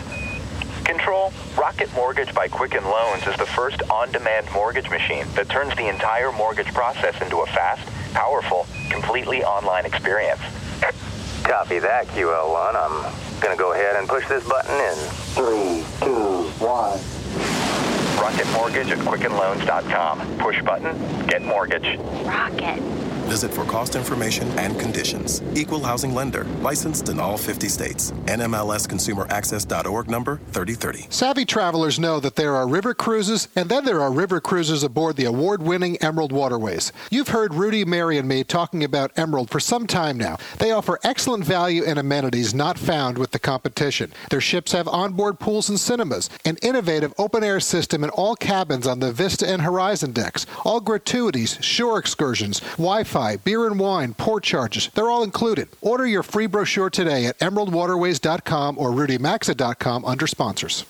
Control, 0.85 1.33
Rocket 1.57 1.93
Mortgage 1.95 2.35
by 2.35 2.47
Quicken 2.47 2.85
Loans 2.85 3.27
is 3.27 3.37
the 3.37 3.47
first 3.47 3.83
on-demand 3.91 4.47
mortgage 4.53 4.91
machine 4.91 5.25
that 5.35 5.49
turns 5.49 5.75
the 5.77 5.89
entire 5.89 6.31
mortgage 6.31 6.73
process 6.75 7.21
into 7.23 7.39
a 7.39 7.47
fast, 7.47 7.89
powerful, 8.15 8.67
completely 8.91 9.45
online 9.45 9.85
experience. 9.85 10.41
Copy 11.43 11.79
that, 11.81 12.07
QL1. 12.09 12.75
I'm 12.75 13.13
gonna 13.41 13.57
go 13.57 13.73
ahead 13.73 13.97
and 13.97 14.09
push 14.09 14.27
this 14.29 14.47
button 14.49 14.75
in. 14.81 14.95
Three, 15.35 15.85
two, 16.01 16.49
one. 16.65 16.99
Rocket 18.19 18.51
Mortgage 18.53 18.91
at 18.91 18.99
QuickenLoans.com. 18.99 20.39
Push 20.39 20.63
button, 20.63 21.27
get 21.27 21.43
mortgage. 21.43 21.99
Rocket. 22.25 23.04
Visit 23.25 23.53
for 23.53 23.65
cost 23.65 23.97
information 23.97 24.49
and 24.59 24.79
conditions. 24.79 25.43
Equal 25.55 25.81
housing 25.81 26.15
lender. 26.15 26.45
Licensed 26.61 27.09
in 27.09 27.19
all 27.19 27.39
50 27.39 27.69
states. 27.69 28.13
NMLSConsumerAccess.org 28.27 30.09
number 30.09 30.41
3030. 30.53 31.07
Savvy 31.11 31.45
travelers 31.45 31.99
know 31.99 32.21
that 32.21 32.37
there 32.37 32.55
are 32.55 32.69
river 32.69 32.95
cruises, 32.95 33.49
and 33.57 33.69
then 33.69 33.85
there 33.85 34.01
are 34.03 34.13
river 34.13 34.41
cruises 34.41 34.83
aboard 34.83 35.17
the 35.17 35.25
award 35.25 35.63
winning 35.63 35.97
Emerald 35.99 36.33
Waterways. 36.33 36.93
You've 37.11 37.29
heard 37.29 37.55
Rudy, 37.55 37.85
Mary, 37.85 38.19
and 38.19 38.29
me 38.29 38.45
talking 38.45 38.85
about 38.85 39.13
Emerald 39.17 39.51
for 39.51 39.61
some 39.61 39.87
time 39.87 40.19
now. 40.19 40.37
They 40.59 40.71
offer 40.71 40.99
excellent 41.03 41.45
value 41.45 41.85
and 41.85 41.99
amenities 41.99 42.55
not 42.55 42.79
found 42.79 43.19
with 43.19 43.31
the 43.31 43.39
competition. 43.39 44.13
Their 44.31 44.41
ships 44.41 44.73
have 44.73 44.87
onboard 44.89 45.39
pools 45.39 45.69
and 45.69 45.81
cinemas, 45.81 46.29
an 46.45 46.59
innovative 46.63 47.15
open 47.19 47.43
air 47.43 47.61
system 47.61 48.05
in 48.05 48.11
all 48.11 48.37
cabins 48.37 48.87
on 48.87 49.01
the 49.01 49.13
Vista 49.13 49.49
and 49.49 49.63
Horizon 49.63 50.13
decks, 50.13 50.47
all 50.65 50.81
gratuities, 50.81 51.59
shore 51.61 51.99
excursions, 51.99 52.61
Wi 52.77 53.05
Fi, 53.15 53.37
beer 53.37 53.65
and 53.65 53.79
wine, 53.79 54.13
port 54.13 54.43
charges. 54.43 54.89
They're 54.93 55.09
all 55.09 55.23
included. 55.23 55.69
Order 55.81 56.05
your 56.05 56.25
free 56.25 56.47
brochure 56.47 56.91
today 56.91 57.27
at 57.27 57.39
emeraldwaterways.com 57.39 58.77
or 58.77 58.91
rudymaxa.com 58.91 60.05
under 60.05 60.27
sponsors. 60.27 60.85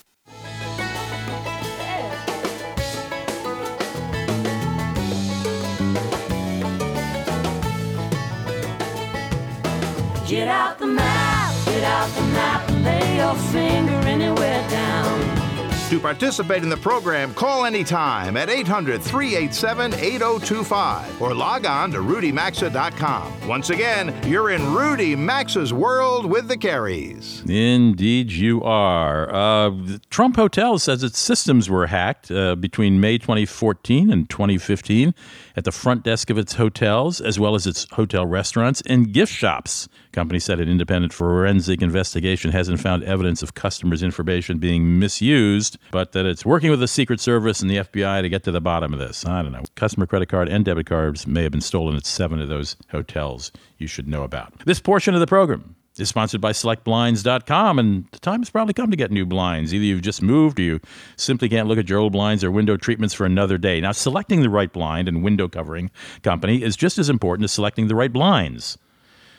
Get 10.27 10.47
out 10.47 10.79
the 10.79 10.87
map, 10.87 11.65
get 11.67 11.83
out 11.83 12.09
the 12.09 12.21
map, 12.21 12.69
lay 12.83 13.17
your 13.17 13.35
finger 13.35 14.07
anywhere 14.07 14.67
down. 14.71 15.44
To 15.91 15.99
participate 15.99 16.63
in 16.63 16.69
the 16.69 16.77
program, 16.77 17.31
call 17.35 17.63
anytime 17.63 18.37
at 18.37 18.49
800 18.49 19.03
387 19.03 19.93
8025 19.93 21.21
or 21.21 21.35
log 21.35 21.67
on 21.67 21.91
to 21.91 21.99
rudymaxa.com. 21.99 23.47
Once 23.47 23.69
again, 23.69 24.11
you're 24.27 24.49
in 24.49 24.73
Rudy 24.73 25.15
Maxa's 25.15 25.73
world 25.73 26.25
with 26.25 26.47
the 26.47 26.57
Careys. 26.57 27.47
Indeed, 27.47 28.31
you 28.31 28.63
are. 28.63 29.31
Uh, 29.31 29.71
Trump 30.09 30.37
Hotel 30.37 30.79
says 30.79 31.03
its 31.03 31.19
systems 31.19 31.69
were 31.69 31.85
hacked 31.85 32.31
uh, 32.31 32.55
between 32.55 32.99
May 32.99 33.19
2014 33.19 34.11
and 34.11 34.27
2015 34.27 35.13
at 35.55 35.65
the 35.65 35.71
front 35.71 36.03
desk 36.03 36.31
of 36.31 36.39
its 36.39 36.55
hotels, 36.55 37.21
as 37.21 37.39
well 37.39 37.53
as 37.53 37.67
its 37.67 37.85
hotel 37.91 38.25
restaurants 38.25 38.81
and 38.87 39.13
gift 39.13 39.31
shops. 39.31 39.87
Company 40.15 40.39
said 40.39 40.61
an 40.61 40.69
independent 40.69 41.11
forensic 41.11 41.81
investigation 41.81 42.53
hasn't 42.53 42.79
found 42.79 43.03
evidence 43.03 43.43
of 43.43 43.53
customers' 43.53 44.01
information 44.01 44.59
being 44.59 44.97
misused, 44.97 45.77
but 45.91 46.13
that 46.13 46.25
it's 46.25 46.45
working 46.45 46.69
with 46.69 46.79
the 46.79 46.87
Secret 46.87 47.19
Service 47.19 47.59
and 47.59 47.69
the 47.69 47.79
FBI 47.79 48.21
to 48.21 48.29
get 48.29 48.43
to 48.43 48.51
the 48.51 48.61
bottom 48.61 48.93
of 48.93 48.99
this. 48.99 49.25
I 49.25 49.41
don't 49.43 49.51
know. 49.51 49.63
Customer 49.75 50.05
credit 50.05 50.29
card 50.29 50.47
and 50.47 50.63
debit 50.63 50.85
cards 50.85 51.27
may 51.27 51.43
have 51.43 51.51
been 51.51 51.59
stolen 51.59 51.97
at 51.97 52.05
seven 52.05 52.39
of 52.39 52.47
those 52.47 52.77
hotels 52.91 53.51
you 53.77 53.87
should 53.87 54.07
know 54.07 54.23
about. 54.23 54.57
This 54.65 54.79
portion 54.79 55.15
of 55.15 55.19
the 55.19 55.27
program 55.27 55.75
is 55.97 56.07
sponsored 56.07 56.39
by 56.39 56.53
selectblinds.com 56.53 57.77
and 57.77 58.07
the 58.13 58.19
time 58.19 58.39
has 58.39 58.49
probably 58.49 58.73
come 58.73 58.91
to 58.91 58.97
get 58.97 59.11
new 59.11 59.25
blinds 59.25 59.73
either 59.73 59.83
you've 59.83 60.01
just 60.01 60.21
moved 60.21 60.59
or 60.59 60.63
you 60.63 60.79
simply 61.17 61.49
can't 61.49 61.67
look 61.67 61.77
at 61.77 61.89
your 61.89 61.99
old 61.99 62.13
blinds 62.13 62.43
or 62.43 62.51
window 62.51 62.75
treatments 62.75 63.13
for 63.13 63.25
another 63.25 63.57
day 63.57 63.79
now 63.79 63.93
selecting 63.93 64.41
the 64.41 64.49
right 64.49 64.73
blind 64.73 65.07
and 65.07 65.23
window 65.23 65.47
covering 65.47 65.89
company 66.21 66.61
is 66.61 66.75
just 66.75 66.97
as 66.97 67.09
important 67.09 67.45
as 67.45 67.51
selecting 67.53 67.87
the 67.87 67.95
right 67.95 68.11
blinds 68.11 68.77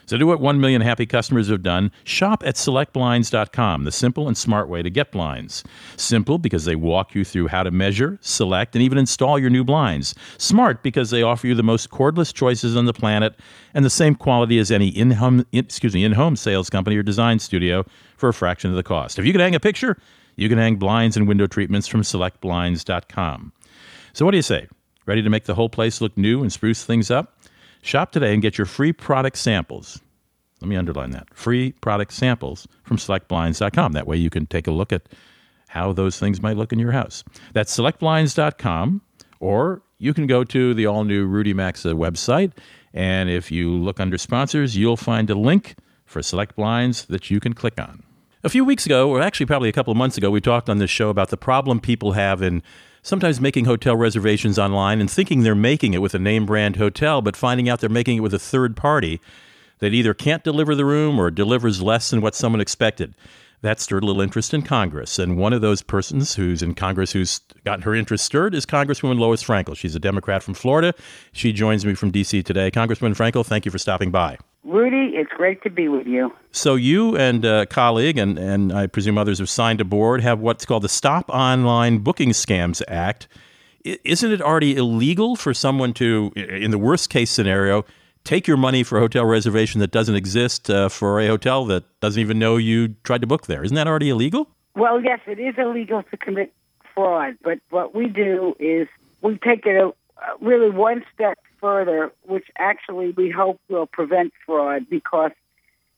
so 0.07 0.17
do 0.17 0.25
what 0.25 0.39
1 0.39 0.59
million 0.59 0.81
happy 0.81 1.05
customers 1.05 1.49
have 1.49 1.61
done. 1.61 1.91
Shop 2.05 2.41
at 2.45 2.55
selectblinds.com, 2.55 3.83
the 3.83 3.91
simple 3.91 4.27
and 4.27 4.37
smart 4.37 4.69
way 4.69 4.81
to 4.81 4.89
get 4.89 5.11
blinds. 5.11 5.65
Simple 5.97 6.37
because 6.37 6.63
they 6.63 6.77
walk 6.77 7.13
you 7.13 7.25
through 7.25 7.47
how 7.47 7.63
to 7.63 7.71
measure, 7.71 8.17
select, 8.21 8.73
and 8.73 8.81
even 8.81 8.97
install 8.97 9.37
your 9.37 9.49
new 9.49 9.65
blinds. 9.65 10.15
Smart 10.37 10.81
because 10.81 11.09
they 11.09 11.21
offer 11.21 11.45
you 11.45 11.55
the 11.55 11.61
most 11.61 11.89
cordless 11.89 12.33
choices 12.33 12.77
on 12.77 12.85
the 12.85 12.93
planet 12.93 13.35
and 13.73 13.83
the 13.83 13.89
same 13.89 14.15
quality 14.15 14.57
as 14.59 14.71
any 14.71 14.87
in-home, 14.87 15.45
excuse 15.51 15.93
me, 15.93 16.05
in-home 16.05 16.37
sales 16.37 16.69
company 16.69 16.95
or 16.95 17.03
design 17.03 17.37
studio 17.37 17.85
for 18.15 18.29
a 18.29 18.33
fraction 18.33 18.69
of 18.69 18.77
the 18.77 18.83
cost. 18.83 19.19
If 19.19 19.25
you 19.25 19.33
can 19.33 19.41
hang 19.41 19.55
a 19.55 19.59
picture, 19.59 19.97
you 20.37 20.47
can 20.47 20.57
hang 20.57 20.77
blinds 20.77 21.17
and 21.17 21.27
window 21.27 21.47
treatments 21.47 21.85
from 21.85 22.01
selectblinds.com. 22.01 23.51
So 24.13 24.23
what 24.23 24.31
do 24.31 24.37
you 24.37 24.41
say? 24.43 24.69
Ready 25.05 25.21
to 25.21 25.29
make 25.29 25.45
the 25.45 25.55
whole 25.55 25.69
place 25.69 25.99
look 25.99 26.17
new 26.17 26.41
and 26.41 26.51
spruce 26.51 26.85
things 26.85 27.11
up? 27.11 27.36
Shop 27.87 28.11
today 28.11 28.33
and 28.33 28.41
get 28.41 28.57
your 28.57 28.65
free 28.65 28.91
product 28.91 29.37
samples. 29.37 30.01
Let 30.59 30.67
me 30.67 30.75
underline 30.75 31.11
that 31.11 31.33
free 31.33 31.71
product 31.71 32.11
samples 32.11 32.67
from 32.83 32.97
selectblinds.com. 32.97 33.93
That 33.93 34.05
way 34.05 34.17
you 34.17 34.29
can 34.29 34.45
take 34.45 34.67
a 34.67 34.71
look 34.71 34.91
at 34.91 35.03
how 35.69 35.93
those 35.93 36.19
things 36.19 36.41
might 36.41 36.57
look 36.57 36.73
in 36.73 36.79
your 36.79 36.91
house. 36.91 37.23
That's 37.53 37.73
selectblinds.com, 37.73 39.01
or 39.39 39.83
you 39.99 40.13
can 40.13 40.27
go 40.27 40.43
to 40.43 40.73
the 40.73 40.85
all 40.85 41.05
new 41.05 41.25
Rudy 41.25 41.53
Maxa 41.53 41.91
uh, 41.91 41.93
website 41.93 42.51
And 42.93 43.29
if 43.29 43.53
you 43.53 43.71
look 43.71 44.01
under 44.01 44.17
sponsors, 44.17 44.75
you'll 44.75 44.97
find 44.97 45.29
a 45.29 45.35
link 45.35 45.75
for 46.03 46.21
select 46.21 46.57
blinds 46.57 47.05
that 47.05 47.31
you 47.31 47.39
can 47.39 47.53
click 47.53 47.79
on. 47.79 48.03
A 48.43 48.49
few 48.49 48.65
weeks 48.65 48.85
ago, 48.85 49.09
or 49.09 49.21
actually 49.21 49.45
probably 49.45 49.69
a 49.69 49.73
couple 49.73 49.91
of 49.91 49.97
months 49.97 50.17
ago, 50.17 50.29
we 50.29 50.41
talked 50.41 50.69
on 50.69 50.79
this 50.79 50.89
show 50.89 51.07
about 51.09 51.29
the 51.29 51.37
problem 51.37 51.79
people 51.79 52.11
have 52.11 52.41
in 52.41 52.63
sometimes 53.07 53.39
making 53.39 53.63
hotel 53.63 53.95
reservations 53.95 54.59
online 54.59 54.99
and 54.99 55.09
thinking 55.09 55.41
they're 55.41 55.55
making 55.55 55.93
it 55.93 56.01
with 56.01 56.13
a 56.13 56.19
name 56.19 56.45
brand 56.45 56.75
hotel, 56.75 57.21
but 57.21 57.37
finding 57.37 57.69
out 57.69 57.79
they're 57.79 57.89
making 57.89 58.17
it 58.17 58.19
with 58.19 58.33
a 58.33 58.39
third 58.39 58.75
party 58.75 59.21
that 59.79 59.93
either 59.93 60.13
can't 60.13 60.43
deliver 60.43 60.75
the 60.75 60.83
room 60.83 61.17
or 61.17 61.31
delivers 61.31 61.81
less 61.81 62.09
than 62.09 62.19
what 62.19 62.35
someone 62.35 62.59
expected. 62.59 63.15
That 63.61 63.79
stirred 63.79 64.03
a 64.03 64.05
little 64.05 64.21
interest 64.21 64.53
in 64.53 64.61
Congress. 64.61 65.17
And 65.17 65.37
one 65.37 65.53
of 65.53 65.61
those 65.61 65.81
persons 65.81 66.35
who's 66.35 66.61
in 66.61 66.75
Congress 66.75 67.13
who's 67.13 67.39
gotten 67.63 67.83
her 67.83 67.95
interest 67.95 68.25
stirred 68.25 68.53
is 68.53 68.65
Congresswoman 68.65 69.17
Lois 69.17 69.41
Frankel. 69.41 69.77
She's 69.77 69.95
a 69.95 69.99
Democrat 69.99 70.43
from 70.43 70.53
Florida. 70.53 70.93
She 71.31 71.53
joins 71.53 71.85
me 71.85 71.95
from 71.95 72.11
D.C. 72.11 72.43
today. 72.43 72.69
Congresswoman 72.69 73.15
Frankel, 73.15 73.45
thank 73.45 73.63
you 73.63 73.71
for 73.71 73.79
stopping 73.79 74.11
by. 74.11 74.37
Rudy, 74.67 75.15
it's 75.15 75.31
great 75.31 75.63
to 75.63 75.69
be 75.69 75.87
with 75.87 76.07
you. 76.07 76.33
So 76.51 76.75
you 76.75 77.15
and 77.15 77.45
a 77.45 77.65
colleague, 77.67 78.17
and, 78.17 78.37
and 78.37 78.73
I 78.73 78.87
presume 78.87 79.17
others 79.17 79.39
have 79.39 79.49
signed 79.49 79.79
aboard, 79.79 80.19
have 80.21 80.39
what's 80.41 80.65
called 80.65 80.83
the 80.83 80.89
Stop 80.89 81.29
Online 81.29 81.99
Booking 81.99 82.31
Scams 82.31 82.81
Act. 82.89 83.29
I- 83.85 83.97
Isn't 84.03 84.29
it 84.29 84.41
already 84.41 84.75
illegal 84.75 85.37
for 85.37 85.53
someone 85.53 85.93
to, 85.93 86.33
in 86.35 86.71
the 86.71 86.77
worst 86.77 87.09
case 87.09 87.31
scenario, 87.31 87.85
take 88.25 88.45
your 88.45 88.57
money 88.57 88.83
for 88.83 88.97
a 88.97 88.99
hotel 88.99 89.23
reservation 89.23 89.79
that 89.79 89.91
doesn't 89.91 90.15
exist 90.15 90.69
uh, 90.69 90.89
for 90.89 91.21
a 91.21 91.27
hotel 91.27 91.63
that 91.67 91.85
doesn't 92.01 92.19
even 92.19 92.37
know 92.37 92.57
you 92.57 92.89
tried 93.05 93.21
to 93.21 93.27
book 93.27 93.47
there? 93.47 93.63
Isn't 93.63 93.75
that 93.75 93.87
already 93.87 94.09
illegal? 94.09 94.49
Well, 94.75 95.01
yes, 95.01 95.21
it 95.27 95.39
is 95.39 95.55
illegal 95.57 96.03
to 96.11 96.17
commit 96.17 96.53
fraud, 96.93 97.37
but 97.41 97.59
what 97.69 97.95
we 97.95 98.07
do 98.09 98.53
is 98.59 98.89
we 99.21 99.37
take 99.37 99.65
it 99.65 99.77
a, 99.81 99.93
really 100.41 100.69
one 100.69 101.05
step 101.13 101.37
further, 101.59 102.11
which 102.23 102.45
actually 102.57 103.11
we 103.11 103.29
hope 103.29 103.59
will 103.69 103.87
prevent 103.87 104.33
fraud 104.45 104.87
because 104.89 105.31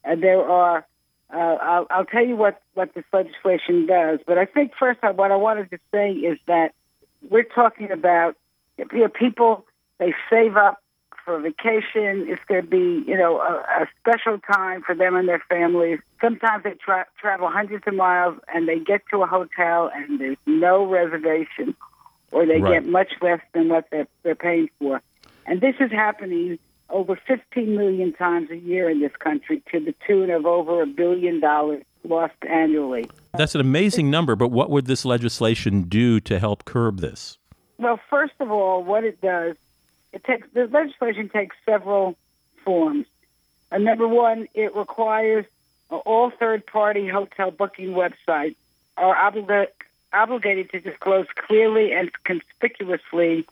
uh, 0.06 0.16
there 0.16 0.48
are. 0.48 0.86
Uh, 1.32 1.38
I'll, 1.38 1.88
I'll 1.92 2.06
tell 2.06 2.26
you 2.26 2.36
what, 2.36 2.60
what 2.74 2.96
this 2.96 3.04
legislation 3.14 3.86
does, 3.86 4.20
but 4.26 4.40
I 4.40 4.46
think 4.46 4.72
first 4.80 5.00
I, 5.04 5.12
what 5.12 5.32
I 5.32 5.36
wanted 5.36 5.70
to 5.70 5.78
say 5.94 6.12
is 6.12 6.40
that 6.48 6.74
we're 7.30 7.44
talking 7.44 7.92
about 7.92 8.36
you 8.78 8.86
know, 8.92 9.10
people 9.10 9.66
they 10.00 10.14
save 10.30 10.58
up 10.58 10.82
for 11.26 11.40
vacation. 11.40 12.26
It's 12.28 12.42
going 12.48 12.62
to 12.62 12.68
be 12.68 13.04
you 13.08 13.18
know 13.18 13.40
a, 13.40 13.84
a 13.84 13.88
special 14.00 14.40
time 14.40 14.82
for 14.82 14.96
them 14.96 15.16
and 15.16 15.28
their 15.28 15.44
families. 15.50 16.00
Sometimes 16.22 16.64
they 16.64 16.74
tra- 16.84 17.06
travel 17.20 17.50
hundreds 17.50 17.84
of 17.86 17.94
miles 17.94 18.38
and 18.54 18.68
they 18.68 18.80
get 18.80 19.02
to 19.12 19.22
a 19.22 19.28
hotel 19.28 19.92
and 19.94 20.20
there's 20.20 20.38
no 20.48 20.86
reservation, 20.86 21.76
or 22.32 22.46
they 22.46 22.60
Right. 22.60 22.82
get 22.82 22.90
much 22.90 23.12
less 23.22 23.42
than 23.54 23.70
what 23.70 23.86
they're, 23.92 24.08
they're 24.24 24.36
paying 24.36 24.70
for. 24.80 25.02
And 25.50 25.62
this 25.62 25.76
is 25.80 25.92
happening 25.92 26.60
over 26.92 27.16
15 27.16 27.76
million 27.76 28.14
times 28.14 28.52
a 28.52 28.56
year 28.56 28.88
in 28.88 29.00
this 29.00 29.16
country 29.18 29.64
to 29.72 29.80
the 29.80 29.96
tune 30.06 30.30
of 30.30 30.46
over 30.46 30.84
a 30.84 30.86
billion 30.86 31.40
dollars 31.40 31.84
lost 32.04 32.36
annually. 32.48 33.10
That's 33.34 33.56
an 33.56 33.62
amazing 33.62 34.12
number, 34.12 34.36
but 34.36 34.50
what 34.50 34.70
would 34.70 34.86
this 34.86 35.06
legislation 35.06 35.84
do 35.84 36.20
to 36.20 36.38
help 36.38 36.66
curb 36.66 37.00
this? 37.00 37.40
Well, 37.80 38.00
first 38.12 38.34
of 38.40 38.52
all, 38.52 38.84
what 38.84 39.04
it 39.04 39.22
does, 39.22 39.56
it 40.14 40.24
takes 40.24 40.48
the 40.54 40.68
legislation 40.68 41.30
takes 41.30 41.56
several 41.66 42.16
forms. 42.64 43.08
Uh, 43.72 43.80
number 43.80 44.08
one, 44.08 44.48
it 44.54 44.76
requires 44.76 45.46
all 45.90 46.30
third-party 46.30 47.08
hotel 47.08 47.50
booking 47.50 47.90
websites 47.90 48.56
are 48.98 49.16
obliga- 49.16 49.68
obligated 50.14 50.70
to 50.72 50.80
disclose 50.80 51.26
clearly 51.36 51.92
and 51.92 52.12
conspicuously 52.24 53.48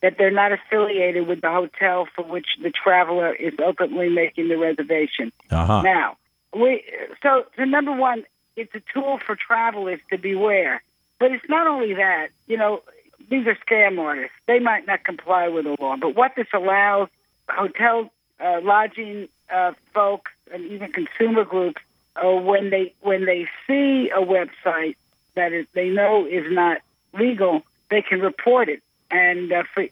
that 0.00 0.16
they're 0.18 0.30
not 0.30 0.52
affiliated 0.52 1.26
with 1.26 1.40
the 1.40 1.50
hotel 1.50 2.06
for 2.14 2.24
which 2.24 2.46
the 2.62 2.70
traveler 2.70 3.34
is 3.34 3.54
openly 3.58 4.08
making 4.08 4.48
the 4.48 4.56
reservation. 4.56 5.32
Uh-huh. 5.50 5.82
Now, 5.82 6.16
we 6.54 6.84
so 7.22 7.44
so 7.56 7.64
number 7.64 7.92
one, 7.92 8.24
it's 8.56 8.74
a 8.74 8.82
tool 8.92 9.18
for 9.24 9.36
travelers 9.36 10.00
to 10.10 10.18
beware. 10.18 10.82
But 11.18 11.32
it's 11.32 11.48
not 11.48 11.66
only 11.66 11.94
that. 11.94 12.28
You 12.46 12.56
know, 12.56 12.82
these 13.28 13.46
are 13.46 13.56
scam 13.66 13.98
artists. 13.98 14.36
They 14.46 14.60
might 14.60 14.86
not 14.86 15.04
comply 15.04 15.48
with 15.48 15.64
the 15.64 15.76
law. 15.80 15.96
But 15.96 16.14
what 16.14 16.34
this 16.36 16.46
allows 16.52 17.08
hotel 17.48 18.10
uh, 18.40 18.60
lodging 18.62 19.28
uh, 19.52 19.72
folks 19.92 20.30
and 20.52 20.64
even 20.66 20.92
consumer 20.92 21.44
groups, 21.44 21.82
uh, 22.16 22.30
when 22.30 22.70
they 22.70 22.94
when 23.00 23.24
they 23.24 23.48
see 23.66 24.10
a 24.10 24.20
website 24.20 24.96
that 25.34 25.52
is, 25.52 25.66
they 25.72 25.88
know 25.88 26.26
is 26.26 26.44
not 26.52 26.78
legal, 27.14 27.62
they 27.90 28.02
can 28.02 28.20
report 28.20 28.68
it. 28.68 28.82
And 29.10 29.52
uh, 29.52 29.64
for, 29.72 29.86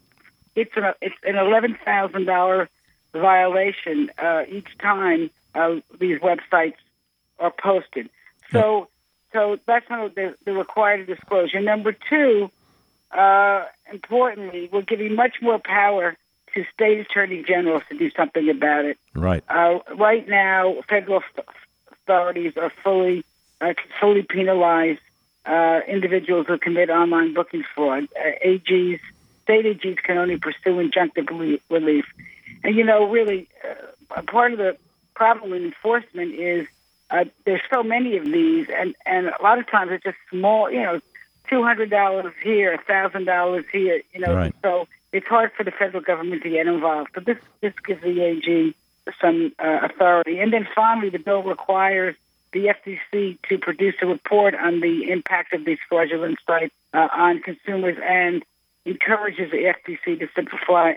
it's 0.55 0.77
an 0.77 0.93
it's 1.01 1.15
an 1.25 1.37
eleven 1.37 1.77
thousand 1.85 2.27
dollar 2.27 2.69
violation 3.13 4.11
uh, 4.19 4.43
each 4.49 4.69
time 4.79 5.31
uh, 5.55 5.77
these 5.99 6.21
websites 6.21 6.75
are 7.39 7.51
posted. 7.51 8.11
So, 8.53 8.89
so 9.33 9.59
that's 9.67 9.89
not 9.91 10.15
the, 10.15 10.35
the 10.45 10.53
required 10.53 11.07
disclosure. 11.07 11.61
Number 11.61 11.93
two, 11.93 12.51
uh, 13.11 13.65
importantly, 13.93 14.69
we're 14.73 14.83
giving 14.83 15.15
much 15.15 15.37
more 15.41 15.59
power 15.59 16.17
to 16.55 16.65
state 16.73 17.01
attorney 17.01 17.43
generals 17.43 17.83
to 17.91 17.99
do 17.99 18.11
something 18.11 18.49
about 18.49 18.85
it. 18.85 18.99
Right. 19.15 19.43
Uh, 19.49 19.81
right 19.97 20.27
now, 20.29 20.77
federal 20.89 21.23
th- 21.35 21.47
authorities 21.93 22.57
are 22.57 22.73
fully 22.83 23.25
uh, 23.61 23.75
fully 24.01 24.23
penalize 24.23 24.99
uh, 25.47 25.81
individuals 25.87 26.47
who 26.47 26.59
commit 26.59 26.91
online 26.91 27.35
booking 27.35 27.65
fraud. 27.75 28.09
Uh, 28.19 28.31
AGs, 28.47 29.01
state 29.43 29.65
AGs 29.65 29.99
can 30.03 30.19
only 30.19 30.39
pursue 30.39 30.77
injunctive 30.77 31.29
relief. 31.71 32.07
And 32.65 32.75
you 32.75 32.85
know, 32.85 33.09
really, 33.09 33.49
uh, 33.65 33.75
a 34.17 34.23
part 34.23 34.53
of 34.53 34.59
the 34.59 34.77
problem 35.15 35.51
with 35.51 35.63
enforcement 35.63 36.35
is 36.35 36.67
uh, 37.11 37.25
there's 37.45 37.61
so 37.73 37.83
many 37.83 38.17
of 38.17 38.25
these, 38.25 38.69
and 38.69 38.95
and 39.05 39.29
a 39.29 39.43
lot 39.43 39.59
of 39.59 39.69
times 39.71 39.93
it's 39.93 40.05
just 40.05 40.19
small. 40.31 40.71
You 40.71 40.83
know, 40.83 41.01
two 41.49 41.63
hundred 41.63 41.91
dollars 41.91 42.33
here, 42.43 42.75
a 42.75 42.79
thousand 42.79 43.25
dollars 43.25 43.65
here. 43.73 44.03
You 44.13 44.21
know, 44.21 44.35
Right. 44.35 44.55
so 44.63 44.89
it's 45.13 45.27
hard 45.27 45.53
for 45.53 45.63
the 45.65 45.71
federal 45.71 46.03
government 46.03 46.43
to 46.43 46.51
get 46.51 46.67
involved. 46.67 47.11
But 47.15 47.25
this 47.25 47.39
this 47.61 47.73
gives 47.87 48.03
the 48.03 48.21
AG 48.21 48.75
some 49.21 49.53
uh, 49.59 49.79
authority. 49.85 50.41
And 50.41 50.53
then 50.53 50.67
finally, 50.75 51.11
the 51.11 51.19
bill 51.19 51.43
requires 51.45 52.17
the 52.53 52.67
FTC 52.67 53.39
to 53.49 53.59
produce 53.59 53.95
a 54.03 54.07
report 54.07 54.55
on 54.55 54.81
the 54.81 55.11
impact 55.11 55.53
of 55.53 55.65
these 55.65 55.79
fraudulent 55.89 56.39
sites 56.47 56.75
uh, 56.95 57.09
on 57.13 57.41
consumers 57.41 57.97
and 58.03 58.45
encourages 58.85 59.51
the 59.51 59.75
FTC 59.75 60.19
to 60.21 60.29
simplify 60.35 60.95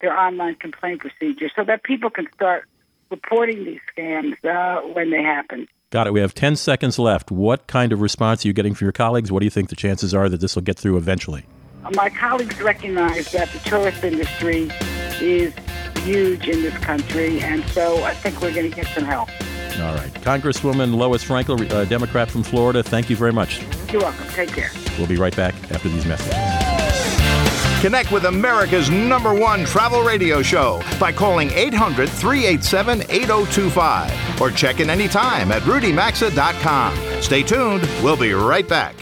their 0.00 0.18
online 0.18 0.54
complaint 0.56 1.00
procedure 1.00 1.50
so 1.54 1.64
that 1.64 1.82
people 1.82 2.10
can 2.10 2.26
start 2.34 2.66
reporting 3.10 3.64
these 3.64 3.80
scams 3.96 4.42
uh, 4.44 4.80
when 4.88 5.10
they 5.10 5.22
happen. 5.22 5.68
Got 5.90 6.08
it. 6.08 6.12
We 6.12 6.20
have 6.20 6.34
10 6.34 6.56
seconds 6.56 6.98
left. 6.98 7.30
What 7.30 7.66
kind 7.68 7.92
of 7.92 8.00
response 8.00 8.44
are 8.44 8.48
you 8.48 8.54
getting 8.54 8.74
from 8.74 8.86
your 8.86 8.92
colleagues? 8.92 9.30
What 9.30 9.40
do 9.40 9.46
you 9.46 9.50
think 9.50 9.68
the 9.68 9.76
chances 9.76 10.12
are 10.12 10.28
that 10.28 10.40
this 10.40 10.56
will 10.56 10.62
get 10.62 10.78
through 10.78 10.96
eventually? 10.96 11.44
My 11.94 12.10
colleagues 12.10 12.60
recognize 12.60 13.30
that 13.30 13.48
the 13.50 13.60
tourist 13.60 14.02
industry 14.02 14.70
is 15.20 15.54
huge 15.98 16.48
in 16.48 16.62
this 16.62 16.76
country, 16.78 17.40
and 17.40 17.64
so 17.66 18.02
I 18.02 18.14
think 18.14 18.40
we're 18.40 18.52
going 18.52 18.68
to 18.68 18.76
get 18.76 18.86
some 18.88 19.04
help. 19.04 19.28
All 19.80 19.94
right. 19.94 20.12
Congresswoman 20.14 20.94
Lois 20.94 21.24
Frankel, 21.24 21.70
uh, 21.70 21.84
Democrat 21.84 22.30
from 22.30 22.42
Florida, 22.42 22.82
thank 22.82 23.10
you 23.10 23.16
very 23.16 23.32
much. 23.32 23.60
You're 23.92 24.02
welcome. 24.02 24.26
Take 24.28 24.50
care. 24.50 24.70
We'll 24.98 25.06
be 25.06 25.16
right 25.16 25.34
back 25.36 25.54
after 25.70 25.88
these 25.88 26.06
messages. 26.06 26.34
Connect 27.80 28.10
with 28.10 28.24
America's 28.24 28.90
number 28.90 29.34
one 29.34 29.64
travel 29.64 30.02
radio 30.02 30.42
show 30.42 30.82
by 30.98 31.12
calling 31.12 31.50
800 31.50 32.08
387 32.08 33.02
8025 33.02 34.40
or 34.40 34.50
check 34.50 34.80
in 34.80 34.88
anytime 34.88 35.52
at 35.52 35.62
rudymaxa.com. 35.62 37.22
Stay 37.22 37.42
tuned. 37.42 37.82
We'll 38.02 38.16
be 38.16 38.32
right 38.32 38.66
back. 38.66 38.94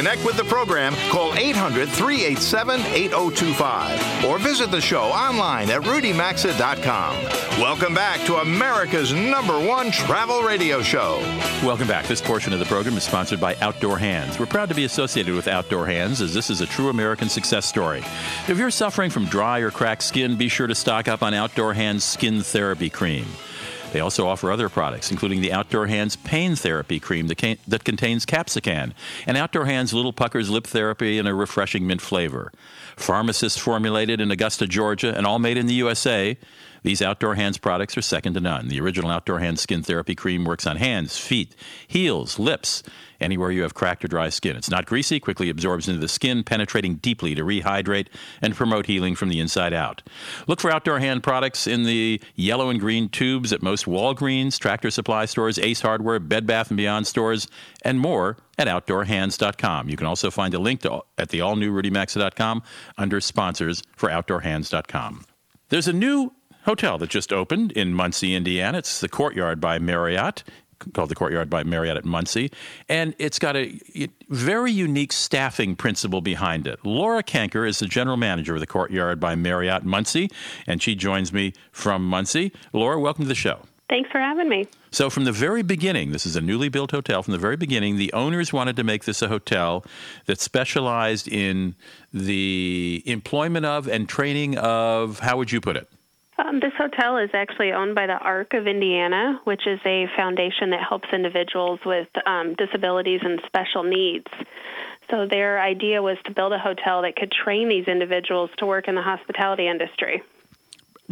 Connect 0.00 0.24
with 0.24 0.34
the 0.38 0.44
program, 0.44 0.94
call 1.10 1.34
800 1.34 1.86
387 1.90 2.80
8025 2.80 4.24
or 4.24 4.38
visit 4.38 4.70
the 4.70 4.80
show 4.80 5.02
online 5.02 5.68
at 5.68 5.82
rudymaxa.com. 5.82 7.16
Welcome 7.60 7.92
back 7.92 8.24
to 8.24 8.36
America's 8.36 9.12
number 9.12 9.60
one 9.60 9.90
travel 9.90 10.40
radio 10.40 10.80
show. 10.80 11.18
Welcome 11.62 11.86
back. 11.86 12.06
This 12.06 12.22
portion 12.22 12.54
of 12.54 12.60
the 12.60 12.64
program 12.64 12.96
is 12.96 13.04
sponsored 13.04 13.42
by 13.42 13.56
Outdoor 13.56 13.98
Hands. 13.98 14.38
We're 14.38 14.46
proud 14.46 14.70
to 14.70 14.74
be 14.74 14.84
associated 14.84 15.34
with 15.34 15.46
Outdoor 15.46 15.84
Hands 15.84 16.18
as 16.22 16.32
this 16.32 16.48
is 16.48 16.62
a 16.62 16.66
true 16.66 16.88
American 16.88 17.28
success 17.28 17.66
story. 17.66 18.02
If 18.48 18.56
you're 18.56 18.70
suffering 18.70 19.10
from 19.10 19.26
dry 19.26 19.58
or 19.58 19.70
cracked 19.70 20.04
skin, 20.04 20.36
be 20.36 20.48
sure 20.48 20.66
to 20.66 20.74
stock 20.74 21.08
up 21.08 21.22
on 21.22 21.34
Outdoor 21.34 21.74
Hands 21.74 22.02
Skin 22.02 22.40
Therapy 22.40 22.88
Cream. 22.88 23.26
They 23.92 24.00
also 24.00 24.28
offer 24.28 24.52
other 24.52 24.68
products, 24.68 25.10
including 25.10 25.40
the 25.40 25.52
Outdoor 25.52 25.86
Hands 25.86 26.14
Pain 26.16 26.54
Therapy 26.54 27.00
Cream 27.00 27.26
that, 27.26 27.36
can- 27.36 27.58
that 27.66 27.84
contains 27.84 28.24
capsicum, 28.24 28.94
and 29.26 29.36
Outdoor 29.36 29.64
Hands 29.64 29.92
Little 29.92 30.12
Puckers 30.12 30.48
Lip 30.48 30.66
Therapy 30.66 31.18
in 31.18 31.26
a 31.26 31.34
refreshing 31.34 31.86
mint 31.86 32.00
flavor. 32.00 32.52
Pharmacists 32.96 33.58
formulated 33.58 34.20
in 34.20 34.30
Augusta, 34.30 34.66
Georgia, 34.66 35.14
and 35.16 35.26
all 35.26 35.38
made 35.38 35.56
in 35.56 35.66
the 35.66 35.74
USA. 35.74 36.36
These 36.82 37.02
Outdoor 37.02 37.34
Hands 37.34 37.56
products 37.58 37.96
are 37.96 38.02
second 38.02 38.34
to 38.34 38.40
none. 38.40 38.68
The 38.68 38.80
original 38.80 39.10
Outdoor 39.10 39.38
Hands 39.38 39.60
Skin 39.60 39.82
Therapy 39.82 40.14
Cream 40.14 40.44
works 40.44 40.66
on 40.66 40.76
hands, 40.76 41.18
feet, 41.18 41.54
heels, 41.86 42.38
lips, 42.38 42.82
anywhere 43.20 43.50
you 43.50 43.62
have 43.62 43.74
cracked 43.74 44.04
or 44.04 44.08
dry 44.08 44.28
skin. 44.30 44.56
It's 44.56 44.70
not 44.70 44.86
greasy, 44.86 45.20
quickly 45.20 45.50
absorbs 45.50 45.88
into 45.88 46.00
the 46.00 46.08
skin, 46.08 46.42
penetrating 46.42 46.96
deeply 46.96 47.34
to 47.34 47.42
rehydrate 47.42 48.08
and 48.40 48.54
promote 48.54 48.86
healing 48.86 49.14
from 49.14 49.28
the 49.28 49.40
inside 49.40 49.74
out. 49.74 50.02
Look 50.46 50.60
for 50.60 50.70
Outdoor 50.70 51.00
Hand 51.00 51.22
products 51.22 51.66
in 51.66 51.84
the 51.84 52.20
yellow 52.34 52.70
and 52.70 52.80
green 52.80 53.08
tubes 53.08 53.52
at 53.52 53.62
most 53.62 53.84
Walgreens, 53.84 54.58
Tractor 54.58 54.90
Supply 54.90 55.26
stores, 55.26 55.58
Ace 55.58 55.82
Hardware, 55.82 56.18
Bed 56.18 56.46
Bath 56.46 56.74
& 56.74 56.74
Beyond 56.74 57.06
stores, 57.06 57.48
and 57.82 58.00
more 58.00 58.38
at 58.58 58.66
OutdoorHands.com. 58.66 59.88
You 59.88 59.96
can 59.96 60.06
also 60.06 60.30
find 60.30 60.54
a 60.54 60.58
link 60.58 60.80
to, 60.82 61.02
at 61.18 61.28
the 61.30 61.40
all-new 61.40 61.72
RudyMaxa.com 61.72 62.62
under 62.96 63.20
sponsors 63.20 63.82
for 63.96 64.08
OutdoorHands.com. 64.08 65.24
There's 65.68 65.88
a 65.88 65.92
new 65.92 66.32
hotel 66.64 66.98
that 66.98 67.10
just 67.10 67.32
opened 67.32 67.72
in 67.72 67.94
Muncie, 67.94 68.34
Indiana. 68.34 68.78
It's 68.78 69.00
the 69.00 69.08
Courtyard 69.08 69.60
by 69.60 69.78
Marriott, 69.78 70.44
called 70.92 71.10
the 71.10 71.14
Courtyard 71.14 71.50
by 71.50 71.62
Marriott 71.62 71.96
at 71.96 72.04
Muncie, 72.04 72.50
and 72.88 73.14
it's 73.18 73.38
got 73.38 73.56
a 73.56 73.78
very 74.28 74.72
unique 74.72 75.12
staffing 75.12 75.76
principle 75.76 76.20
behind 76.20 76.66
it. 76.66 76.78
Laura 76.84 77.22
Kanker 77.22 77.68
is 77.68 77.78
the 77.78 77.86
general 77.86 78.16
manager 78.16 78.54
of 78.54 78.60
the 78.60 78.66
Courtyard 78.66 79.20
by 79.20 79.34
Marriott 79.34 79.84
Muncie, 79.84 80.30
and 80.66 80.82
she 80.82 80.94
joins 80.94 81.32
me 81.32 81.52
from 81.72 82.06
Muncie. 82.06 82.52
Laura, 82.72 82.98
welcome 82.98 83.24
to 83.24 83.28
the 83.28 83.34
show. 83.34 83.60
Thanks 83.90 84.08
for 84.12 84.20
having 84.20 84.48
me. 84.48 84.68
So, 84.92 85.10
from 85.10 85.24
the 85.24 85.32
very 85.32 85.62
beginning, 85.62 86.12
this 86.12 86.24
is 86.24 86.36
a 86.36 86.40
newly 86.40 86.68
built 86.68 86.92
hotel. 86.92 87.24
From 87.24 87.32
the 87.32 87.38
very 87.38 87.56
beginning, 87.56 87.96
the 87.96 88.12
owners 88.12 88.52
wanted 88.52 88.76
to 88.76 88.84
make 88.84 89.04
this 89.04 89.20
a 89.20 89.26
hotel 89.26 89.84
that 90.26 90.40
specialized 90.40 91.26
in 91.26 91.74
the 92.12 93.02
employment 93.04 93.66
of 93.66 93.88
and 93.88 94.08
training 94.08 94.56
of, 94.58 95.18
how 95.18 95.36
would 95.36 95.50
you 95.50 95.60
put 95.60 95.76
it? 95.76 95.88
Um, 96.40 96.60
this 96.60 96.72
hotel 96.78 97.18
is 97.18 97.30
actually 97.34 97.72
owned 97.72 97.94
by 97.94 98.06
the 98.06 98.14
ARC 98.14 98.54
of 98.54 98.66
Indiana, 98.66 99.40
which 99.44 99.66
is 99.66 99.78
a 99.84 100.06
foundation 100.16 100.70
that 100.70 100.80
helps 100.88 101.08
individuals 101.12 101.80
with 101.84 102.08
um, 102.26 102.54
disabilities 102.54 103.20
and 103.22 103.40
special 103.46 103.82
needs. 103.82 104.26
So, 105.10 105.26
their 105.28 105.60
idea 105.60 106.00
was 106.00 106.16
to 106.24 106.32
build 106.32 106.52
a 106.52 106.58
hotel 106.58 107.02
that 107.02 107.16
could 107.16 107.32
train 107.32 107.68
these 107.68 107.88
individuals 107.88 108.50
to 108.58 108.66
work 108.66 108.88
in 108.88 108.94
the 108.94 109.02
hospitality 109.02 109.68
industry 109.68 110.22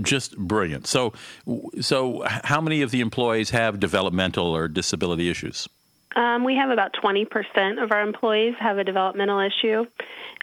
just 0.01 0.39
brilliant. 0.39 0.87
So, 0.87 1.13
so 1.81 2.25
how 2.27 2.61
many 2.61 2.83
of 2.83 2.93
the 2.93 3.01
employees 3.01 3.51
have 3.51 3.81
developmental 3.81 4.47
or 4.47 4.69
disability 4.69 5.29
issues? 5.29 5.69
Um, 6.17 6.45
we 6.45 6.57
have 6.57 6.71
about 6.71 6.95
20% 6.95 7.83
of 7.83 7.93
our 7.93 8.01
employees 8.01 8.55
have 8.59 8.79
a 8.79 8.85
developmental 8.85 9.41
issue. 9.41 9.87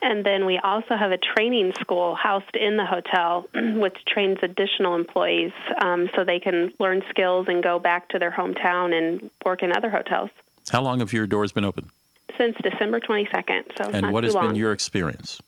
And 0.01 0.25
then 0.25 0.45
we 0.45 0.57
also 0.57 0.95
have 0.95 1.11
a 1.11 1.17
training 1.17 1.73
school 1.79 2.15
housed 2.15 2.55
in 2.55 2.77
the 2.77 2.85
hotel, 2.85 3.47
which 3.53 3.97
trains 4.07 4.37
additional 4.41 4.95
employees 4.95 5.51
um, 5.81 6.09
so 6.15 6.23
they 6.23 6.39
can 6.39 6.73
learn 6.79 7.01
skills 7.09 7.47
and 7.47 7.63
go 7.63 7.79
back 7.79 8.09
to 8.09 8.19
their 8.19 8.31
hometown 8.31 8.93
and 8.93 9.29
work 9.45 9.63
in 9.63 9.71
other 9.75 9.89
hotels. 9.89 10.29
How 10.69 10.81
long 10.81 10.99
have 10.99 11.13
your 11.13 11.27
doors 11.27 11.51
been 11.51 11.65
open? 11.65 11.89
Since 12.37 12.57
December 12.61 12.99
22nd. 12.99 13.63
So 13.77 13.89
and 13.91 14.11
what 14.11 14.23
has 14.23 14.33
long. 14.33 14.47
been 14.47 14.55
your 14.55 14.71
experience? 14.71 15.41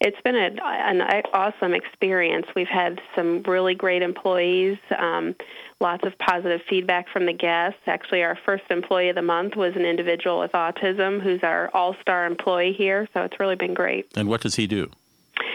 It's 0.00 0.20
been 0.22 0.36
a, 0.36 0.50
an 0.62 1.00
awesome 1.32 1.74
experience. 1.74 2.46
We've 2.54 2.68
had 2.68 3.00
some 3.14 3.42
really 3.46 3.74
great 3.74 4.02
employees, 4.02 4.78
um, 4.96 5.34
lots 5.80 6.04
of 6.04 6.18
positive 6.18 6.60
feedback 6.68 7.08
from 7.08 7.26
the 7.26 7.32
guests. 7.32 7.80
Actually, 7.86 8.22
our 8.22 8.38
first 8.44 8.64
employee 8.70 9.08
of 9.08 9.14
the 9.14 9.22
month 9.22 9.56
was 9.56 9.74
an 9.74 9.86
individual 9.86 10.40
with 10.40 10.52
autism 10.52 11.22
who's 11.22 11.42
our 11.42 11.70
all 11.72 11.96
star 12.02 12.26
employee 12.26 12.74
here, 12.76 13.08
so 13.14 13.22
it's 13.22 13.40
really 13.40 13.56
been 13.56 13.74
great. 13.74 14.06
And 14.16 14.28
what 14.28 14.42
does 14.42 14.56
he 14.56 14.66
do? 14.66 14.90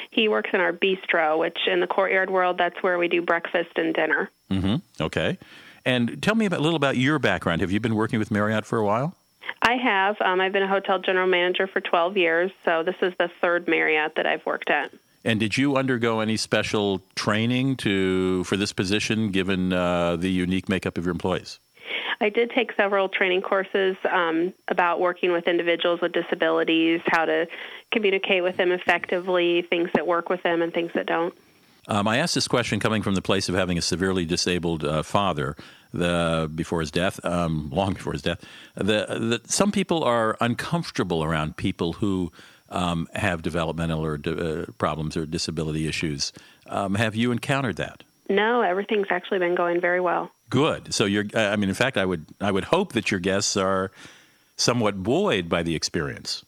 He 0.10 0.28
works 0.28 0.50
in 0.54 0.60
our 0.60 0.74
bistro, 0.74 1.40
which 1.40 1.58
in 1.68 1.80
the 1.80 1.88
courtyard 1.88 2.30
world, 2.30 2.58
that's 2.58 2.82
where 2.82 2.98
we 2.98 3.08
do 3.08 3.22
breakfast 3.22 3.72
and 3.78 3.94
dinner. 3.94 4.30
Mm-hmm. 4.50 4.76
Okay. 5.02 5.38
And 5.86 6.22
tell 6.22 6.36
me 6.36 6.46
about, 6.46 6.60
a 6.60 6.64
little 6.64 6.78
about 6.78 6.98
your 6.98 7.18
background. 7.18 7.62
Have 7.62 7.72
you 7.72 7.80
been 7.80 7.96
working 7.96 8.20
with 8.20 8.30
Marriott 8.30 8.66
for 8.66 8.78
a 8.78 8.86
while? 8.86 9.16
I 9.62 9.76
have. 9.76 10.20
Um, 10.22 10.42
I've 10.42 10.52
been 10.52 10.64
a 10.64 10.68
hotel 10.68 11.00
general 11.00 11.28
manager 11.28 11.68
for 11.68 11.82
12 11.82 12.18
years, 12.18 12.52
so 12.66 12.84
this 12.84 12.96
is 13.02 13.14
the 13.20 13.30
third 13.42 13.68
Marriott 13.68 14.16
that 14.16 14.26
I've 14.26 14.46
worked 14.46 14.70
at. 14.70 14.92
And 15.24 15.40
did 15.40 15.58
you 15.58 15.78
undergo 15.78 16.20
any 16.20 16.36
special 16.36 17.02
training 17.16 17.78
to 17.78 18.44
for 18.46 18.58
this 18.58 18.74
position, 18.74 19.30
given 19.30 19.72
uh, 19.72 20.16
the 20.16 20.32
unique 20.32 20.68
makeup 20.68 20.98
of 20.98 21.06
your 21.06 21.12
employees? 21.12 21.60
I 22.20 22.30
did 22.30 22.52
take 22.52 22.72
several 22.74 23.10
training 23.10 23.42
courses 23.42 23.98
um, 24.10 24.54
about 24.68 25.00
working 25.00 25.32
with 25.32 25.48
individuals 25.48 26.02
with 26.02 26.12
disabilities, 26.12 27.02
how 27.08 27.26
to 27.26 27.48
communicate 27.92 28.44
with 28.44 28.58
them 28.58 28.72
effectively, 28.72 29.64
things 29.64 29.90
that 29.96 30.06
work 30.06 30.30
with 30.30 30.42
them, 30.44 30.62
and 30.62 30.72
things 30.72 30.92
that 30.94 31.08
don't. 31.08 31.34
Um, 31.88 32.08
I 32.08 32.18
asked 32.18 32.36
this 32.36 32.48
question 32.48 32.80
coming 32.80 33.02
from 33.02 33.16
the 33.16 33.24
place 33.24 33.50
of 33.50 33.56
having 33.56 33.78
a 33.78 33.82
severely 33.82 34.24
disabled 34.26 34.86
uh, 34.86 35.02
father 35.02 35.56
the 35.94 36.50
before 36.54 36.80
his 36.80 36.92
death, 36.92 37.24
um, 37.26 37.70
long 37.72 37.94
before 37.94 38.14
his 38.14 38.22
death. 38.22 38.44
The, 38.76 38.84
the, 38.84 39.42
some 39.46 39.72
people 39.72 40.04
are 40.04 40.38
uncomfortable 40.40 41.24
around 41.24 41.58
people 41.58 41.94
who 41.94 42.32
um, 42.70 43.08
have 43.14 43.42
developmental 43.42 44.04
or 44.04 44.20
uh, 44.26 44.72
problems 44.78 45.18
or 45.18 45.26
disability 45.26 45.88
issues. 45.88 46.32
Um, 46.68 46.96
have 46.96 47.16
you 47.16 47.32
encountered 47.32 47.76
that? 47.78 48.04
No, 48.30 48.62
everything's 48.62 49.08
actually 49.10 49.40
been 49.40 49.56
going 49.56 49.82
very 49.82 50.00
well. 50.00 50.32
Good. 50.50 50.94
So 50.94 51.06
you're. 51.06 51.26
I 51.36 51.56
mean, 51.58 51.70
in 51.70 51.76
fact, 51.76 51.98
I 51.98 52.06
would. 52.06 52.26
I 52.40 52.52
would 52.52 52.66
hope 52.66 52.94
that 52.94 53.12
your 53.12 53.20
guests 53.20 53.58
are 53.58 53.92
somewhat 54.56 55.04
buoyed 55.04 55.50
by 55.50 55.64
the 55.64 55.76
experience. 55.76 56.46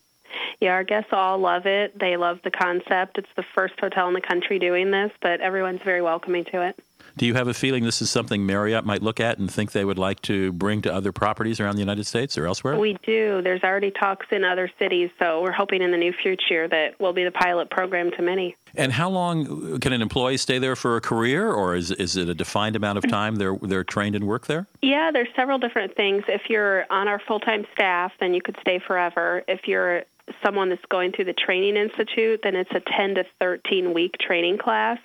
Yeah, 0.62 0.72
our 0.72 0.86
guests 0.86 1.10
all 1.12 1.40
love 1.40 1.66
it. 1.66 2.00
They 2.00 2.16
love 2.16 2.40
the 2.44 2.52
concept. 2.52 3.18
It's 3.18 3.28
the 3.36 3.44
first 3.54 3.74
hotel 3.80 4.08
in 4.08 4.14
the 4.14 4.22
country 4.22 4.60
doing 4.60 4.92
this, 4.92 5.12
but 5.22 5.42
everyone's 5.42 5.82
very 5.84 6.02
welcoming 6.02 6.46
to 6.46 6.62
it. 6.62 6.80
Do 7.18 7.26
you 7.26 7.36
have 7.36 7.48
a 7.48 7.54
feeling 7.54 7.84
this 7.84 8.02
is 8.02 8.10
something 8.10 8.46
Marriott 8.46 8.86
might 8.86 9.04
look 9.04 9.20
at 9.20 9.38
and 9.38 9.52
think 9.52 9.72
they 9.72 9.86
would 9.86 10.00
like 10.00 10.22
to 10.24 10.52
bring 10.54 10.82
to 10.82 10.94
other 10.94 11.12
properties 11.12 11.60
around 11.60 11.76
the 11.76 11.82
United 11.82 12.06
States 12.06 12.38
or 12.38 12.48
elsewhere? 12.48 12.78
We 12.80 12.98
do. 13.06 13.42
There's 13.44 13.64
already 13.64 13.92
talks 13.92 14.26
in 14.32 14.44
other 14.44 14.70
cities, 14.80 15.10
so 15.20 15.42
we're 15.42 15.52
hoping 15.52 15.82
in 15.82 15.92
the 15.92 15.98
near 15.98 16.14
future 16.14 16.68
that 16.68 17.00
we'll 17.00 17.14
be 17.14 17.24
the 17.24 17.32
pilot 17.32 17.70
program 17.70 18.12
to 18.12 18.22
many. 18.22 18.56
And 18.76 18.92
how 18.92 19.10
long 19.10 19.76
uh, 19.76 19.78
can 19.78 19.94
an 19.94 20.02
employee 20.02 20.38
stay 20.38 20.58
there 20.58 20.76
for 20.76 20.98
a 20.98 21.02
career, 21.02 21.52
or 21.52 21.76
is 21.76 21.92
is 21.92 22.18
it 22.18 22.28
a 22.28 22.34
defined 22.34 22.76
amount 22.76 22.98
of 22.98 23.08
time 23.08 23.36
they're 23.36 23.58
they're 23.62 23.84
trained 23.84 24.16
and 24.16 24.26
work 24.26 24.48
there? 24.48 24.66
Yeah, 24.82 25.12
there's 25.14 25.28
several 25.36 25.60
different 25.60 25.96
things. 25.96 26.24
If 26.28 26.50
you're 26.50 26.86
on 26.90 27.08
our 27.08 27.20
full 27.20 27.40
time 27.40 27.66
staff, 27.74 28.12
then 28.20 28.34
you 28.34 28.42
could 28.42 28.58
stay 28.62 28.80
forever. 28.80 29.44
If 29.48 29.68
you're 29.68 30.04
someone 30.44 30.70
that's 30.70 30.86
going 30.90 31.12
through 31.12 31.26
the 31.26 31.34
training 31.34 31.76
institute, 31.76 32.42
then 32.44 32.56
it's 32.56 32.72
a 32.72 32.82
10 32.98 33.16
to 33.16 33.26
13 33.40 33.94
week 33.94 34.16
training 34.20 34.58
class. 34.58 34.98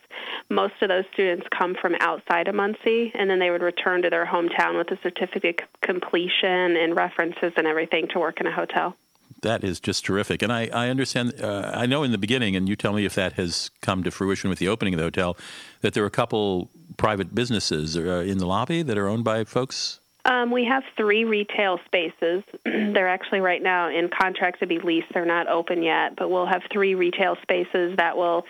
Most 0.48 0.74
of 0.82 0.88
those 0.88 1.04
students 1.12 1.46
come 1.56 1.74
from 1.80 1.94
outside 2.00 2.48
of 2.48 2.54
Muncie, 2.54 3.12
and 3.14 3.28
then 3.28 3.38
they 3.38 3.50
would 3.50 3.62
return 3.62 4.02
to 4.02 4.10
their 4.10 4.26
hometown 4.26 4.76
with 4.76 4.90
a 4.90 5.00
certificate 5.02 5.62
completion 5.82 6.76
and 6.76 6.96
references 6.96 7.52
and 7.56 7.66
everything 7.66 8.08
to 8.08 8.18
work 8.18 8.40
in 8.40 8.46
a 8.46 8.52
hotel. 8.52 8.96
That 9.42 9.62
is 9.62 9.78
just 9.78 10.04
terrific. 10.04 10.42
And 10.42 10.52
I, 10.52 10.68
I 10.72 10.88
understand, 10.88 11.40
uh, 11.40 11.70
I 11.72 11.86
know 11.86 12.02
in 12.02 12.10
the 12.10 12.18
beginning, 12.18 12.56
and 12.56 12.68
you 12.68 12.74
tell 12.74 12.92
me 12.92 13.04
if 13.04 13.14
that 13.14 13.34
has 13.34 13.70
come 13.82 14.02
to 14.02 14.10
fruition 14.10 14.50
with 14.50 14.58
the 14.58 14.68
opening 14.68 14.94
of 14.94 14.98
the 14.98 15.04
hotel, 15.04 15.36
that 15.80 15.94
there 15.94 16.02
are 16.02 16.08
a 16.08 16.10
couple 16.10 16.70
private 16.96 17.34
businesses 17.34 17.96
uh, 17.96 18.00
in 18.26 18.38
the 18.38 18.46
lobby 18.46 18.82
that 18.82 18.98
are 18.98 19.08
owned 19.08 19.24
by 19.24 19.44
folks 19.44 20.00
um, 20.24 20.50
we 20.50 20.64
have 20.64 20.82
three 20.96 21.24
retail 21.24 21.78
spaces. 21.86 22.42
They're 22.64 23.08
actually 23.08 23.40
right 23.40 23.62
now 23.62 23.88
in 23.88 24.08
contract 24.08 24.60
to 24.60 24.66
be 24.66 24.78
leased. 24.78 25.06
They're 25.14 25.24
not 25.24 25.48
open 25.48 25.82
yet, 25.82 26.16
but 26.16 26.30
we'll 26.30 26.46
have 26.46 26.62
three 26.72 26.94
retail 26.94 27.36
spaces 27.42 27.96
that 27.96 28.16
will 28.16 28.44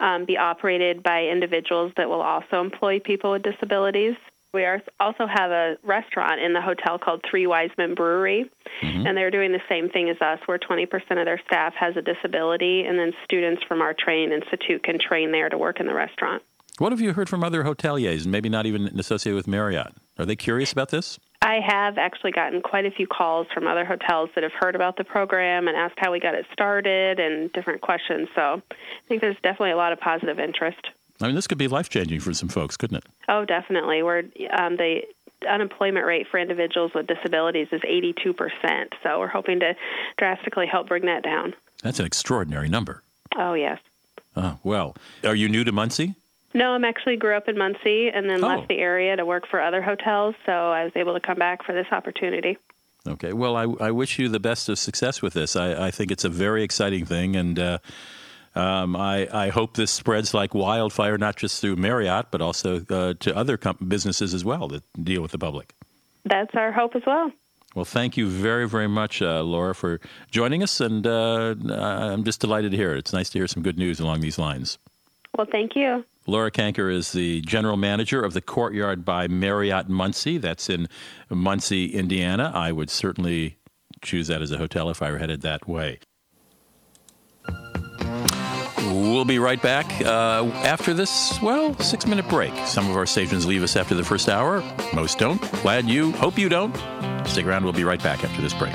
um, 0.00 0.24
be 0.24 0.36
operated 0.36 1.02
by 1.02 1.24
individuals 1.26 1.92
that 1.96 2.08
will 2.08 2.22
also 2.22 2.60
employ 2.60 3.00
people 3.00 3.32
with 3.32 3.42
disabilities. 3.42 4.14
We 4.52 4.64
are, 4.64 4.80
also 5.00 5.26
have 5.26 5.50
a 5.50 5.76
restaurant 5.82 6.40
in 6.40 6.52
the 6.52 6.60
hotel 6.60 6.96
called 6.96 7.24
Three 7.28 7.48
Wise 7.48 7.70
Men 7.76 7.96
Brewery, 7.96 8.48
mm-hmm. 8.80 9.04
and 9.04 9.16
they're 9.16 9.32
doing 9.32 9.50
the 9.50 9.62
same 9.68 9.88
thing 9.88 10.08
as 10.08 10.20
us, 10.20 10.38
where 10.46 10.58
20% 10.58 10.84
of 10.94 11.24
their 11.24 11.40
staff 11.44 11.74
has 11.74 11.96
a 11.96 12.02
disability, 12.02 12.84
and 12.84 12.96
then 12.96 13.12
students 13.24 13.64
from 13.66 13.82
our 13.82 13.92
training 13.92 14.30
institute 14.30 14.84
can 14.84 15.00
train 15.00 15.32
there 15.32 15.48
to 15.48 15.58
work 15.58 15.80
in 15.80 15.86
the 15.86 15.94
restaurant. 15.94 16.42
What 16.78 16.90
have 16.90 17.00
you 17.00 17.12
heard 17.12 17.28
from 17.28 17.44
other 17.44 17.62
hoteliers, 17.62 18.24
and 18.24 18.32
maybe 18.32 18.48
not 18.48 18.66
even 18.66 18.98
associated 18.98 19.36
with 19.36 19.46
Marriott? 19.46 19.94
Are 20.18 20.26
they 20.26 20.34
curious 20.34 20.72
about 20.72 20.88
this? 20.88 21.20
I 21.40 21.60
have 21.64 21.98
actually 21.98 22.32
gotten 22.32 22.62
quite 22.62 22.84
a 22.84 22.90
few 22.90 23.06
calls 23.06 23.46
from 23.54 23.68
other 23.68 23.84
hotels 23.84 24.30
that 24.34 24.42
have 24.42 24.52
heard 24.58 24.74
about 24.74 24.96
the 24.96 25.04
program 25.04 25.68
and 25.68 25.76
asked 25.76 25.94
how 25.98 26.10
we 26.10 26.18
got 26.18 26.34
it 26.34 26.46
started 26.52 27.20
and 27.20 27.52
different 27.52 27.80
questions. 27.80 28.28
So 28.34 28.60
I 28.70 29.08
think 29.08 29.20
there's 29.20 29.36
definitely 29.36 29.70
a 29.70 29.76
lot 29.76 29.92
of 29.92 30.00
positive 30.00 30.40
interest. 30.40 30.80
I 31.20 31.26
mean, 31.26 31.36
this 31.36 31.46
could 31.46 31.58
be 31.58 31.68
life 31.68 31.90
changing 31.90 32.18
for 32.20 32.34
some 32.34 32.48
folks, 32.48 32.76
couldn't 32.76 32.96
it? 32.96 33.04
Oh, 33.28 33.44
definitely. 33.44 34.02
We're 34.02 34.24
um, 34.50 34.76
the 34.76 35.02
unemployment 35.48 36.06
rate 36.06 36.26
for 36.28 36.40
individuals 36.40 36.90
with 36.92 37.06
disabilities 37.06 37.68
is 37.70 37.82
82%. 37.82 38.88
So 39.04 39.20
we're 39.20 39.28
hoping 39.28 39.60
to 39.60 39.76
drastically 40.18 40.66
help 40.66 40.88
bring 40.88 41.04
that 41.04 41.22
down. 41.22 41.54
That's 41.82 42.00
an 42.00 42.06
extraordinary 42.06 42.68
number. 42.68 43.02
Oh, 43.36 43.54
yes. 43.54 43.78
Oh, 44.34 44.58
well. 44.64 44.96
Are 45.22 45.36
you 45.36 45.48
new 45.48 45.62
to 45.62 45.70
Muncie? 45.70 46.16
No, 46.54 46.70
I'm 46.70 46.84
actually 46.84 47.16
grew 47.16 47.36
up 47.36 47.48
in 47.48 47.58
Muncie 47.58 48.10
and 48.14 48.30
then 48.30 48.42
oh. 48.42 48.48
left 48.48 48.68
the 48.68 48.78
area 48.78 49.16
to 49.16 49.26
work 49.26 49.48
for 49.50 49.60
other 49.60 49.82
hotels, 49.82 50.34
so 50.46 50.52
I 50.52 50.84
was 50.84 50.92
able 50.94 51.14
to 51.14 51.20
come 51.20 51.36
back 51.36 51.64
for 51.66 51.72
this 51.72 51.86
opportunity. 51.90 52.56
Okay. 53.06 53.32
Well, 53.32 53.56
I, 53.56 53.64
I 53.80 53.90
wish 53.90 54.18
you 54.18 54.28
the 54.28 54.40
best 54.40 54.68
of 54.68 54.78
success 54.78 55.20
with 55.20 55.34
this. 55.34 55.56
I, 55.56 55.88
I 55.88 55.90
think 55.90 56.10
it's 56.10 56.24
a 56.24 56.30
very 56.30 56.62
exciting 56.62 57.04
thing, 57.04 57.36
and 57.36 57.58
uh, 57.58 57.78
Um, 58.56 58.94
I, 58.94 59.26
I 59.46 59.48
hope 59.48 59.74
this 59.74 59.90
spreads 59.90 60.32
like 60.32 60.54
wildfire, 60.54 61.18
not 61.18 61.34
just 61.34 61.60
through 61.60 61.74
Marriott, 61.74 62.26
but 62.30 62.40
also 62.40 62.86
uh, 62.88 63.14
to 63.18 63.36
other 63.36 63.56
com- 63.56 63.78
businesses 63.88 64.32
as 64.32 64.44
well 64.44 64.68
that 64.68 64.84
deal 65.02 65.22
with 65.22 65.32
the 65.32 65.38
public. 65.38 65.74
That's 66.24 66.54
our 66.54 66.70
hope 66.70 66.94
as 66.94 67.02
well. 67.04 67.32
Well, 67.74 67.84
thank 67.84 68.16
you 68.16 68.28
very, 68.28 68.68
very 68.68 68.86
much, 68.86 69.20
uh, 69.20 69.42
Laura, 69.42 69.74
for 69.74 70.00
joining 70.30 70.62
us, 70.62 70.80
and 70.80 71.04
uh, 71.04 71.56
I'm 71.68 72.22
just 72.22 72.40
delighted 72.40 72.70
to 72.70 72.76
hear 72.76 72.92
it. 72.94 72.98
It's 72.98 73.12
nice 73.12 73.28
to 73.30 73.38
hear 73.40 73.48
some 73.48 73.64
good 73.64 73.76
news 73.76 73.98
along 73.98 74.20
these 74.20 74.38
lines. 74.38 74.78
Well, 75.36 75.48
thank 75.50 75.74
you. 75.74 76.04
Laura 76.26 76.50
Kanker 76.50 76.92
is 76.92 77.12
the 77.12 77.42
general 77.42 77.76
manager 77.76 78.22
of 78.22 78.32
the 78.32 78.40
Courtyard 78.40 79.04
by 79.04 79.28
Marriott 79.28 79.88
Muncie. 79.88 80.38
That's 80.38 80.70
in 80.70 80.88
Muncie, 81.28 81.86
Indiana. 81.94 82.50
I 82.54 82.72
would 82.72 82.90
certainly 82.90 83.58
choose 84.02 84.28
that 84.28 84.42
as 84.42 84.50
a 84.50 84.58
hotel 84.58 84.90
if 84.90 85.02
I 85.02 85.10
were 85.10 85.18
headed 85.18 85.42
that 85.42 85.68
way. 85.68 85.98
We'll 88.86 89.24
be 89.24 89.38
right 89.38 89.60
back 89.60 89.86
uh, 90.02 90.44
after 90.64 90.94
this, 90.94 91.38
well, 91.42 91.78
six 91.78 92.06
minute 92.06 92.28
break. 92.28 92.54
Some 92.66 92.88
of 92.90 92.96
our 92.96 93.06
stations 93.06 93.46
leave 93.46 93.62
us 93.62 93.76
after 93.76 93.94
the 93.94 94.04
first 94.04 94.28
hour, 94.28 94.62
most 94.92 95.18
don't. 95.18 95.40
Glad 95.62 95.88
you, 95.88 96.12
hope 96.12 96.38
you 96.38 96.48
don't. 96.48 96.74
Stick 97.26 97.46
around, 97.46 97.64
we'll 97.64 97.72
be 97.72 97.84
right 97.84 98.02
back 98.02 98.24
after 98.24 98.42
this 98.42 98.54
break. 98.54 98.74